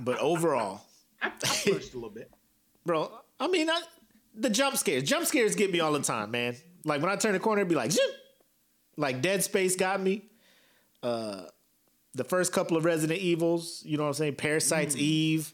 [0.00, 0.82] but overall,
[1.22, 1.30] I, I
[1.64, 2.30] pushed a little bit.
[2.86, 3.10] bro,
[3.40, 3.80] I mean I,
[4.34, 5.04] the jump scares.
[5.04, 6.56] Jump scares get me all the time, man.
[6.84, 8.10] Like when I turn the corner, it'd be like, Zoom!
[8.96, 10.24] like Dead Space got me.
[11.02, 11.44] Uh,
[12.14, 14.34] the first couple of Resident Evils, you know what I'm saying?
[14.36, 15.52] Parasite's Eve.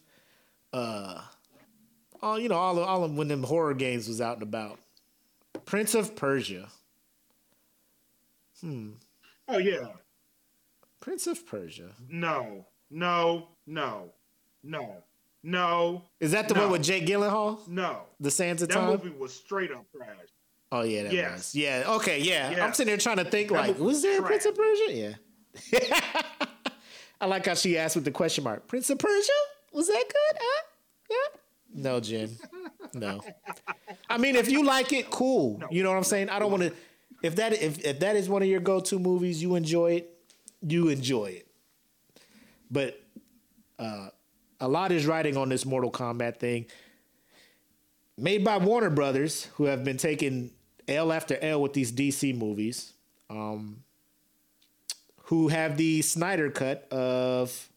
[0.73, 1.21] Uh,
[2.23, 4.79] all you know, all of, all of when them horror games was out and about.
[5.65, 6.69] Prince of Persia.
[8.61, 8.91] Hmm.
[9.49, 9.87] Oh yeah.
[11.01, 11.91] Prince of Persia.
[12.09, 12.67] No.
[12.91, 13.49] No.
[13.67, 14.13] No.
[14.63, 14.97] No.
[15.43, 16.03] No.
[16.21, 16.63] Is that the No.
[16.65, 17.67] one with Jake Gyllenhaal?
[17.67, 18.03] No.
[18.21, 18.91] The Sands of That Time?
[18.91, 20.09] movie was straight up trash.
[20.71, 21.33] Oh yeah, that Yes.
[21.33, 21.55] was.
[21.55, 21.85] Yeah.
[21.87, 22.21] Okay.
[22.21, 22.63] Yeah.
[22.65, 24.55] I'm sitting there trying to think That like, was was there a Prince of.
[24.55, 25.19] Persia?
[25.73, 26.01] Yeah.
[27.21, 28.67] I like how she asked with the question mark.
[28.67, 29.33] Prince of Persia?
[29.73, 30.41] Was that good?
[30.41, 30.63] Huh?
[31.11, 31.39] Yeah.
[31.83, 32.37] No, Jen.
[32.95, 33.21] No.
[34.09, 35.63] I mean, if you like it, cool.
[35.71, 36.29] You know what I'm saying?
[36.29, 36.73] I don't want to.
[37.23, 40.19] If that if if that is one of your go to movies, you enjoy it.
[40.67, 41.47] You enjoy it.
[42.71, 43.01] But
[43.79, 44.09] uh,
[44.61, 46.67] a lot is riding on this Mortal Kombat thing
[48.21, 50.51] made by Warner Brothers, who have been taking
[50.87, 52.93] L after L with these DC movies,
[53.31, 53.83] um,
[55.31, 57.69] who have the Snyder cut of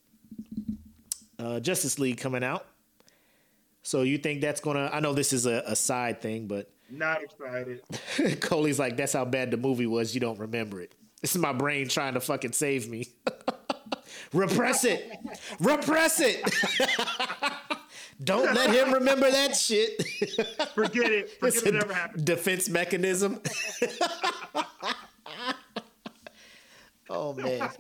[1.38, 2.66] uh, Justice League coming out.
[3.84, 4.90] So you think that's gonna?
[4.92, 7.82] I know this is a, a side thing, but Not excited.
[8.42, 10.16] Coley's like, "That's how bad the movie was.
[10.16, 13.10] You don't remember it." This is my brain trying to fucking save me.
[14.34, 15.12] Repress it.
[15.60, 16.42] Repress it.
[18.24, 20.02] don't let him remember that shit.
[20.74, 21.30] Forget it.
[21.44, 22.26] It's Forget it a ever happened.
[22.26, 23.40] defense mechanism.
[27.14, 27.70] Oh man.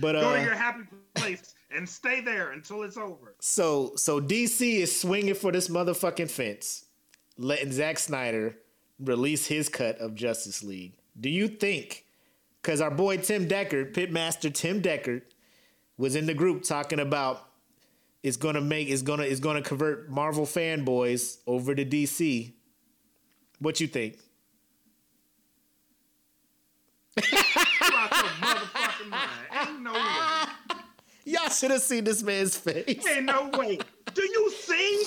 [0.00, 0.84] But Go to your uh, happy
[1.14, 3.34] place and stay there until it's over.
[3.40, 6.86] so so DC is swinging for this motherfucking fence,
[7.36, 8.56] letting Zack Snyder
[8.98, 10.94] release his cut of Justice League.
[11.20, 12.06] Do you think?
[12.62, 15.22] Because our boy Tim Deckard, Pitmaster Tim Deckard,
[15.98, 17.46] was in the group talking about
[18.22, 22.54] it's gonna make it's gonna it's gonna convert Marvel fanboys over to DC.
[23.58, 24.16] What you think?
[27.82, 29.30] You out your motherfucking mind.
[29.68, 30.46] Ain't no way.
[31.24, 33.06] Y'all should have seen this man's face.
[33.06, 33.78] Ain't no way.
[34.14, 35.04] Do you see?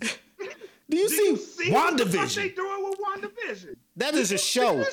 [0.00, 0.48] Do you
[0.88, 3.76] Do you see, see what they doing with WandaVision?
[3.96, 4.84] That is a show.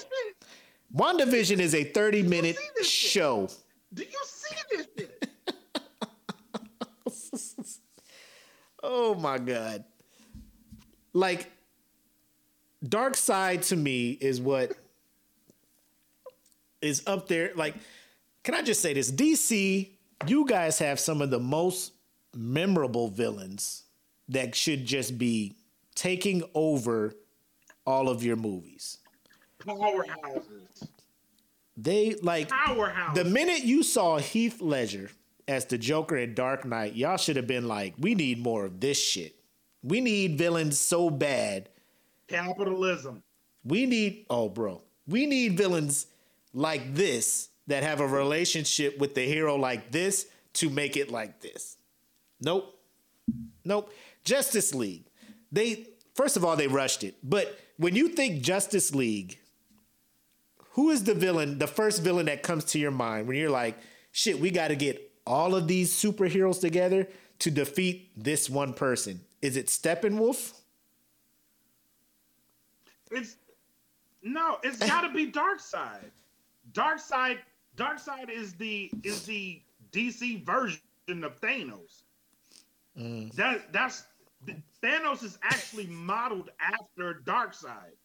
[0.95, 3.11] WandaVision is a 30 minute see shit?
[3.11, 3.49] show.
[3.93, 5.29] Do you see this shit?
[8.81, 9.83] Oh my god.
[11.13, 11.51] Like
[12.85, 14.71] Darkseid to me is what
[16.81, 17.75] is up there like
[18.43, 19.89] can I just say this DC
[20.27, 21.93] you guys have some of the most
[22.35, 23.83] memorable villains
[24.27, 25.55] that should just be
[25.95, 27.13] taking over
[27.85, 28.99] all of your movies.
[29.59, 30.87] Powerhouses.
[31.75, 33.15] They like Powerhouses.
[33.15, 35.09] the minute you saw Heath Ledger
[35.47, 38.79] as the Joker in Dark Knight, y'all should have been like, we need more of
[38.79, 39.35] this shit.
[39.81, 41.69] We need villains so bad.
[42.27, 43.23] Capitalism.
[43.63, 46.07] We need, oh, bro, we need villains
[46.53, 51.39] like this that have a relationship with the hero like this to make it like
[51.39, 51.77] this.
[52.41, 52.75] Nope.
[53.63, 53.93] Nope.
[54.23, 55.05] Justice League.
[55.51, 57.15] They first of all, they rushed it.
[57.23, 59.39] But when you think Justice League,
[60.71, 63.77] who is the villain, the first villain that comes to your mind when you're like,
[64.11, 67.07] shit, we got to get all of these superheroes together
[67.39, 69.21] to defeat this one person?
[69.41, 70.53] Is it Steppenwolf?
[73.11, 73.37] It's
[74.21, 76.11] no, it's got to be Darkseid.
[76.73, 77.39] Dark Side,
[77.79, 79.61] Darkseid is the is the
[79.91, 82.03] DC version of Thanos.
[82.97, 83.31] Mm.
[83.33, 84.03] That that's
[84.83, 87.95] Thanos is actually modeled after Darkseid.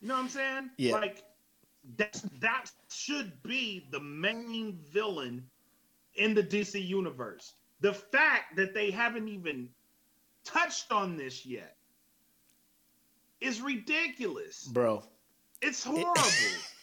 [0.00, 0.70] You know what I'm saying?
[0.76, 0.94] Yeah.
[0.94, 1.22] Like
[1.96, 5.44] that that should be the main villain
[6.16, 7.54] in the DC universe.
[7.80, 9.68] The fact that they haven't even
[10.44, 11.76] touched on this yet
[13.40, 14.64] is ridiculous.
[14.64, 15.04] Bro.
[15.62, 16.12] It's horrible.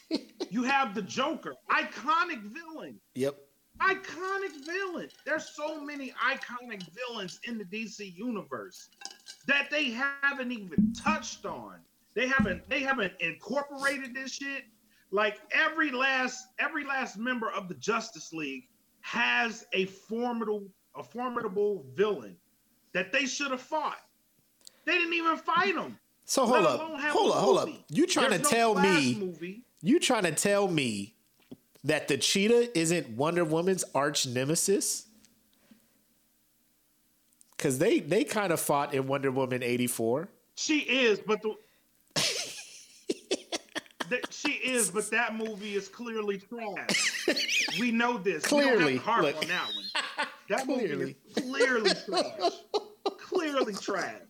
[0.50, 3.00] you have the Joker, iconic villain.
[3.16, 3.38] Yep.
[3.82, 5.10] Iconic villain.
[5.26, 8.90] There's so many iconic villains in the DC universe
[9.48, 11.76] that they haven't even touched on.
[12.14, 14.64] They haven't they haven't incorporated this shit.
[15.12, 18.64] Like every last every last member of the Justice League
[19.02, 20.64] has a formidable
[20.96, 22.38] a formidable villain
[22.94, 24.00] that they should have fought.
[24.86, 26.00] They didn't even fight him.
[26.24, 26.80] So hold up.
[26.80, 27.70] Hold up, hold up.
[27.90, 29.65] You trying There's to no tell me movie.
[29.86, 31.14] You trying to tell me
[31.84, 35.06] that the cheetah isn't Wonder Woman's arch nemesis?
[37.58, 40.28] Cause they they kind of fought in Wonder Woman 84.
[40.56, 41.56] She is, but the
[44.10, 47.26] That- she is, but that movie is clearly trash.
[47.80, 48.44] We know this.
[48.52, 49.36] We don't have Clearly, harp look.
[49.38, 50.28] on that one.
[50.50, 52.52] That movie is clearly trash.
[53.18, 54.22] clearly trash.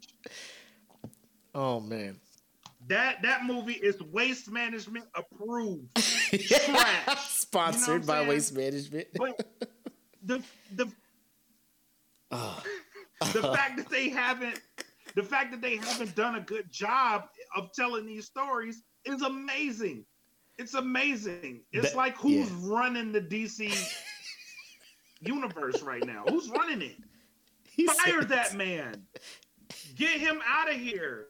[1.53, 2.19] Oh man.
[2.88, 5.88] That that movie is waste management approved.
[5.95, 7.20] Trash.
[7.30, 9.07] Sponsored You know by I'm Waste Management.
[9.16, 9.41] But
[10.24, 10.41] the
[10.76, 10.91] the
[12.32, 12.62] Ah.
[13.34, 14.60] the fact that they haven't
[15.16, 20.06] the fact that they haven't done a good job of telling these stories is amazing.
[20.57, 21.62] It's amazing.
[21.72, 22.57] It's That- like who's yeah.
[22.62, 23.72] running the DC
[25.22, 26.24] universe right now?
[26.30, 26.98] Who's running it?
[27.70, 29.06] He Fire said- that man.
[29.95, 31.28] Get him out of here.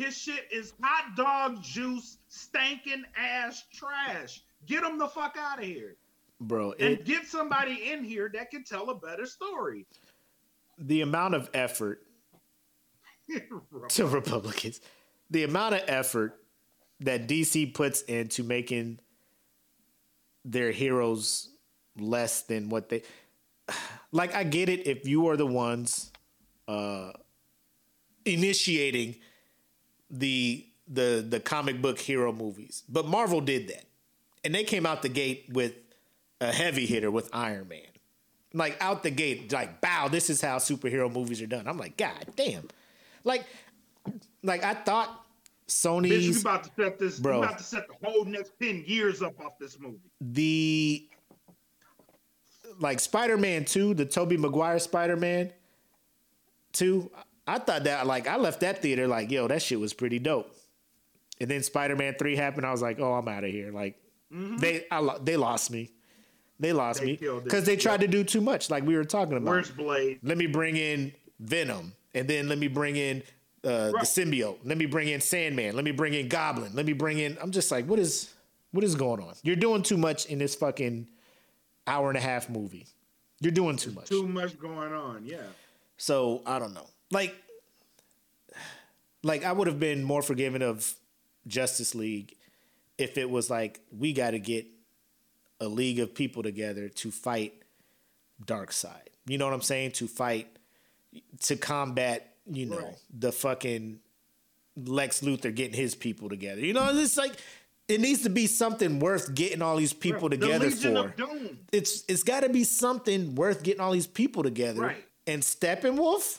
[0.00, 4.40] His shit is hot dog juice, stankin' ass trash.
[4.64, 5.96] Get him the fuck out of here.
[6.40, 9.86] Bro, And get somebody in here that can tell a better story.
[10.78, 12.00] the amount of effort
[13.90, 14.80] to Republicans,
[15.28, 16.38] the amount of effort
[17.00, 19.00] that DC puts into making
[20.46, 21.50] their heroes
[21.98, 23.02] less than what they
[24.12, 24.34] like.
[24.34, 26.10] I get it if you are the ones
[26.68, 27.12] uh,
[28.24, 29.16] initiating
[30.10, 33.84] the the the comic book hero movies, but Marvel did that,
[34.44, 35.74] and they came out the gate with
[36.40, 37.80] a heavy hitter with Iron Man.
[38.52, 41.68] Like out the gate, like bow, this is how superhero movies are done.
[41.68, 42.66] I'm like, God damn.
[43.22, 43.44] Like,
[44.42, 45.24] like I thought
[45.68, 47.20] Bitch, we Sony's about to set this.
[47.20, 47.40] Bro.
[47.40, 49.98] We about to set the whole next ten years up off this movie.
[50.20, 51.06] the
[52.78, 55.52] like Spider-Man 2, the Tobey Maguire Spider-Man
[56.72, 57.10] 2,
[57.50, 60.54] I thought that like I left that theater like, yo, that shit was pretty dope.
[61.40, 63.72] And then Spider-Man 3 happened, I was like, oh, I'm out of here.
[63.72, 63.96] Like
[64.30, 65.90] they I, lo- they lost me.
[66.60, 67.24] They lost Mm-hmm.
[67.24, 69.50] They me because they tried to do too much, like we were talking about.
[69.50, 70.20] Where's Blade?
[70.22, 73.22] let me bring in Venom, and then let me bring in
[73.64, 74.00] uh, Right.
[74.02, 74.58] the symbiote.
[74.64, 75.74] Let me bring in Sandman.
[75.74, 76.72] Let me bring in Goblin.
[76.74, 77.36] Let me bring in.
[77.40, 78.32] I'm just like, what is
[78.72, 79.34] what is going on?
[79.42, 81.08] You're doing too much in this fucking
[81.86, 82.86] hour and a half movie.
[83.40, 84.08] You're doing too much.
[84.08, 85.24] Too much going on.
[85.24, 85.38] Yeah.
[85.96, 86.86] So I don't know.
[87.10, 87.34] Like,
[89.22, 90.94] like I would have been more forgiving of
[91.46, 92.34] Justice League
[92.98, 94.66] if it was like we got to get
[95.60, 97.54] a league of people together to fight
[98.44, 99.08] Darkseid.
[99.26, 99.92] You know what I'm saying?
[99.92, 100.48] To fight
[101.40, 102.96] to combat, you know, Right.
[103.18, 104.00] the fucking
[104.76, 106.60] Lex Luthor getting his people together.
[106.60, 107.32] You know, it's like
[107.88, 111.16] it needs to be something worth getting all these people The together Legion for of
[111.16, 111.58] Doom.
[111.72, 114.80] it's it's got to be something worth getting all these people together.
[114.80, 115.04] Right.
[115.26, 116.38] And Steppenwolf,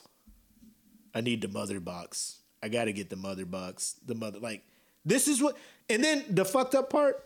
[1.13, 2.39] I need the mother box.
[2.63, 3.95] I got to get the mother box.
[4.05, 4.63] The mother like
[5.05, 5.57] this is what.
[5.89, 7.25] And then the fucked up part,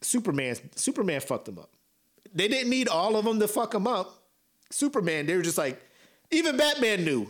[0.00, 0.56] Superman.
[0.76, 1.70] Superman fucked them up.
[2.32, 4.22] They didn't need all of them to fuck them up.
[4.70, 5.80] Superman, they were just like,
[6.30, 7.28] even Batman knew.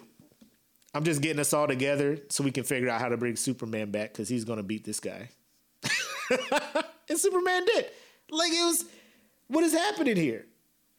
[0.93, 3.91] I'm just getting us all together so we can figure out how to bring Superman
[3.91, 5.29] back because he's gonna beat this guy.
[7.09, 7.87] and Superman did.
[8.31, 8.85] Like it was,
[9.47, 10.47] what is happening here?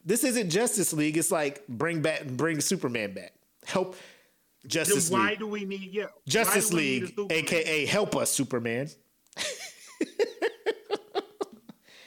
[0.03, 1.18] This isn't Justice League.
[1.18, 3.34] It's like bring back, bring Superman back.
[3.66, 3.95] Help
[4.63, 5.39] Then Justice why League.
[5.39, 6.07] do we need you?
[6.27, 8.89] Justice why do we need a League, aka help us, Superman.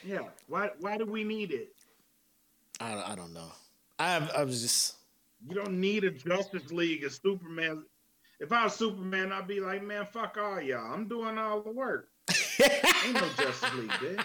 [0.06, 0.28] Yeah.
[0.48, 1.72] Why why do we need it?
[2.78, 3.50] I don't, I don't know.
[3.98, 4.96] I I was just
[5.48, 7.84] You don't need a Justice League a Superman
[8.40, 10.92] if I was Superman, I'd be like, man, fuck all y'all.
[10.92, 12.08] I'm doing all the work.
[12.60, 14.24] Ain't no Justice League, bitch.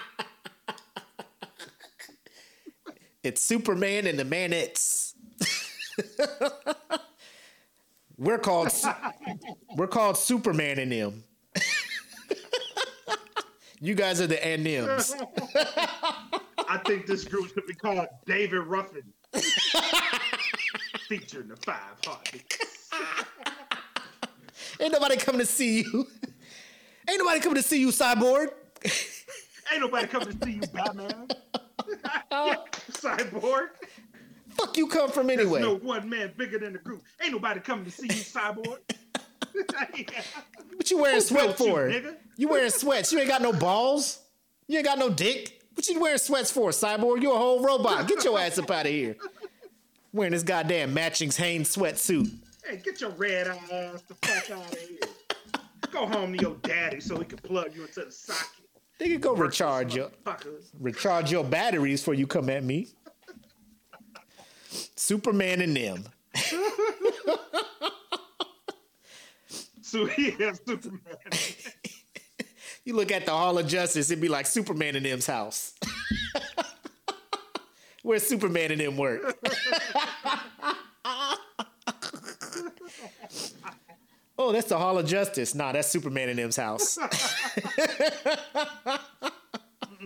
[3.24, 5.14] It's Superman and the Manettes.
[8.20, 8.72] we're called
[9.76, 11.24] we're called Superman and them.
[13.80, 15.16] you guys are the and them's.
[16.68, 19.02] I think this group should be called David Ruffin.
[21.08, 22.90] Featuring the five heartbeats.
[24.80, 26.08] Ain't nobody coming to see you.
[27.10, 28.50] Ain't nobody coming to see you, Cyborg.
[29.72, 31.28] Ain't nobody coming to see you, Batman.
[32.32, 32.56] yeah,
[32.92, 33.70] cyborg.
[34.70, 35.62] Fuck you come from There's anyway.
[35.62, 37.02] no one man bigger than the group.
[37.24, 38.78] Ain't nobody coming to see you, cyborg.
[40.76, 41.90] What you wearing sweat you, for?
[41.90, 42.16] nigga?
[42.38, 43.12] You wearing sweats.
[43.12, 44.22] You ain't got no balls.
[44.68, 45.62] You ain't got no dick.
[45.74, 47.22] What you wearing sweats for, Cyborg?
[47.22, 48.08] You a whole robot.
[48.08, 49.18] Get your ass up out of here.
[50.14, 52.32] Wearing this goddamn matching Hanes sweatsuit.
[52.64, 55.00] Hey, get your red ass the fuck out of here.
[55.92, 58.48] Go home to your daddy so he can plug you into the socket.
[59.02, 60.12] Nigga, go recharge your
[60.80, 62.88] recharge your batteries before you come at me.
[64.96, 66.06] Superman and them.
[69.90, 71.02] So yeah, Superman.
[72.86, 75.74] You look at the Hall of Justice, it'd be like Superman and them's house.
[78.04, 79.38] Where Superman and them work.
[84.40, 85.54] oh, that's the Hall of Justice.
[85.54, 86.96] Nah, that's Superman and them's house.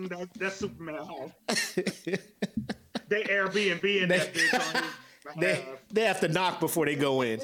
[0.10, 1.32] That, that's Superman house.
[3.14, 4.92] They Airbnb in that bitch on his
[5.40, 7.40] They, they have to knock before they go in.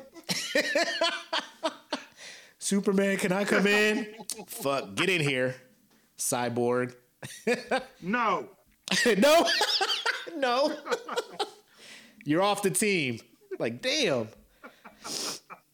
[2.60, 4.06] Superman, can I come in?
[4.48, 5.56] Fuck, get in here,
[6.18, 6.94] cyborg.
[8.02, 8.48] No.
[9.18, 9.46] no,
[10.38, 10.78] no.
[12.24, 13.20] You're off the team.
[13.60, 14.30] Like, damn.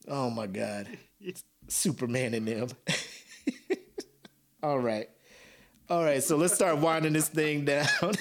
[0.07, 0.87] Oh my God.
[1.21, 2.67] It's Superman and them.
[4.61, 5.09] All right.
[5.89, 6.21] All right.
[6.21, 8.15] So let's start winding this thing down.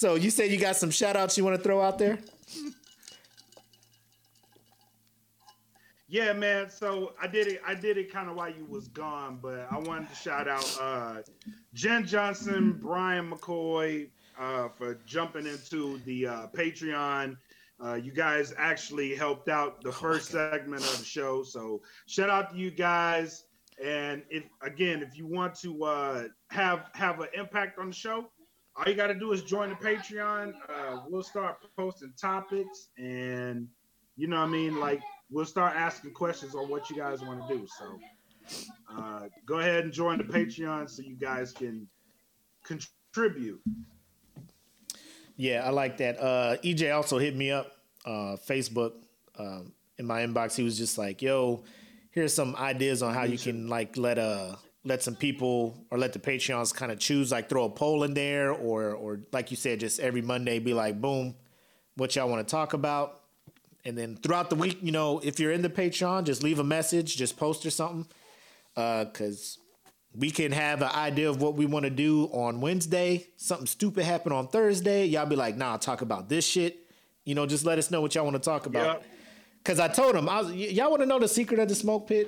[0.00, 2.18] So you say you got some shout outs you want to throw out there?
[6.08, 6.70] Yeah, man.
[6.70, 7.60] So I did it.
[7.66, 10.78] I did it kind of while you was gone, but I wanted to shout out
[10.80, 11.16] uh,
[11.74, 14.08] Jen Johnson, Brian McCoy
[14.38, 17.36] uh, for jumping into the uh, Patreon.
[17.84, 22.52] Uh, you guys actually helped out the first segment of the show, so shout out
[22.52, 23.44] to you guys.
[23.84, 28.30] And if again, if you want to uh, have have an impact on the show,
[28.76, 30.52] all you got to do is join the Patreon.
[30.68, 33.68] Uh, we'll start posting topics, and
[34.16, 37.46] you know what I mean, like we'll start asking questions on what you guys want
[37.46, 37.66] to do.
[37.78, 37.98] So
[38.96, 41.88] uh, go ahead and join the Patreon so you guys can
[42.64, 43.60] contribute.
[45.36, 46.20] Yeah, I like that.
[46.20, 47.72] Uh, EJ also hit me up,
[48.04, 48.92] uh, Facebook,
[49.38, 50.54] um, in my inbox.
[50.54, 51.64] He was just like, "Yo,
[52.10, 56.12] here's some ideas on how you can like let uh let some people or let
[56.12, 59.56] the Patreons kind of choose, like throw a poll in there, or or like you
[59.56, 61.34] said, just every Monday be like, boom,
[61.96, 63.20] what y'all want to talk about,
[63.84, 66.64] and then throughout the week, you know, if you're in the Patreon, just leave a
[66.64, 68.06] message, just post or something,
[68.76, 69.58] uh, cause
[70.14, 73.26] we can have an idea of what we want to do on Wednesday.
[73.36, 75.06] Something stupid happened on Thursday.
[75.06, 76.90] Y'all be like, nah, talk about this shit.
[77.24, 79.02] You know, just let us know what y'all want to talk about.
[79.02, 79.04] Yep.
[79.64, 81.74] Cause I told him, I was, y- y'all want to know the secret of the
[81.74, 82.26] SmokePit?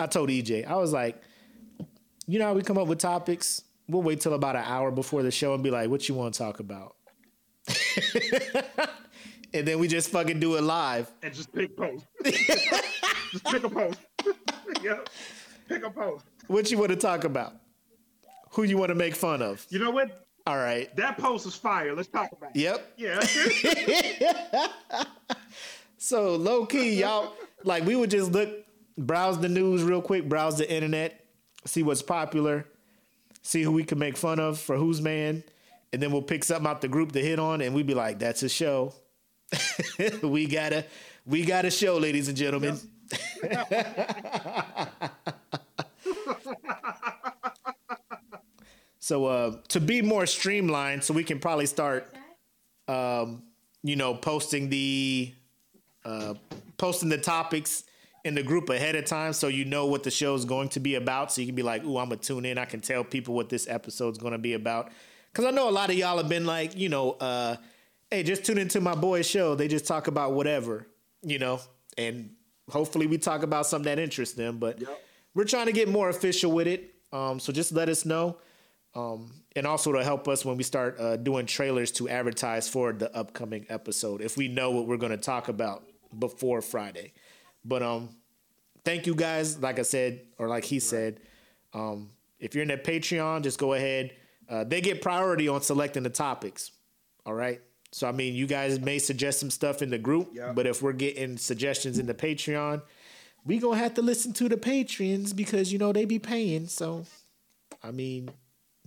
[0.00, 1.22] I told EJ, I was like,
[2.26, 3.62] you know how we come up with topics?
[3.88, 6.34] We'll wait till about an hour before the show and be like, what you want
[6.34, 6.96] to talk about?
[9.54, 11.10] and then we just fucking do it live.
[11.22, 12.04] And just pick post.
[12.24, 14.00] just pick a post.
[14.82, 15.08] yep.
[15.68, 16.24] Pick a post.
[16.48, 17.54] What you want to talk about?
[18.50, 19.64] Who you want to make fun of?
[19.68, 20.26] You know what?
[20.46, 20.94] All right.
[20.96, 21.94] That post is fire.
[21.94, 22.60] Let's talk about it.
[22.60, 22.92] Yep.
[22.96, 24.66] Yeah.
[26.06, 27.32] So low key, y'all
[27.64, 28.48] like we would just look,
[28.96, 31.15] browse the news real quick, browse the internet,
[31.66, 32.66] see what's popular,
[33.42, 35.44] see who we can make fun of for who's man,
[35.92, 38.18] and then we'll pick something out the group to hit on, and we'd be like,
[38.18, 38.94] "That's a show."
[40.22, 40.84] we gotta,
[41.24, 42.78] we got a show, ladies and gentlemen.
[48.98, 52.12] so uh, to be more streamlined, so we can probably start,
[52.88, 53.42] um,
[53.82, 55.32] you know, posting the
[56.04, 56.34] uh,
[56.78, 57.84] posting the topics
[58.26, 60.80] in the group ahead of time so you know what the show is going to
[60.80, 61.32] be about.
[61.32, 62.58] So you can be like, ooh, I'm going to tune in.
[62.58, 64.90] I can tell people what this episode's going to be about.
[65.32, 67.56] Because I know a lot of y'all have been like, you know, uh,
[68.10, 69.54] hey, just tune into my boy's show.
[69.54, 70.88] They just talk about whatever,
[71.22, 71.60] you know,
[71.96, 72.30] and
[72.68, 74.58] hopefully we talk about something that interests them.
[74.58, 74.82] But
[75.34, 76.94] we're trying to get more official with it.
[77.12, 78.38] Um, so just let us know.
[78.96, 82.92] Um, and also to help us when we start uh, doing trailers to advertise for
[82.92, 85.84] the upcoming episode if we know what we're going to talk about
[86.18, 87.12] before Friday.
[87.66, 88.10] But um,
[88.84, 89.58] thank you guys.
[89.58, 91.20] Like I said, or like he said,
[91.74, 94.12] um, if you're in that Patreon, just go ahead.
[94.48, 96.70] Uh, they get priority on selecting the topics.
[97.24, 97.60] All right.
[97.92, 100.52] So I mean, you guys may suggest some stuff in the group, Yeah.
[100.52, 102.82] but if we're getting suggestions in the Patreon,
[103.44, 106.66] we gonna have to listen to the patrons because you know they be paying.
[106.68, 107.04] So,
[107.82, 108.28] I mean,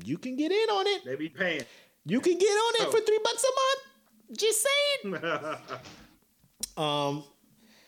[0.05, 1.05] you can get in on it.
[1.05, 1.63] They be paying.
[2.05, 2.91] You can get on it Oh.
[2.91, 4.37] for three bucks a month.
[4.39, 5.15] Just saying.
[6.77, 7.23] Um,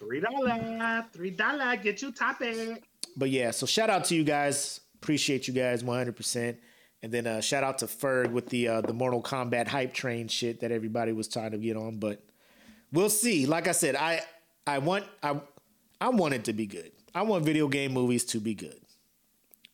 [0.02, 2.84] three dollar, three dollar, get you topic.
[3.16, 4.82] but yeah, so shout out to you guys.
[4.96, 6.58] Appreciate you guys 100%.
[7.04, 10.28] And then uh, shout out to Ferg with the uh, the Mortal Kombat hype train
[10.28, 11.98] shit that everybody was trying to get on.
[11.98, 12.24] But
[12.92, 13.46] we'll see.
[13.48, 14.22] Like I said, I
[14.68, 15.42] I want I
[16.00, 16.92] I want it to be good.
[17.16, 18.80] I want video game movies to be good.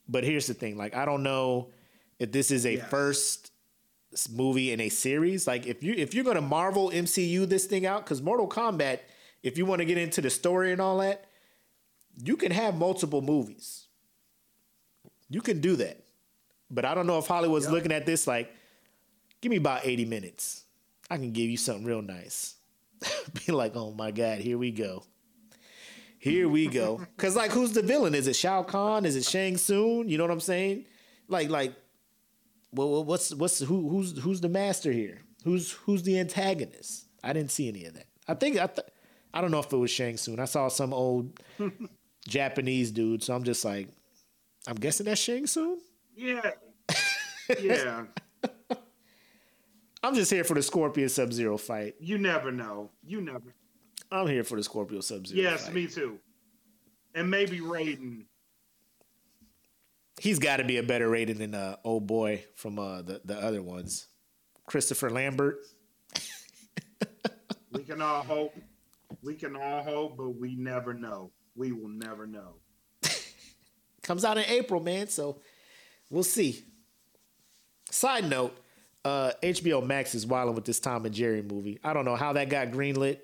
[0.08, 1.72] But here's the thing: like I don't know
[2.20, 2.90] if this is a Yes.
[2.90, 3.52] first
[4.32, 5.46] movie in a series.
[5.48, 9.00] Like if you if you're gonna Marvel MCU this thing out, because Mortal Kombat,
[9.44, 11.26] if you want to get into the story and all that,
[12.24, 13.88] you can have multiple movies.
[15.30, 16.04] You can do that.
[16.70, 17.74] But I don't know if Hollywood's Yep.
[17.74, 18.52] looking at this like,
[19.42, 20.64] give me about 80 minutes.
[21.10, 22.56] I can give you something real nice.
[23.46, 25.04] Be like, oh my God, here we go.
[26.20, 27.06] Here we go.
[27.18, 28.16] Cause like who's the villain?
[28.16, 29.06] Is it Shao Kahn?
[29.06, 30.10] Is it Shang Tsung?
[30.10, 30.86] You know what I'm saying?
[31.30, 31.74] Like, like,
[32.74, 35.22] well, what's what's who who's who's the master here?
[35.44, 37.06] Who's who's the antagonist?
[37.24, 38.08] I didn't see any of that.
[38.28, 38.88] I think I th-
[39.38, 40.40] I don't know if it was Shang Tsung.
[40.40, 41.40] I saw some old
[42.28, 43.88] Japanese dude, so I'm just like,
[44.66, 45.78] I'm guessing that's Shang Tsung.
[46.16, 46.52] Yeah.
[47.62, 48.04] Yeah.
[50.04, 51.96] I'm just here for the Scorpion Sub Zero fight.
[51.98, 52.90] You never know.
[53.06, 53.56] You never.
[54.12, 55.50] I'm here for the Scorpio Sub Zero.
[55.52, 55.74] Yes, fight.
[55.74, 56.20] me too.
[57.16, 58.26] And maybe Raiden.
[60.20, 63.40] He's got to be a better rating than uh, old boy from uh, the the
[63.42, 64.08] other ones,
[64.66, 65.60] Christopher Lambert.
[67.72, 68.54] We can all hope.
[69.24, 71.32] We can all hope, but we never know.
[71.56, 72.56] We will never know.
[74.04, 75.08] comes out in April, man.
[75.08, 75.42] So
[76.10, 76.64] we'll see.
[77.90, 78.56] Side note,
[79.06, 81.80] uh, HBO Max is wilding with this Tom and Jerry movie.
[81.84, 83.20] I don't know how that got greenlit.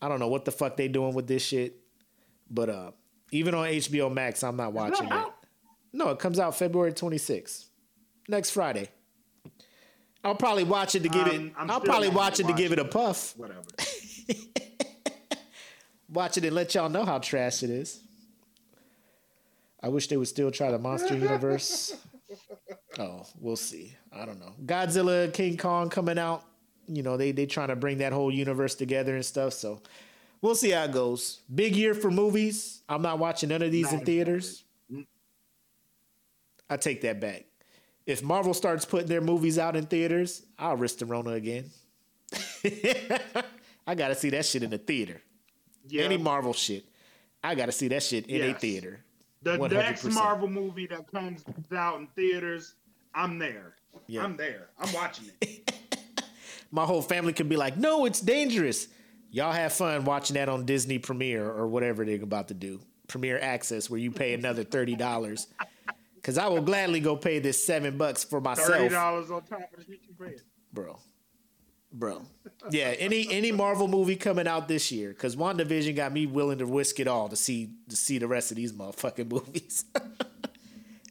[0.00, 1.80] I don't know what the fuck they doing with this shit.
[2.50, 2.90] But uh,
[3.32, 5.24] even on HBO Max, I'm not watching it.
[5.92, 7.66] No, it comes out February 26th,
[8.28, 8.88] next Friday.
[10.22, 11.52] I'll probably watch it to give Um, it.
[11.56, 13.34] I'm I'll probably watch it to gonna give it watch a puff.
[13.36, 13.62] Whatever.
[16.16, 18.00] Watch it and let y'all know how trash it is.
[19.82, 21.94] I wish they would still try the Monster Universe.
[22.98, 23.94] Oh, we'll see.
[24.10, 24.54] I don't know.
[24.64, 26.42] Godzilla, King Kong coming out.
[26.88, 29.52] You know, they they trying to bring that whole universe together and stuff.
[29.52, 29.82] So
[30.40, 31.42] we'll see how it goes.
[31.54, 32.80] Big year for movies.
[32.88, 34.64] I'm not watching none of these in Not theaters.
[34.90, 35.02] Mm-hmm.
[36.70, 37.44] I take that back.
[38.06, 41.68] If Marvel starts putting their movies out in theaters, I'll risk the Rona again.
[43.86, 45.20] I gotta see that shit in the theater.
[45.88, 46.04] Yeah.
[46.04, 46.84] Any Marvel shit.
[47.42, 48.60] I gotta see that shit in a Yes.
[48.60, 49.00] theater.
[49.42, 49.70] the 100%.
[49.72, 52.74] next Marvel movie that comes out in theaters,
[53.14, 53.74] I'm there.
[54.08, 54.24] Yeah.
[54.24, 54.68] I'm there.
[54.78, 55.72] I'm watching it.
[56.72, 58.88] My whole family could be like, no, it's dangerous.
[59.30, 62.80] Y'all have fun watching that on Disney Premiere or whatever they're about to do.
[63.06, 65.46] Premier Access, where you pay another $30.
[66.16, 68.68] Because I will gladly go pay this seven bucks for myself.
[68.68, 70.38] Thirty dollars on top of the you.
[70.72, 70.98] Bro.
[71.92, 72.22] Bro.
[72.70, 75.10] Yeah, any any Marvel movie coming out this year.
[75.10, 78.50] Because WandaVision got me willing to risk it all to see to see the rest
[78.50, 79.84] of these motherfucking movies.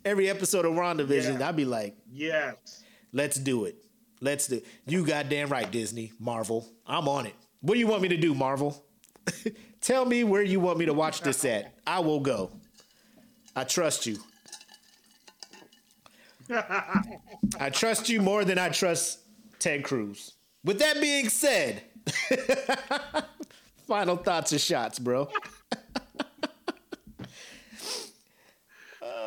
[0.03, 1.47] Every episode of WandaVision, Yeah.
[1.49, 2.84] I'd be like, Yes.
[3.14, 3.77] Let's do it.
[4.22, 4.61] Let's do.
[4.85, 6.68] You goddamn right, Disney, Marvel.
[6.85, 7.34] I'm on it.
[7.61, 8.85] What do you want me to do, Marvel?
[9.81, 11.73] Tell me where you want me to watch this at.
[11.88, 12.52] I will go.
[13.56, 14.18] I trust you.
[17.60, 19.19] I trust you more than I trust
[19.60, 20.34] Ted Cruz.
[20.65, 21.83] With that being said,
[23.87, 25.29] final thoughts or shots, bro.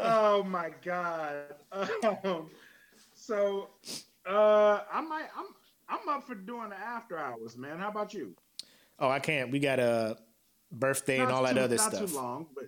[0.01, 1.35] Oh my god.
[1.73, 2.49] Um,
[3.15, 3.69] so
[4.27, 5.47] uh I might I'm
[5.89, 7.79] I'm up for doing the after hours, man.
[7.79, 8.35] How about you?
[8.99, 9.51] Oh, I can't.
[9.51, 10.17] We got a
[10.71, 12.11] birthday and Not all that too- other not stuff.
[12.11, 12.65] too long, but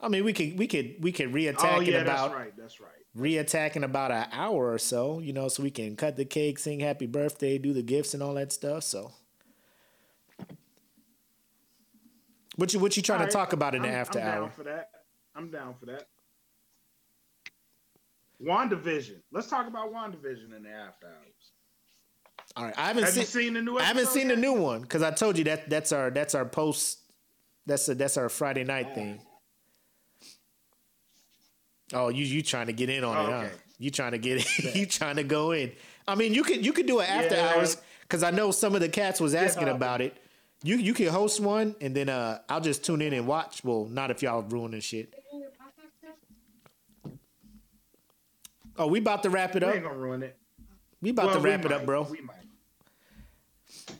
[0.00, 2.56] I mean, we could we could we could reattack oh yeah, about that's right.
[2.56, 2.90] That's right.
[3.16, 6.58] Reattack in about an hour or so, you know, so we can cut the cake,
[6.58, 8.82] sing happy birthday, do the gifts and all that stuff.
[8.84, 9.12] So
[12.56, 14.40] what you what you trying All to talk about in the I'm- after I'm hour?
[14.42, 14.90] down for that.
[15.36, 16.06] I'm down for that.
[18.42, 19.20] WandaVision.
[19.32, 21.52] Let's talk about WandaVision in the after hours.
[22.56, 22.74] All right.
[22.78, 25.10] I haven't Have seen, seen the new I haven't seen the new one because I
[25.10, 27.00] told you that that's our that's our post
[27.66, 29.20] that's a, that's our Friday night thing.
[31.94, 33.32] Oh, you you trying to get in on it?
[33.32, 33.48] Huh?
[33.78, 34.70] You trying to get in?
[34.80, 35.72] you trying to go in?
[36.06, 37.54] I mean, you could you could do it after Yeah.
[37.56, 39.74] hours because I know some of the cats was asking Yeah.
[39.74, 40.16] about it.
[40.62, 43.62] You you can host one, and then uh, I'll just tune in and watch.
[43.64, 45.12] Well, not if y'all ruining shit.
[48.76, 49.70] Oh, we about to wrap it up.
[49.70, 50.36] We ain't gonna ruin it.
[51.00, 52.02] We about Well, to wrap it up, bro.
[52.02, 52.36] We might.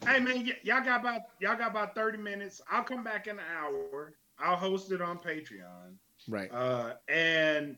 [0.06, 2.60] Hey man, y- y'all got about y'all got about thirty minutes.
[2.70, 4.14] I'll come back in an hour.
[4.38, 5.94] I'll host it on Patreon.
[6.28, 6.50] Right.
[6.52, 7.76] Uh, and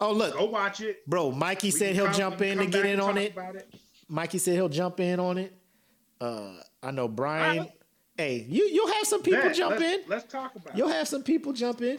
[0.00, 1.04] Oh, look, go watch it.
[1.06, 1.32] bro.
[1.32, 3.34] Mikey We said he'll come- jump in to get in on it.
[3.36, 3.74] it.
[4.08, 5.52] Mikey said he'll jump in on it.
[6.20, 6.52] Uh,
[6.82, 7.58] I know Brian.
[7.60, 7.72] Alright.
[8.16, 10.00] Hey, you you'll have some people Bet, jump let's, in.
[10.08, 10.78] Let's talk about it.
[10.78, 10.94] You'll it.
[10.94, 11.98] have some people jump in.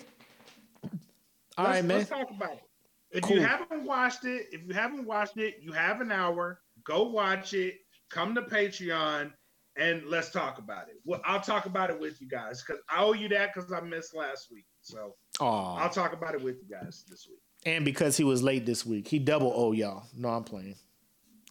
[1.58, 1.98] All let's, right, man.
[2.00, 2.64] Let's talk about it.
[3.12, 3.38] If Cool.
[3.38, 6.62] you haven't watched it, if you haven't watched it, you have an hour.
[6.84, 7.76] Go watch it.
[8.10, 9.32] Come to Patreon
[9.78, 10.96] and let's talk about it.
[11.06, 13.80] Well, I'll talk about it with you guys because I owe you that because I
[13.82, 14.66] missed last week.
[14.82, 15.76] So Aw.
[15.78, 17.40] I'll talk about it with you guys this week.
[17.66, 20.04] And because he was late this week, he double owe y'all.
[20.16, 20.76] No, I'm playing.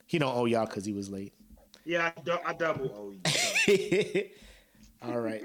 [0.06, 1.34] He don't owe y'all because he was late.
[1.84, 3.12] Yeah, I, du- I double owe
[3.66, 4.24] you.
[5.02, 5.42] All right.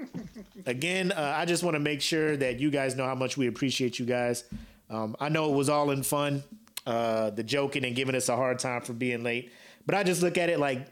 [0.66, 3.46] Again, uh, I just want to make sure that you guys know how much we
[3.46, 4.44] appreciate you guys.
[4.90, 6.42] Um, I know it was all in fun,
[6.86, 9.52] uh, the joking and giving us a hard time for being late,
[9.86, 10.88] but I just look at it like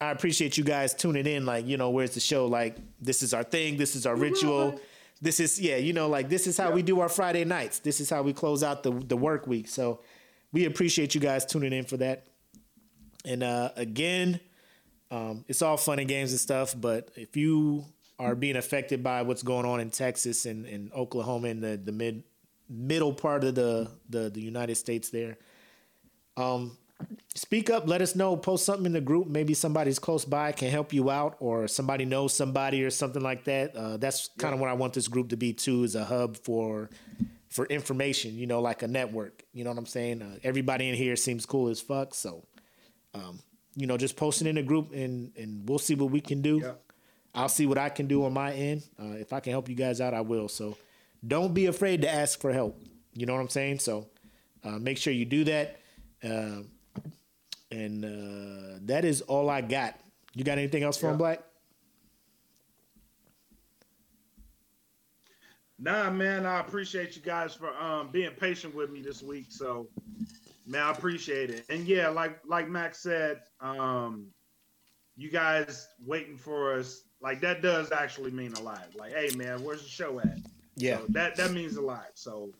[0.00, 1.44] I appreciate you guys tuning in.
[1.44, 2.46] Like, you know, where's the show?
[2.46, 3.76] Like, this is our thing.
[3.76, 4.80] This is our ritual.
[5.20, 7.78] This is yeah, you know, like this is how we do our Friday nights.
[7.78, 9.68] This is how we close out the the work week.
[9.68, 10.00] So
[10.52, 12.26] we appreciate you guys tuning in for that.
[13.24, 14.40] And uh, again,
[15.10, 17.84] um, it's all fun and games and stuff, but if you
[18.18, 21.92] are being affected by what's going on in Texas and, and Oklahoma and the, the
[21.92, 22.22] mid
[22.68, 25.38] middle part of the, the, the United States there,
[26.36, 26.76] um,
[27.34, 29.28] speak up, let us know, post something in the group.
[29.28, 33.44] Maybe somebody's close by can help you out, or somebody knows somebody or something like
[33.44, 33.74] that.
[33.76, 36.36] Uh, that's kind of what I want this group to be too, is a hub
[36.36, 36.90] for
[37.48, 39.42] for information, you know, like a network.
[39.52, 40.22] You know what I'm saying?
[40.22, 42.44] Uh, everybody in here seems cool as fuck, so
[43.14, 43.40] um,
[43.74, 46.42] you know, just post it in the group and and we'll see what we can
[46.42, 46.60] do.
[46.62, 46.72] Yeah.
[47.34, 48.82] I'll see what I can do on my end.
[48.98, 50.48] Uh, if I can help you guys out, I will.
[50.48, 50.76] So
[51.26, 52.80] don't be afraid to ask for help.
[53.14, 53.78] You know what I'm saying?
[53.78, 54.08] So
[54.64, 55.80] uh, make sure you do that.
[57.70, 59.98] And uh, that is all I got.
[60.34, 61.16] You got anything else from Yeah.
[61.16, 61.42] Black?
[65.78, 69.46] Nah, man, I appreciate you guys for um being patient with me this week.
[69.48, 69.88] So,
[70.66, 71.64] man, I appreciate it.
[71.70, 74.26] And yeah, like like Max said, um,
[75.16, 78.88] you guys waiting for us, like that does actually mean a lot.
[78.94, 80.38] Like, hey, man, where's the show at?
[80.76, 80.98] Yeah.
[80.98, 82.08] So that that means a lot.
[82.14, 82.50] So,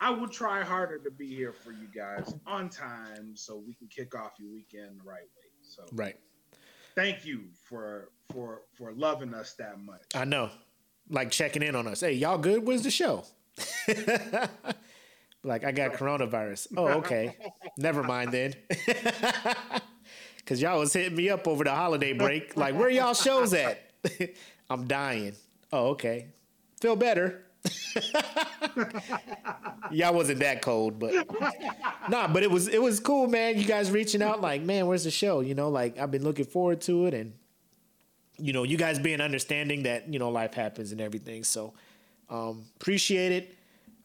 [0.00, 3.86] I will try harder to be here for you guys on time, so we can
[3.88, 5.50] kick off your weekend the right way.
[5.62, 6.16] So, Right.
[6.94, 10.02] thank you for for for loving us that much.
[10.14, 10.50] I know.
[11.10, 12.00] Like checking in on us.
[12.00, 12.64] Hey, y'all good?
[12.64, 13.24] Where's the show?
[15.42, 16.68] like, I got coronavirus.
[16.76, 17.36] Oh, okay.
[17.76, 18.54] Never mind then.
[20.46, 22.56] Cause y'all was hitting me up over the holiday break.
[22.56, 23.90] Like, where y'all shows at?
[24.68, 25.34] I'm dying.
[25.72, 26.28] Oh, okay.
[26.80, 27.44] Feel better.
[29.90, 31.12] y'all wasn't that cold, but
[32.08, 33.58] nah, but it was it was cool, man.
[33.58, 35.40] You guys reaching out, like, man, where's the show?
[35.40, 37.32] You know, like I've been looking forward to it and
[38.38, 41.44] you know, you guys being understanding that, you know, life happens and everything.
[41.44, 41.74] So
[42.28, 43.56] um appreciate it.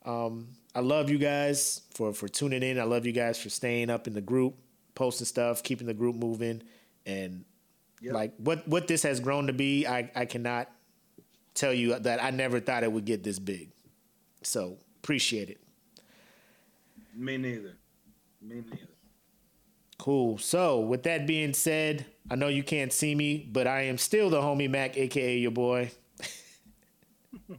[0.05, 2.79] Um I love you guys for for tuning in.
[2.79, 4.55] I love you guys for staying up in the group,
[4.93, 6.63] posting stuff, keeping the group moving
[7.05, 7.45] and
[8.01, 8.13] Yep.
[8.13, 10.69] like what what this has grown to be, I I cannot
[11.55, 13.71] tell you that I never thought it would get this big.
[14.43, 15.59] So, appreciate it.
[17.15, 17.77] Me neither.
[18.41, 18.89] Me neither.
[19.97, 20.37] Cool.
[20.37, 24.29] So, with that being said, I know you can't see me, but I am still
[24.29, 25.91] the homie Mac, aka your boy.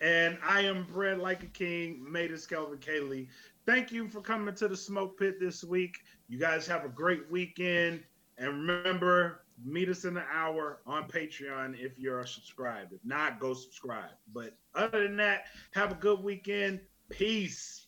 [0.00, 3.28] And I am bred like a king, made as Kelvin Kaylee.
[3.64, 5.96] Thank you for coming to the SmokePit this week.
[6.28, 8.02] You guys have a great weekend.
[8.38, 12.92] And remember, meet us in an hour on Patreon if you're subscribed.
[12.92, 14.10] If not, go subscribe.
[14.32, 16.80] But other than that, have a good weekend.
[17.08, 17.86] Peace.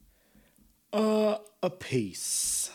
[0.92, 2.70] Uh, a peace.